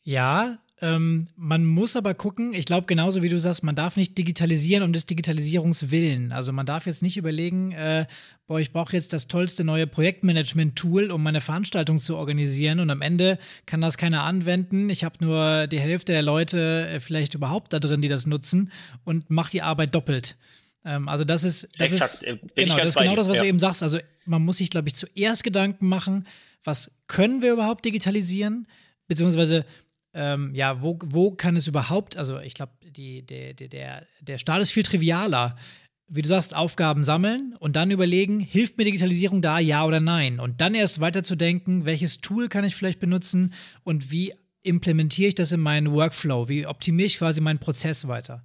Ja, 0.03 0.59
ähm, 0.81 1.27
man 1.37 1.63
muss 1.63 1.95
aber 1.95 2.13
gucken, 2.13 2.53
ich 2.53 2.65
glaube 2.65 2.85
genauso 2.85 3.23
wie 3.23 3.29
du 3.29 3.39
sagst, 3.39 3.63
man 3.63 3.75
darf 3.75 3.95
nicht 3.95 4.17
digitalisieren 4.17 4.83
um 4.83 4.91
des 4.91 5.05
Digitalisierungswillen. 5.05 6.33
Also 6.33 6.51
man 6.51 6.65
darf 6.65 6.85
jetzt 6.85 7.01
nicht 7.01 7.15
überlegen, 7.15 7.71
äh, 7.71 8.05
boah, 8.45 8.59
ich 8.59 8.73
brauche 8.73 8.93
jetzt 8.93 9.13
das 9.13 9.29
tollste 9.29 9.63
neue 9.63 9.87
Projektmanagement-Tool, 9.87 11.11
um 11.11 11.23
meine 11.23 11.39
Veranstaltung 11.39 11.97
zu 11.97 12.17
organisieren 12.17 12.81
und 12.81 12.89
am 12.89 13.01
Ende 13.01 13.39
kann 13.65 13.79
das 13.79 13.97
keiner 13.97 14.23
anwenden. 14.23 14.89
Ich 14.89 15.05
habe 15.05 15.23
nur 15.23 15.67
die 15.67 15.79
Hälfte 15.79 16.11
der 16.11 16.23
Leute 16.23 16.89
äh, 16.89 16.99
vielleicht 16.99 17.35
überhaupt 17.35 17.71
da 17.71 17.79
drin, 17.79 18.01
die 18.01 18.09
das 18.09 18.25
nutzen 18.25 18.69
und 19.05 19.29
mache 19.29 19.51
die 19.51 19.61
Arbeit 19.61 19.95
doppelt. 19.95 20.35
Ähm, 20.83 21.07
also 21.07 21.23
das 21.23 21.45
ist, 21.45 21.69
das 21.77 21.87
Exakt. 21.87 22.13
ist, 22.15 22.23
äh, 22.23 22.37
genau, 22.55 22.75
das, 22.77 22.85
ist 22.87 22.97
genau 22.97 23.15
das, 23.15 23.29
was 23.29 23.37
ja. 23.37 23.43
du 23.43 23.47
eben 23.47 23.59
sagst. 23.59 23.81
Also 23.81 23.99
man 24.25 24.43
muss 24.43 24.57
sich, 24.57 24.69
glaube 24.69 24.89
ich, 24.89 24.95
zuerst 24.95 25.45
Gedanken 25.45 25.87
machen, 25.87 26.27
was 26.65 26.91
können 27.07 27.41
wir 27.41 27.53
überhaupt 27.53 27.85
digitalisieren? 27.85 28.67
Beziehungsweise 29.07 29.65
ähm, 30.15 30.55
ja, 30.55 30.81
wo, 30.81 30.97
wo 31.05 31.31
kann 31.31 31.55
es 31.55 31.67
überhaupt, 31.67 32.17
also 32.17 32.39
ich 32.39 32.53
glaube, 32.53 32.71
der, 32.81 33.53
der, 33.53 34.07
der 34.21 34.37
Start 34.37 34.61
ist 34.61 34.71
viel 34.71 34.83
trivialer. 34.83 35.55
Wie 36.07 36.21
du 36.21 36.29
sagst, 36.29 36.55
Aufgaben 36.55 37.03
sammeln 37.03 37.55
und 37.59 37.75
dann 37.75 37.91
überlegen, 37.91 38.39
hilft 38.39 38.77
mir 38.77 38.83
Digitalisierung 38.83 39.41
da, 39.41 39.59
ja 39.59 39.85
oder 39.85 39.99
nein? 39.99 40.39
Und 40.39 40.61
dann 40.61 40.75
erst 40.75 41.01
weiter 41.01 41.23
zu 41.23 41.35
denken, 41.35 41.85
welches 41.85 42.21
Tool 42.21 42.47
kann 42.47 42.63
ich 42.63 42.75
vielleicht 42.75 42.99
benutzen 42.99 43.53
und 43.83 44.11
wie 44.11 44.33
implementiere 44.61 45.29
ich 45.29 45.35
das 45.35 45.51
in 45.51 45.59
meinen 45.59 45.91
Workflow? 45.91 46.47
Wie 46.47 46.65
optimiere 46.65 47.07
ich 47.07 47.17
quasi 47.17 47.41
meinen 47.41 47.59
Prozess 47.59 48.07
weiter? 48.07 48.43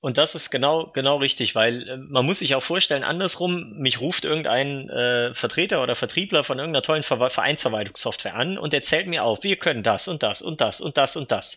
Und 0.00 0.18
das 0.18 0.34
ist 0.34 0.50
genau, 0.50 0.90
genau 0.92 1.16
richtig, 1.16 1.54
weil 1.54 1.88
äh, 1.88 1.96
man 1.96 2.26
muss 2.26 2.40
sich 2.40 2.54
auch 2.54 2.62
vorstellen, 2.62 3.02
andersrum, 3.02 3.78
mich 3.78 4.00
ruft 4.00 4.24
irgendein 4.24 4.88
äh, 4.90 5.34
Vertreter 5.34 5.82
oder 5.82 5.96
Vertriebler 5.96 6.44
von 6.44 6.58
irgendeiner 6.58 6.82
tollen 6.82 7.02
Ver 7.02 7.30
Vereinsverwaltungssoftware 7.30 8.34
an 8.34 8.58
und 8.58 8.74
erzählt 8.74 9.06
mir 9.06 9.24
auf, 9.24 9.42
wir 9.42 9.56
können 9.56 9.82
das 9.82 10.08
und 10.08 10.22
das 10.22 10.42
und 10.42 10.60
das 10.60 10.80
und 10.80 10.96
das 10.96 11.16
und 11.16 11.32
das. 11.32 11.56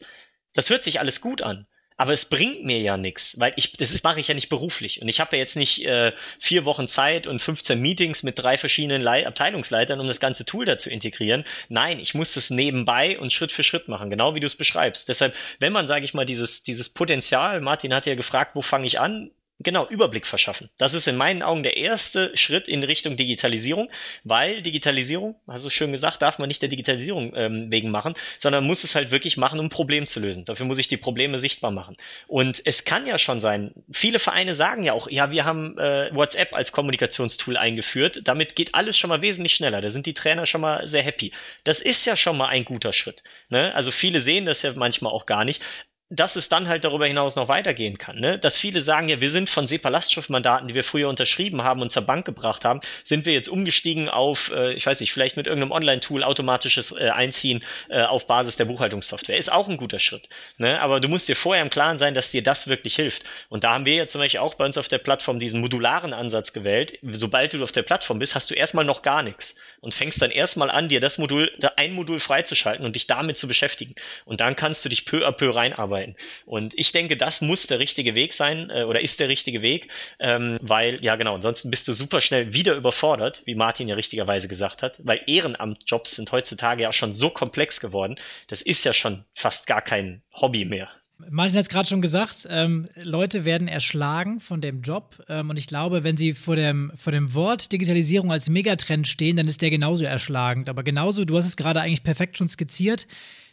Das 0.53 0.69
hört 0.69 0.83
sich 0.83 0.99
alles 0.99 1.21
gut 1.21 1.41
an. 1.41 1.67
Aber 1.99 2.13
es 2.13 2.23
bringt 2.23 2.63
mir 2.63 2.79
ja 2.79 2.95
nichts, 2.95 3.37
weil 3.41 3.51
ich 3.57 3.73
das 3.73 4.03
mache 4.03 4.21
ich 4.21 4.29
ja 4.29 4.33
nicht 4.33 4.47
beruflich 4.47 5.01
und 5.01 5.09
ich 5.09 5.19
habe 5.19 5.35
ja 5.35 5.41
jetzt 5.41 5.57
nicht 5.57 5.85
äh, 5.85 6.13
vier 6.39 6.63
Wochen 6.63 6.87
Zeit 6.87 7.27
und 7.27 7.41
15 7.41 7.77
Meetings 7.77 8.23
mit 8.23 8.39
drei 8.39 8.57
verschiedenen 8.57 9.01
Le 9.01 9.27
Abteilungsleitern, 9.27 9.99
um 9.99 10.07
das 10.07 10.21
ganze 10.21 10.45
Tool 10.45 10.63
da 10.63 10.77
zu 10.77 10.89
integrieren. 10.89 11.43
Nein, 11.67 11.99
ich 11.99 12.15
muss 12.15 12.35
das 12.35 12.51
nebenbei 12.51 13.19
und 13.19 13.33
Schritt 13.33 13.51
für 13.51 13.63
Schritt 13.63 13.89
machen, 13.89 14.09
genau 14.09 14.33
wie 14.33 14.39
du 14.39 14.45
es 14.45 14.55
beschreibst. 14.55 15.09
Deshalb, 15.09 15.35
wenn 15.59 15.73
man, 15.73 15.89
sage 15.89 16.05
ich 16.05 16.13
mal, 16.13 16.25
dieses 16.25 16.63
dieses 16.63 16.87
Potenzial, 16.87 17.59
Martin 17.59 17.93
hat 17.93 18.05
ja 18.05 18.15
gefragt, 18.15 18.55
wo 18.55 18.61
fange 18.61 18.87
ich 18.87 19.01
an? 19.01 19.31
Genau, 19.61 19.85
Überblick 19.89 20.25
verschaffen. 20.25 20.69
Das 20.77 20.93
ist 20.93 21.05
in 21.07 21.17
meinen 21.17 21.43
Augen 21.43 21.63
der 21.63 21.75
erste 21.75 22.35
Schritt 22.37 22.69
in 22.69 22.81
Richtung 22.81 23.17
Digitalisierung, 23.17 23.91
weil 24.23 24.61
Digitalisierung, 24.61 25.35
hast 25.47 25.65
du 25.65 25.69
schön 25.69 25.91
gesagt, 25.91 26.21
darf 26.21 26.39
man 26.39 26.47
nicht 26.47 26.61
der 26.61 26.69
Digitalisierung 26.69 27.33
ähm, 27.35 27.69
wegen 27.69 27.91
machen, 27.91 28.13
sondern 28.37 28.63
muss 28.63 28.85
es 28.85 28.95
halt 28.95 29.11
wirklich 29.11 29.35
machen, 29.35 29.59
um 29.59 29.65
ein 29.65 29.69
Problem 29.69 30.07
zu 30.07 30.21
lösen. 30.21 30.45
Dafür 30.45 30.65
muss 30.65 30.77
ich 30.77 30.87
die 30.87 30.95
Probleme 30.95 31.37
sichtbar 31.37 31.71
machen. 31.71 31.97
Und 32.27 32.61
es 32.63 32.85
kann 32.85 33.05
ja 33.05 33.17
schon 33.17 33.41
sein, 33.41 33.73
viele 33.91 34.19
Vereine 34.19 34.55
sagen 34.55 34.83
ja 34.83 34.93
auch, 34.93 35.09
ja, 35.09 35.29
wir 35.29 35.43
haben 35.43 35.77
äh, 35.77 36.09
WhatsApp 36.15 36.53
als 36.53 36.71
Kommunikationstool 36.71 37.57
eingeführt, 37.57 38.21
damit 38.23 38.55
geht 38.55 38.73
alles 38.75 38.97
schon 38.97 39.09
mal 39.09 39.21
wesentlich 39.21 39.55
schneller. 39.55 39.81
Da 39.81 39.89
sind 39.89 40.05
die 40.05 40.13
Trainer 40.13 40.45
schon 40.45 40.61
mal 40.61 40.87
sehr 40.87 41.03
happy. 41.03 41.33
Das 41.65 41.81
ist 41.81 42.05
ja 42.05 42.15
schon 42.15 42.37
mal 42.37 42.47
ein 42.47 42.63
guter 42.63 42.93
Schritt. 42.93 43.23
Ne? 43.49 43.75
Also 43.75 43.91
viele 43.91 44.21
sehen 44.21 44.45
das 44.45 44.61
ja 44.61 44.71
manchmal 44.73 45.11
auch 45.11 45.25
gar 45.25 45.43
nicht 45.43 45.61
dass 46.09 46.35
es 46.35 46.49
dann 46.49 46.67
halt 46.67 46.83
darüber 46.83 47.05
hinaus 47.05 47.35
noch 47.35 47.47
weitergehen 47.47 47.99
kann. 47.99 48.19
Ne? 48.19 48.39
Dass 48.39 48.57
viele 48.57 48.81
sagen, 48.81 49.09
ja, 49.09 49.21
wir 49.21 49.29
sind 49.29 49.49
von 49.49 49.67
SEPA-Lastschriftmandaten, 49.67 50.67
die 50.67 50.73
wir 50.73 50.83
früher 50.83 51.07
unterschrieben 51.07 51.63
haben 51.63 51.81
und 51.81 51.91
zur 51.91 52.01
Bank 52.01 52.25
gebracht 52.25 52.65
haben, 52.65 52.81
sind 53.03 53.27
wir 53.27 53.33
jetzt 53.33 53.47
umgestiegen 53.47 54.09
auf, 54.09 54.51
äh, 54.51 54.73
ich 54.73 54.85
weiß 54.87 55.01
nicht, 55.01 55.13
vielleicht 55.13 55.37
mit 55.37 55.45
irgendeinem 55.45 55.71
Online-Tool 55.71 56.23
automatisches 56.23 56.91
äh, 56.91 57.09
Einziehen 57.09 57.63
äh, 57.89 58.01
auf 58.01 58.25
Basis 58.25 58.55
der 58.55 58.65
Buchhaltungssoftware. 58.65 59.37
Ist 59.37 59.51
auch 59.51 59.67
ein 59.67 59.77
guter 59.77 59.99
Schritt. 59.99 60.27
Ne? 60.57 60.81
Aber 60.81 60.99
du 60.99 61.07
musst 61.07 61.29
dir 61.29 61.35
vorher 61.35 61.61
im 61.61 61.69
Klaren 61.69 61.99
sein, 61.99 62.15
dass 62.15 62.31
dir 62.31 62.41
das 62.41 62.67
wirklich 62.67 62.95
hilft. 62.95 63.23
Und 63.49 63.63
da 63.63 63.73
haben 63.73 63.85
wir 63.85 63.93
ja 63.93 64.07
zum 64.07 64.21
Beispiel 64.21 64.39
auch 64.39 64.55
bei 64.55 64.65
uns 64.65 64.79
auf 64.79 64.87
der 64.87 64.97
Plattform 64.97 65.37
diesen 65.37 65.61
modularen 65.61 66.13
Ansatz 66.13 66.53
gewählt. 66.53 66.97
Sobald 67.03 67.53
du 67.53 67.63
auf 67.63 67.71
der 67.71 67.83
Plattform 67.83 68.17
bist, 68.17 68.33
hast 68.33 68.49
du 68.49 68.55
erstmal 68.55 68.85
noch 68.85 69.03
gar 69.03 69.21
nichts 69.21 69.55
und 69.79 69.93
fängst 69.93 70.21
dann 70.21 70.31
erstmal 70.31 70.71
an, 70.71 70.89
dir 70.89 70.99
das 70.99 71.19
Modul, 71.19 71.51
ein 71.75 71.93
Modul 71.93 72.19
freizuschalten 72.19 72.83
und 72.85 72.95
dich 72.95 73.05
damit 73.05 73.37
zu 73.37 73.47
beschäftigen. 73.47 73.93
Und 74.25 74.41
dann 74.41 74.55
kannst 74.55 74.83
du 74.83 74.89
dich 74.89 75.05
peu 75.05 75.25
à 75.25 75.31
peu 75.31 75.51
reinarbeiten 75.51 75.98
arbeiten. 75.99 76.15
Und 76.45 76.73
ich 76.77 76.91
denke, 76.91 77.17
das 77.17 77.41
muss 77.41 77.67
der 77.67 77.79
richtige 77.79 78.15
Weg 78.15 78.33
sein 78.33 78.69
äh, 78.69 78.83
oder 78.83 79.01
ist 79.01 79.19
der 79.19 79.29
richtige 79.29 79.61
Weg, 79.61 79.89
ähm, 80.19 80.57
weil, 80.61 81.03
ja 81.03 81.15
genau, 81.15 81.35
ansonsten 81.35 81.69
bist 81.69 81.87
du 81.87 81.93
super 81.93 82.21
schnell 82.21 82.53
wieder 82.53 82.75
überfordert, 82.75 83.41
wie 83.45 83.55
Martin 83.55 83.87
ja 83.87 83.95
richtigerweise 83.95 84.47
gesagt 84.47 84.81
hat, 84.81 84.99
weil 85.03 85.21
Ehrenamtjobs 85.27 86.15
sind 86.15 86.31
heutzutage 86.31 86.83
ja 86.83 86.91
schon 86.91 87.13
so 87.13 87.29
komplex 87.29 87.79
geworden, 87.79 88.15
das 88.47 88.61
ist 88.61 88.83
ja 88.85 88.93
schon 88.93 89.25
fast 89.33 89.67
gar 89.67 89.81
kein 89.81 90.21
Hobby 90.33 90.65
mehr. 90.65 90.89
Martin 91.29 91.57
hat 91.57 91.63
es 91.63 91.69
gerade 91.69 91.89
schon 91.89 92.01
gesagt, 92.01 92.47
ähm, 92.49 92.85
Leute 93.03 93.43
werden 93.43 93.67
erschlagen 93.67 94.39
von 94.39 94.61
dem 94.61 94.81
Job. 94.81 95.21
Ähm, 95.27 95.49
und 95.49 95.59
ich 95.59 95.67
glaube, 95.67 96.05
wenn 96.05 96.15
sie 96.15 96.33
vor 96.33 96.55
dem, 96.55 96.93
vor 96.95 97.11
dem 97.11 97.33
Wort 97.33 97.73
Digitalisierung 97.73 98.31
als 98.31 98.49
Megatrend 98.49 99.05
stehen, 99.05 99.35
dann 99.35 99.49
ist 99.49 99.61
der 99.61 99.69
genauso 99.69 100.05
erschlagend. 100.05 100.69
Aber 100.69 100.81
genauso, 100.81 101.25
du 101.25 101.35
hast 101.37 101.45
es 101.45 101.57
gerade 101.57 101.81
eigentlich 101.81 102.03
perfekt 102.03 102.37
schon 102.37 102.47
skizziert, 102.47 103.05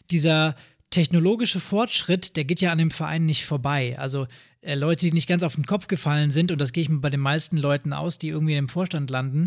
dieser 0.09 0.55
technologische 0.89 1.59
Fortschritt, 1.59 2.35
der 2.35 2.45
geht 2.45 2.61
ja 2.61 2.71
an 2.71 2.77
dem 2.77 2.91
Verein 2.91 3.25
nicht 3.25 3.45
vorbei. 3.45 3.97
Also 3.97 4.27
äh, 4.61 4.75
Leute, 4.75 5.05
die 5.05 5.11
nicht 5.11 5.27
ganz 5.27 5.43
auf 5.43 5.55
den 5.55 5.65
Kopf 5.65 5.87
gefallen 5.87 6.31
sind, 6.31 6.51
und 6.51 6.59
das 6.59 6.73
gehe 6.73 6.81
ich 6.81 6.89
mir 6.89 6.99
bei 6.99 7.09
den 7.09 7.19
meisten 7.19 7.57
Leuten 7.57 7.93
aus, 7.93 8.19
die 8.19 8.29
irgendwie 8.29 8.55
im 8.55 8.69
Vorstand 8.69 9.09
landen, 9.09 9.45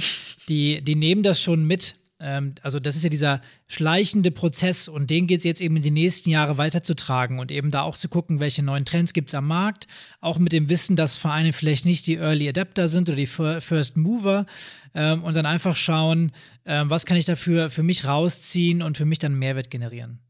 die, 0.48 0.82
die 0.82 0.94
nehmen 0.94 1.22
das 1.22 1.42
schon 1.42 1.64
mit. 1.66 1.94
Ähm, 2.20 2.54
also 2.62 2.78
das 2.78 2.96
ist 2.96 3.02
ja 3.02 3.08
dieser 3.08 3.40
schleichende 3.66 4.30
Prozess 4.30 4.88
und 4.88 5.08
den 5.08 5.26
geht 5.26 5.38
es 5.38 5.44
jetzt 5.44 5.60
eben 5.60 5.76
in 5.76 5.82
die 5.82 5.90
nächsten 5.90 6.30
Jahre 6.30 6.58
weiterzutragen 6.58 7.38
und 7.38 7.50
eben 7.50 7.70
da 7.70 7.82
auch 7.82 7.96
zu 7.96 8.08
gucken, 8.08 8.40
welche 8.40 8.62
neuen 8.62 8.84
Trends 8.84 9.14
gibt 9.14 9.30
es 9.30 9.34
am 9.34 9.46
Markt, 9.46 9.86
auch 10.20 10.38
mit 10.38 10.52
dem 10.52 10.68
Wissen, 10.68 10.96
dass 10.96 11.16
Vereine 11.16 11.52
vielleicht 11.52 11.86
nicht 11.86 12.06
die 12.06 12.16
Early 12.16 12.48
Adapter 12.48 12.88
sind 12.88 13.08
oder 13.08 13.16
die 13.16 13.26
First 13.26 13.96
Mover 13.96 14.46
ähm, 14.94 15.24
und 15.24 15.34
dann 15.34 15.46
einfach 15.46 15.76
schauen, 15.76 16.32
ähm, 16.66 16.90
was 16.90 17.06
kann 17.06 17.16
ich 17.16 17.24
dafür 17.24 17.70
für 17.70 17.82
mich 17.82 18.04
rausziehen 18.04 18.82
und 18.82 18.98
für 18.98 19.06
mich 19.06 19.18
dann 19.18 19.34
Mehrwert 19.34 19.70
generieren. 19.70 20.20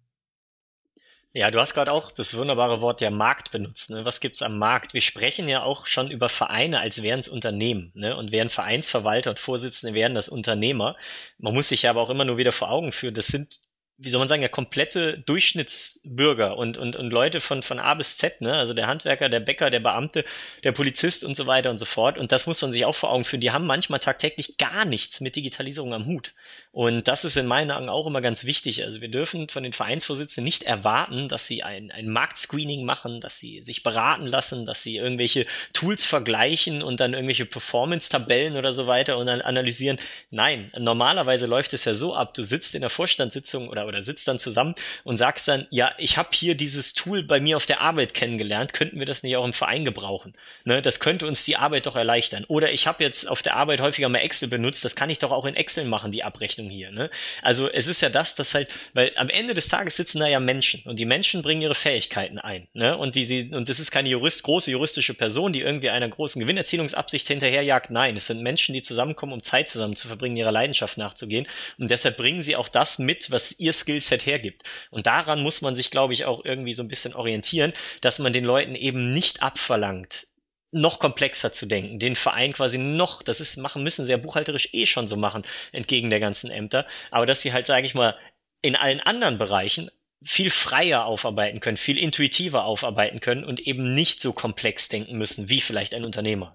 Ja, 1.33 1.53
du 1.53 1.61
hast 1.61 1.75
gerade 1.75 1.93
auch 1.93 2.11
das 2.11 2.37
wunderbare 2.37 2.81
Wort 2.81 3.01
der 3.01 3.13
Markt 3.13 3.53
benutzt. 3.53 3.91
Ne? 3.91 4.05
Was 4.05 4.19
gibt's 4.19 4.43
am 4.43 4.59
Markt? 4.59 4.95
Wir 4.95 5.01
sprechen 5.01 5.49
ja 5.49 5.63
auch 5.63 5.87
schon 5.87 6.11
über 6.11 6.29
Vereine, 6.29 6.81
als 6.81 7.03
wären 7.03 7.21
es 7.21 7.29
Unternehmen. 7.29 7.93
Ne? 7.95 8.17
Und 8.17 8.33
wären 8.33 8.51
Vereinsverwalter 8.51 9.31
und 9.31 9.39
Vorsitzende, 9.39 9.95
wären 9.95 10.15
das 10.17 10.29
Unternehmer. 10.29 10.97
Man 11.39 11.55
muss 11.55 11.69
sich 11.69 11.83
ja 11.83 11.91
aber 11.91 12.01
auch 12.03 12.11
immer 12.11 12.25
nur 12.25 12.37
wieder 12.37 12.51
vor 12.51 12.71
Augen 12.71 12.91
führen, 12.91 13.15
das 13.15 13.29
sind 13.29 13.61
wie 14.03 14.09
soll 14.09 14.19
man 14.19 14.29
sagen, 14.29 14.41
ja 14.41 14.49
komplette 14.49 15.19
Durchschnittsbürger 15.19 16.57
und, 16.57 16.79
und, 16.79 16.97
und 16.97 17.11
Leute 17.11 17.43
von, 17.43 17.63
von 17.63 17.79
A 17.79 17.93
bis 17.95 18.17
Z, 18.17 18.41
ne? 18.41 18.55
Also 18.55 18.73
der 18.73 18.87
Handwerker, 18.87 19.29
der 19.29 19.41
Bäcker, 19.41 19.69
der 19.69 19.81
Beamte, 19.81 20.25
der 20.65 20.73
Polizist 20.73 21.23
und 21.23 21.37
so 21.37 21.47
weiter 21.47 21.71
und 21.71 21.79
so 21.79 21.85
fort. 21.85 22.17
Und 22.17 22.33
das 22.33 22.47
muss 22.47 22.63
man 22.63 22.73
sich 22.73 22.87
auch 22.87 22.95
vor 22.95 23.11
Augen 23.11 23.25
führen. 23.25 23.43
Die 23.43 23.51
haben 23.51 23.67
manchmal 23.67 24.01
tagtäglich 24.01 24.57
gar 24.57 24.87
nichts 24.87 25.21
mit 25.21 25.37
Digitalisierung 25.37 25.93
am 25.93 26.07
Hut. 26.07 26.33
Und 26.73 27.09
das 27.09 27.27
ist 27.27 27.37
in 27.37 27.47
meinen 27.47 27.71
Augen 27.71 27.91
auch 27.91 28.07
immer 28.07 28.23
ganz 28.23 28.45
wichtig. 28.45 28.85
Also 28.85 29.03
wir 29.03 29.09
dürfen 29.09 29.51
von 29.51 29.65
den 29.65 29.75
Vereinsvorsitzenden 29.75 30.45
nicht 30.45 30.63
erwarten, 30.63 31.29
dass 31.29 31.47
sie 31.47 31.63
ein, 31.63 31.91
ein 31.91 32.09
Marktscreening 32.09 32.87
machen, 32.87 33.21
dass 33.21 33.39
sie 33.39 33.61
sich 33.61 33.83
beraten 33.83 34.27
lassen, 34.27 34.65
dass 34.65 34.83
sie 34.83 34.97
irgendwelche 34.97 35.47
Tools 35.75 36.07
vergleichen 36.07 36.83
und 36.83 37.01
dann 37.01 37.13
irgendwelche 37.13 37.45
Performance-Tabellen 37.45 38.57
oder 38.57 38.73
so 38.73 38.87
weiter 38.87 39.19
und 39.19 39.27
dann 39.27 39.43
analysieren. 39.43 39.99
Nein, 40.31 40.73
normalerweise 40.79 41.45
läuft 41.45 41.75
es 41.75 41.85
ja 41.85 41.93
so 41.93 42.15
ab, 42.15 42.33
du 42.33 42.43
sitzt 42.43 42.75
in 42.75 42.81
der 42.81 42.89
Vorstandssitzung 42.89 43.69
oder 43.69 43.90
oder 43.91 44.03
sitzt 44.03 44.27
dann 44.27 44.39
zusammen 44.39 44.75
und 45.05 45.17
sagst 45.19 45.47
dann, 45.49 45.67
ja, 45.71 45.93
ich 45.99 46.17
habe 46.17 46.31
hier 46.33 46.55
dieses 46.55 46.95
Tool 46.95 47.23
bei 47.23 47.41
mir 47.41 47.57
auf 47.57 47.67
der 47.67 47.81
Arbeit 47.81 48.15
kennengelernt, 48.15 48.73
könnten 48.73 48.99
wir 48.99 49.07
das 49.07 49.23
nicht 49.23 49.37
auch 49.37 49.45
im 49.45 49.53
Verein 49.53 49.85
gebrauchen? 49.85 50.35
Ne, 50.65 50.81
das 50.81 51.01
könnte 51.01 51.27
uns 51.27 51.45
die 51.45 51.57
Arbeit 51.57 51.87
doch 51.87 51.97
erleichtern. 51.97 52.45
Oder 52.49 52.73
ich 52.73 52.87
habe 52.87 53.05
jetzt 53.05 53.29
auf 53.29 53.43
der 53.43 53.57
Arbeit 53.57 53.81
häufiger 53.81 54.09
mal 54.09 54.19
Excel 54.19 54.49
benutzt, 54.49 54.85
das 54.85 54.97
kann 54.97 55.11
ich 55.11 55.19
doch 55.19 55.33
auch 55.33 55.45
in 55.45 55.57
Excel 55.57 55.85
machen, 55.85 56.13
die 56.13 56.25
Abrechnung 56.25 56.71
hier. 56.71 56.91
Ne? 56.91 57.11
Also 57.43 57.71
es 57.71 57.89
ist 57.89 58.01
ja 58.01 58.09
das, 58.09 58.35
dass 58.35 58.55
halt, 58.55 58.69
weil 58.95 59.13
am 59.17 59.29
Ende 59.29 59.55
des 59.55 59.69
Tages 59.69 59.97
sitzen 59.97 60.21
da 60.21 60.27
ja 60.27 60.41
Menschen 60.41 60.83
und 60.85 60.99
die 60.99 61.05
Menschen 61.05 61.43
bringen 61.43 61.63
ihre 61.63 61.75
Fähigkeiten 61.75 62.39
ein. 62.39 62.69
Ne? 62.73 62.97
Und 62.97 63.15
die, 63.17 63.27
die 63.27 63.55
und 63.55 63.69
das 63.69 63.81
ist 63.81 63.91
keine 63.91 64.09
Jurist, 64.09 64.43
große 64.43 64.71
juristische 64.71 65.15
Person, 65.15 65.53
die 65.53 65.61
irgendwie 65.61 65.91
einer 65.91 66.09
großen 66.09 66.41
Gewinnerzielungsabsicht 66.41 67.27
hinterherjagt. 67.29 67.91
Nein, 67.91 68.17
es 68.17 68.27
sind 68.27 68.43
Menschen, 68.43 68.73
die 68.73 68.83
zusammenkommen, 68.83 69.33
um 69.33 69.43
Zeit 69.43 69.69
zusammen 69.69 69.97
zu 69.97 70.09
verbringen, 70.09 70.37
ihrer 70.37 70.53
Leidenschaft 70.53 70.99
nachzugehen. 70.99 71.47
Und 71.79 71.91
deshalb 71.91 72.17
bringen 72.17 72.41
sie 72.41 72.57
auch 72.57 72.69
das 72.69 72.99
mit, 72.99 73.31
was 73.31 73.59
ihr 73.59 73.73
Skillset 73.81 74.27
hergibt. 74.27 74.63
Und 74.91 75.07
daran 75.07 75.43
muss 75.43 75.63
man 75.63 75.77
sich, 75.77 75.91
glaube 75.91 76.13
ich, 76.13 76.25
auch 76.25 76.45
irgendwie 76.45 76.75
so 76.75 76.83
ein 76.83 76.89
bisschen 76.89 77.15
orientieren, 77.15 77.73
dass 78.01 78.19
man 78.19 78.33
den 78.33 78.45
Leuten 78.45 78.75
eben 78.75 79.13
nicht 79.13 79.43
abverlangt, 79.43 80.29
noch 80.73 80.99
komplexer 80.99 81.53
zu 81.53 81.67
denken, 81.67 81.99
den 81.99 82.17
Verein 82.17 82.53
quasi 82.53 82.79
noch, 82.79 83.23
das 83.23 83.41
ist 83.41 83.57
machen 83.57 83.83
müssen 83.83 84.05
sie 84.05 84.13
ja 84.13 84.19
buchhalterisch 84.19 84.69
eh 84.73 84.87
schon 84.87 85.09
so 85.09 85.17
machen, 85.17 85.43
entgegen 85.73 86.11
der 86.11 86.21
ganzen 86.21 86.51
Ämter, 86.51 86.87
aber 87.11 87.27
dass 87.27 87.43
sie 87.43 87.53
halt, 87.53 87.67
sage 87.67 87.87
ich 87.87 87.95
mal, 87.95 88.17
in 88.63 88.77
allen 88.77 89.01
anderen 89.01 89.39
Bereichen 89.39 89.91
viel 90.23 90.51
freier 90.51 91.07
aufarbeiten 91.07 91.61
können, 91.61 91.77
viel 91.77 91.99
intuitiver 91.99 92.65
aufarbeiten 92.65 93.21
können 93.21 93.45
und 93.45 93.61
eben 93.61 93.95
nicht 93.95 94.21
so 94.21 94.33
komplex 94.33 94.89
denken 94.89 95.17
müssen 95.17 95.49
wie 95.49 95.61
vielleicht 95.61 95.95
ein 95.95 96.05
Unternehmer. 96.05 96.55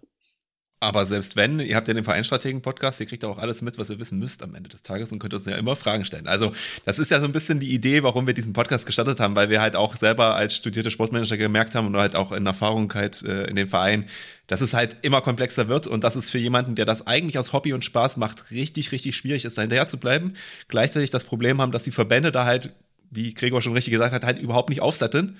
Aber 0.85 1.07
selbst 1.07 1.35
wenn, 1.35 1.59
ihr 1.59 1.75
habt 1.75 1.87
ja 1.87 1.95
den 1.95 2.03
Vereinstrategen-Podcast, 2.03 2.99
ihr 2.99 3.07
kriegt 3.07 3.25
auch 3.25 3.39
alles 3.39 3.63
mit, 3.63 3.79
was 3.79 3.89
ihr 3.89 3.97
wissen 3.97 4.19
müsst 4.19 4.43
am 4.43 4.53
Ende 4.53 4.69
des 4.69 4.83
Tages 4.83 5.11
und 5.11 5.17
könnt 5.17 5.33
uns 5.33 5.47
ja 5.47 5.57
immer 5.57 5.75
Fragen 5.75 6.05
stellen. 6.05 6.27
Also, 6.27 6.51
das 6.85 6.99
ist 6.99 7.09
ja 7.09 7.19
so 7.19 7.25
ein 7.25 7.31
bisschen 7.31 7.59
die 7.59 7.73
Idee, 7.73 8.03
warum 8.03 8.27
wir 8.27 8.35
diesen 8.35 8.53
Podcast 8.53 8.85
gestartet 8.85 9.19
haben, 9.19 9.35
weil 9.35 9.49
wir 9.49 9.63
halt 9.63 9.75
auch 9.75 9.95
selber 9.95 10.35
als 10.35 10.55
studierte 10.55 10.91
Sportmanager 10.91 11.37
gemerkt 11.37 11.73
haben 11.73 11.87
und 11.87 11.97
halt 11.97 12.15
auch 12.15 12.31
in 12.31 12.45
Erfahrung 12.45 12.93
halt 12.93 13.23
äh, 13.23 13.45
in 13.45 13.55
den 13.55 13.65
Verein, 13.65 14.05
dass 14.45 14.61
es 14.61 14.75
halt 14.75 14.97
immer 15.01 15.21
komplexer 15.21 15.67
wird 15.69 15.87
und 15.87 16.03
dass 16.03 16.15
es 16.15 16.29
für 16.29 16.37
jemanden, 16.37 16.75
der 16.75 16.85
das 16.85 17.07
eigentlich 17.07 17.39
aus 17.39 17.51
Hobby 17.51 17.73
und 17.73 17.83
Spaß 17.83 18.17
macht, 18.17 18.51
richtig, 18.51 18.91
richtig 18.91 19.15
schwierig 19.15 19.43
ist, 19.43 19.57
da 19.57 19.63
hinterher 19.63 19.87
zu 19.87 19.97
bleiben. 19.97 20.33
Gleichzeitig 20.67 21.09
das 21.09 21.23
Problem 21.23 21.61
haben, 21.61 21.71
dass 21.71 21.85
die 21.85 21.91
Verbände 21.91 22.31
da 22.31 22.45
halt, 22.45 22.75
wie 23.09 23.33
Gregor 23.33 23.63
schon 23.63 23.73
richtig 23.73 23.91
gesagt 23.91 24.13
hat, 24.13 24.23
halt 24.23 24.37
überhaupt 24.37 24.69
nicht 24.69 24.81
aufsatteln. 24.81 25.35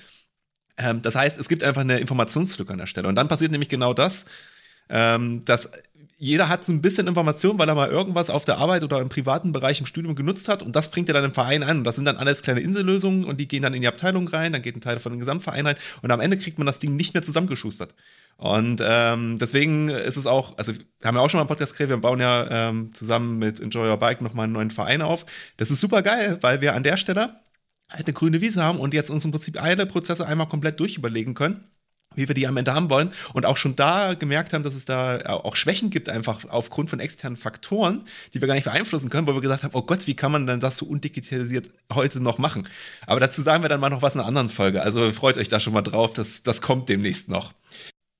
Ähm, 0.78 1.04
das 1.04 1.14
heißt, 1.14 1.40
es 1.40 1.50
gibt 1.50 1.64
einfach 1.64 1.82
eine 1.82 2.00
Informationslücke 2.00 2.74
an 2.74 2.80
der 2.80 2.88
Stelle. 2.88 3.08
Und 3.08 3.16
dann 3.16 3.28
passiert 3.28 3.52
nämlich 3.52 3.70
genau 3.70 3.94
das, 3.94 4.26
ähm, 4.90 5.44
dass 5.46 5.70
jeder 6.18 6.48
hat 6.48 6.64
so 6.64 6.72
ein 6.72 6.82
bisschen 6.82 7.08
Information, 7.08 7.60
weil 7.60 7.68
er 7.68 7.76
mal 7.76 7.90
irgendwas 7.90 8.30
auf 8.30 8.46
der 8.46 8.58
Arbeit 8.58 8.84
oder 8.84 9.02
im 9.02 9.10
privaten 9.10 9.52
Bereich 9.52 9.80
im 9.82 9.86
Studium 9.86 10.16
genutzt 10.16 10.48
hat 10.48 10.64
und 10.64 10.76
das 10.76 10.90
bringt 10.90 11.10
er 11.10 11.14
dann 11.14 11.26
im 11.26 11.34
Verein 11.34 11.62
ein 11.62 11.80
und 11.80 11.84
das 11.84 11.96
sind 11.98 12.06
dann 12.06 12.18
alles 12.18 12.42
kleine 12.42 12.62
Insellösungen 12.62 13.26
und 13.26 13.40
die 13.40 13.48
gehen 13.48 13.64
dann 13.64 13.74
in 13.74 13.82
die 13.82 13.88
Abteilung 13.88 14.28
rein, 14.28 14.54
dann 14.54 14.62
geht 14.62 14.76
ein 14.76 14.82
Teil 14.82 15.00
von 15.00 15.12
dem 15.12 15.20
Gesamtverein 15.20 15.68
rein 15.68 15.76
und 16.02 16.12
am 16.12 16.22
Ende 16.22 16.38
kriegt 16.38 16.58
man 16.58 16.66
das 16.66 16.80
Ding 16.80 16.96
nicht 16.96 17.14
mehr 17.14 17.24
zusammengeschustert. 17.24 17.94
Und 18.38 18.82
ähm, 18.84 19.38
deswegen 19.40 19.90
ist 19.90 20.18
es 20.18 20.26
auch, 20.26 20.58
also 20.58 20.74
wir 20.74 21.08
haben 21.08 21.16
ja 21.16 21.22
auch 21.22 21.30
schon 21.30 21.38
mal 21.38 21.44
einen 21.44 21.48
Podcast 21.48 21.74
gekriegt, 21.74 21.90
wir 21.90 21.98
bauen 21.98 22.20
ja 22.20 22.70
ähm, 22.70 22.94
zusammen 22.94 23.38
mit 23.38 23.60
Enjoy 23.60 23.90
Your 23.90 23.98
Bike 23.98 24.22
nochmal 24.22 24.46
einen 24.46 24.54
neuen 24.54 24.72
Verein 24.72 25.02
auf. 25.02 25.26
Das 25.58 25.72
ist 25.72 25.80
super 25.80 26.02
geil, 26.02 26.38
weil 26.42 26.62
wir 26.62 26.76
an 26.76 26.84
der 26.84 26.98
Stelle 26.98 27.36
halt 27.90 28.08
eine 28.08 28.14
grüne 28.14 28.42
Wiese 28.42 28.64
haben 28.64 28.80
und 28.80 28.94
jetzt 28.94 29.10
uns 29.10 29.24
im 29.26 29.32
Prinzip 29.32 29.62
alle 29.62 29.86
Prozesse 29.86 30.26
einmal 30.26 30.48
komplett 30.48 30.80
durchüberlegen 30.80 31.34
können 31.34 31.66
wie 32.16 32.28
wir 32.28 32.36
die 32.36 32.48
am 32.48 32.58
Ende 32.58 32.74
haben 32.74 32.90
wollen 32.90 33.12
und 33.34 33.46
auch 33.46 33.58
schon 33.58 33.76
da 33.76 34.14
gemerkt 34.14 34.54
haben, 34.54 34.64
dass 34.64 34.76
es 34.76 34.86
da 34.86 35.20
auch 35.26 35.56
Schwächen 35.56 35.90
gibt, 35.90 36.10
einfach 36.10 36.46
aufgrund 36.50 36.90
von 36.90 37.00
externen 37.00 37.38
Faktoren, 37.38 38.06
die 38.34 38.42
wir 38.42 38.48
gar 38.48 38.56
nicht 38.56 38.66
beeinflussen 38.66 39.10
können, 39.10 39.28
wo 39.28 39.34
wir 39.34 39.42
gesagt 39.42 39.64
haben, 39.64 39.74
oh 39.74 39.82
Gott, 39.82 40.08
wie 40.08 40.16
kann 40.16 40.32
man 40.32 40.48
denn 40.48 40.60
das 40.60 40.78
so 40.78 40.86
undigitalisiert 40.86 41.70
heute 41.94 42.20
noch 42.20 42.38
machen? 42.38 42.68
Aber 43.06 43.20
dazu 43.20 43.42
sagen 43.42 43.64
wir 43.64 43.70
dann 43.70 43.80
mal 43.80 43.90
noch 43.90 44.02
was 44.02 44.16
in 44.16 44.22
einer 44.22 44.28
anderen 44.28 44.50
Folge. 44.50 44.82
Also 44.82 45.12
freut 45.12 45.38
euch 45.38 45.50
da 45.50 45.60
schon 45.60 45.74
mal 45.74 45.82
drauf, 45.82 46.14
das, 46.14 46.44
das 46.44 46.62
kommt 46.62 46.90
demnächst 46.90 47.30
noch. 47.30 47.54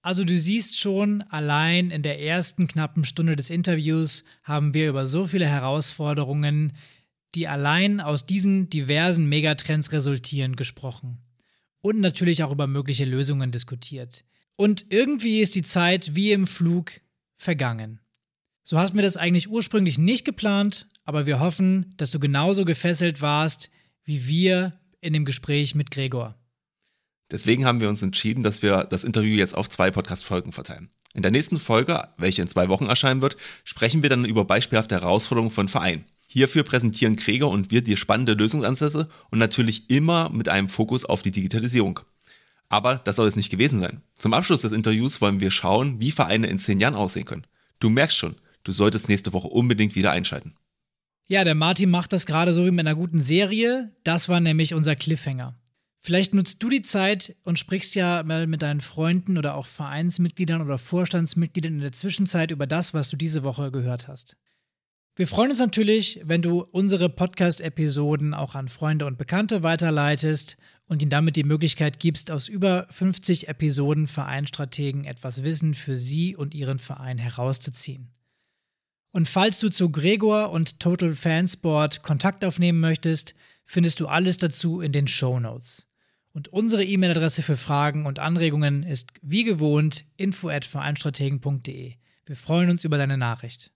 Also 0.02 0.24
du 0.24 0.38
siehst 0.38 0.80
schon, 0.80 1.24
allein 1.30 1.90
in 1.90 2.04
der 2.04 2.22
ersten 2.22 2.68
knappen 2.68 3.06
Stunde 3.06 3.36
des 3.36 3.50
Interviews 3.50 4.24
haben 4.44 4.76
wir 4.76 4.88
über 4.88 5.08
so 5.08 5.26
viele 5.26 5.48
Herausforderungen, 5.48 6.74
die 7.34 7.48
allein 7.48 8.00
aus 8.00 8.28
diesen 8.28 8.70
diversen 8.70 9.28
Megatrends 9.28 9.92
resultieren, 9.92 10.56
gesprochen 10.56 11.25
und 11.86 12.00
natürlich 12.00 12.44
auch 12.44 12.52
über 12.52 12.66
mögliche 12.66 13.06
Lösungen 13.06 13.52
diskutiert. 13.52 14.26
Und 14.56 14.88
irgendwie 14.90 15.42
ist 15.42 15.54
die 15.54 15.62
Zeit 15.62 16.16
wie 16.16 16.32
im 16.32 16.48
Flug 16.48 16.94
vergangen. 17.38 18.00
So 18.64 18.80
hatten 18.80 18.96
wir 18.96 19.04
das 19.04 19.18
eigentlich 19.18 19.52
ursprünglich 19.52 20.00
nicht 20.00 20.26
geplant, 20.26 20.88
aber 21.04 21.28
wir 21.28 21.40
hoffen, 21.40 21.94
dass 21.98 22.10
du 22.10 22.18
genauso 22.20 22.66
gefesselt 22.66 23.22
warst 23.22 23.70
wie 24.04 24.26
wir 24.26 24.80
in 25.00 25.14
dem 25.14 25.26
Gespräch 25.26 25.76
mit 25.76 25.92
Gregor. 25.92 26.34
Deswegen 27.30 27.66
haben 27.66 27.82
wir 27.82 27.90
uns 27.90 28.02
entschieden, 28.02 28.42
dass 28.42 28.64
wir 28.64 28.86
das 28.86 29.04
Interview 29.04 29.36
jetzt 29.36 29.56
auf 29.56 29.70
zwei 29.70 29.92
Podcast-Folgen 29.92 30.54
verteilen. 30.54 30.90
In 31.14 31.22
der 31.22 31.32
nächsten 31.32 31.60
Folge, 31.60 32.08
welche 32.18 32.42
in 32.42 32.48
zwei 32.48 32.68
Wochen 32.68 32.88
erscheinen 32.88 33.22
wird, 33.22 33.38
sprechen 33.64 34.02
wir 34.02 34.10
dann 34.10 34.26
über 34.26 34.44
beispielhafte 34.44 34.96
Herausforderungen 34.96 35.52
von 35.52 35.70
Vereinen. 35.70 36.06
Hierfür 36.36 36.64
präsentieren 36.64 37.16
Krieger 37.16 37.48
und 37.48 37.72
wir 37.72 37.82
dir 37.82 37.96
spannende 37.96 38.34
Lösungsansätze 38.34 39.08
und 39.32 39.40
natürlich 39.40 39.90
immer 39.90 40.30
mit 40.30 40.50
einem 40.50 40.68
Fokus 40.68 41.06
auf 41.06 41.22
die 41.22 41.32
Digitalisierung. 41.32 42.02
Aber 42.68 42.98
das 43.06 43.16
soll 43.16 43.30
es 43.30 43.38
nicht 43.38 43.50
gewesen 43.50 43.80
sein. 43.80 44.02
Zum 44.18 44.34
Abschluss 44.34 44.60
des 44.60 44.74
Interviews 44.74 45.22
wollen 45.22 45.40
wir 45.40 45.50
schauen, 45.50 46.02
wie 46.02 46.12
Vereine 46.12 46.48
in 46.48 46.60
zehn 46.60 46.82
Jahren 46.82 46.94
aussehen 46.94 47.24
können. 47.24 47.48
Du 47.80 47.90
merkst 47.90 48.18
schon, 48.18 48.36
du 48.66 48.74
solltest 48.74 49.08
nächste 49.08 49.32
Woche 49.32 49.48
unbedingt 49.48 49.96
wieder 49.96 50.12
einschalten. 50.12 50.56
Ja, 51.26 51.46
der 51.46 51.56
Martin 51.56 51.90
macht 51.90 52.12
das 52.12 52.26
gerade 52.26 52.54
so 52.54 52.66
wie 52.66 52.72
mit 52.72 52.86
einer 52.86 52.98
guten 52.98 53.22
Serie. 53.22 53.96
Das 54.04 54.28
war 54.28 54.42
nämlich 54.42 54.74
unser 54.74 54.98
Cliffhanger. 54.98 55.58
Vielleicht 56.02 56.34
nutzt 56.34 56.62
du 56.62 56.68
die 56.68 56.82
Zeit 56.82 57.34
und 57.46 57.58
sprichst 57.60 57.96
ja 57.96 58.24
mal 58.24 58.46
mit 58.46 58.62
deinen 58.62 58.82
Freunden 58.82 59.38
oder 59.38 59.56
auch 59.56 59.68
Vereinsmitgliedern 59.68 60.62
oder 60.62 60.80
Vorstandsmitgliedern 60.80 61.76
in 61.76 61.80
der 61.80 61.94
Zwischenzeit 61.94 62.52
über 62.52 62.68
das, 62.68 62.94
was 62.94 63.10
du 63.10 63.16
diese 63.16 63.44
Woche 63.44 63.72
gehört 63.72 64.10
hast. 64.10 64.36
Wir 65.18 65.28
freuen 65.28 65.52
uns 65.52 65.60
natürlich, 65.60 66.20
wenn 66.26 66.42
du 66.42 66.60
unsere 66.62 67.08
Podcast-Episoden 67.08 68.34
auch 68.34 68.54
an 68.54 68.68
Freunde 68.68 69.06
und 69.06 69.18
Bekannte 69.18 69.64
weiterleitest 69.64 70.58
und 70.88 71.02
ihnen 71.02 71.10
damit 71.10 71.38
die 71.38 71.46
Möglichkeit 71.46 72.02
gibst, 72.02 72.32
aus 72.32 72.50
über 72.50 72.86
50 72.90 73.48
Episoden 73.48 74.08
Vereinstrategen 74.08 75.06
etwas 75.06 75.44
Wissen 75.44 75.74
für 75.74 75.96
sie 75.96 76.36
und 76.36 76.54
ihren 76.54 76.80
Verein 76.80 77.18
herauszuziehen. 77.18 78.12
Und 79.12 79.30
falls 79.30 79.62
du 79.62 79.70
zu 79.70 79.90
Gregor 79.90 80.52
und 80.52 80.82
Total 80.82 81.16
Fansport 81.16 82.04
Kontakt 82.04 82.44
aufnehmen 82.44 82.82
möchtest, 82.82 83.36
findest 83.64 84.02
du 84.02 84.08
alles 84.08 84.36
dazu 84.36 84.82
in 84.82 84.92
den 84.92 85.08
Show 85.08 85.40
Notes. 85.40 85.88
Und 86.34 86.50
unsere 86.50 86.84
E-Mail-Adresse 86.84 87.42
für 87.42 87.56
Fragen 87.56 88.06
und 88.06 88.20
Anregungen 88.20 88.84
ist 88.84 89.14
wie 89.22 89.46
gewohnt 89.46 90.04
info@vereinstrategen.de. 90.18 91.94
Wir 92.26 92.36
freuen 92.36 92.70
uns 92.70 92.84
über 92.84 92.98
deine 92.98 93.18
Nachricht. 93.18 93.72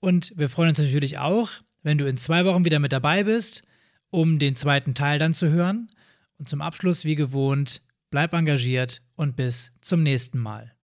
Und 0.00 0.32
wir 0.36 0.48
freuen 0.48 0.70
uns 0.70 0.78
natürlich 0.78 1.18
auch, 1.18 1.50
wenn 1.82 1.98
du 1.98 2.06
in 2.06 2.16
zwei 2.16 2.44
Wochen 2.44 2.64
wieder 2.64 2.78
mit 2.78 2.92
dabei 2.92 3.24
bist, 3.24 3.62
um 4.10 4.38
den 4.38 4.56
zweiten 4.56 4.94
Teil 4.94 5.18
dann 5.18 5.34
zu 5.34 5.50
hören. 5.50 5.88
Und 6.38 6.48
zum 6.48 6.60
Abschluss, 6.60 7.04
wie 7.04 7.14
gewohnt, 7.14 7.82
bleib 8.10 8.34
engagiert 8.34 9.02
und 9.14 9.36
bis 9.36 9.72
zum 9.80 10.02
nächsten 10.02 10.38
Mal. 10.38 10.75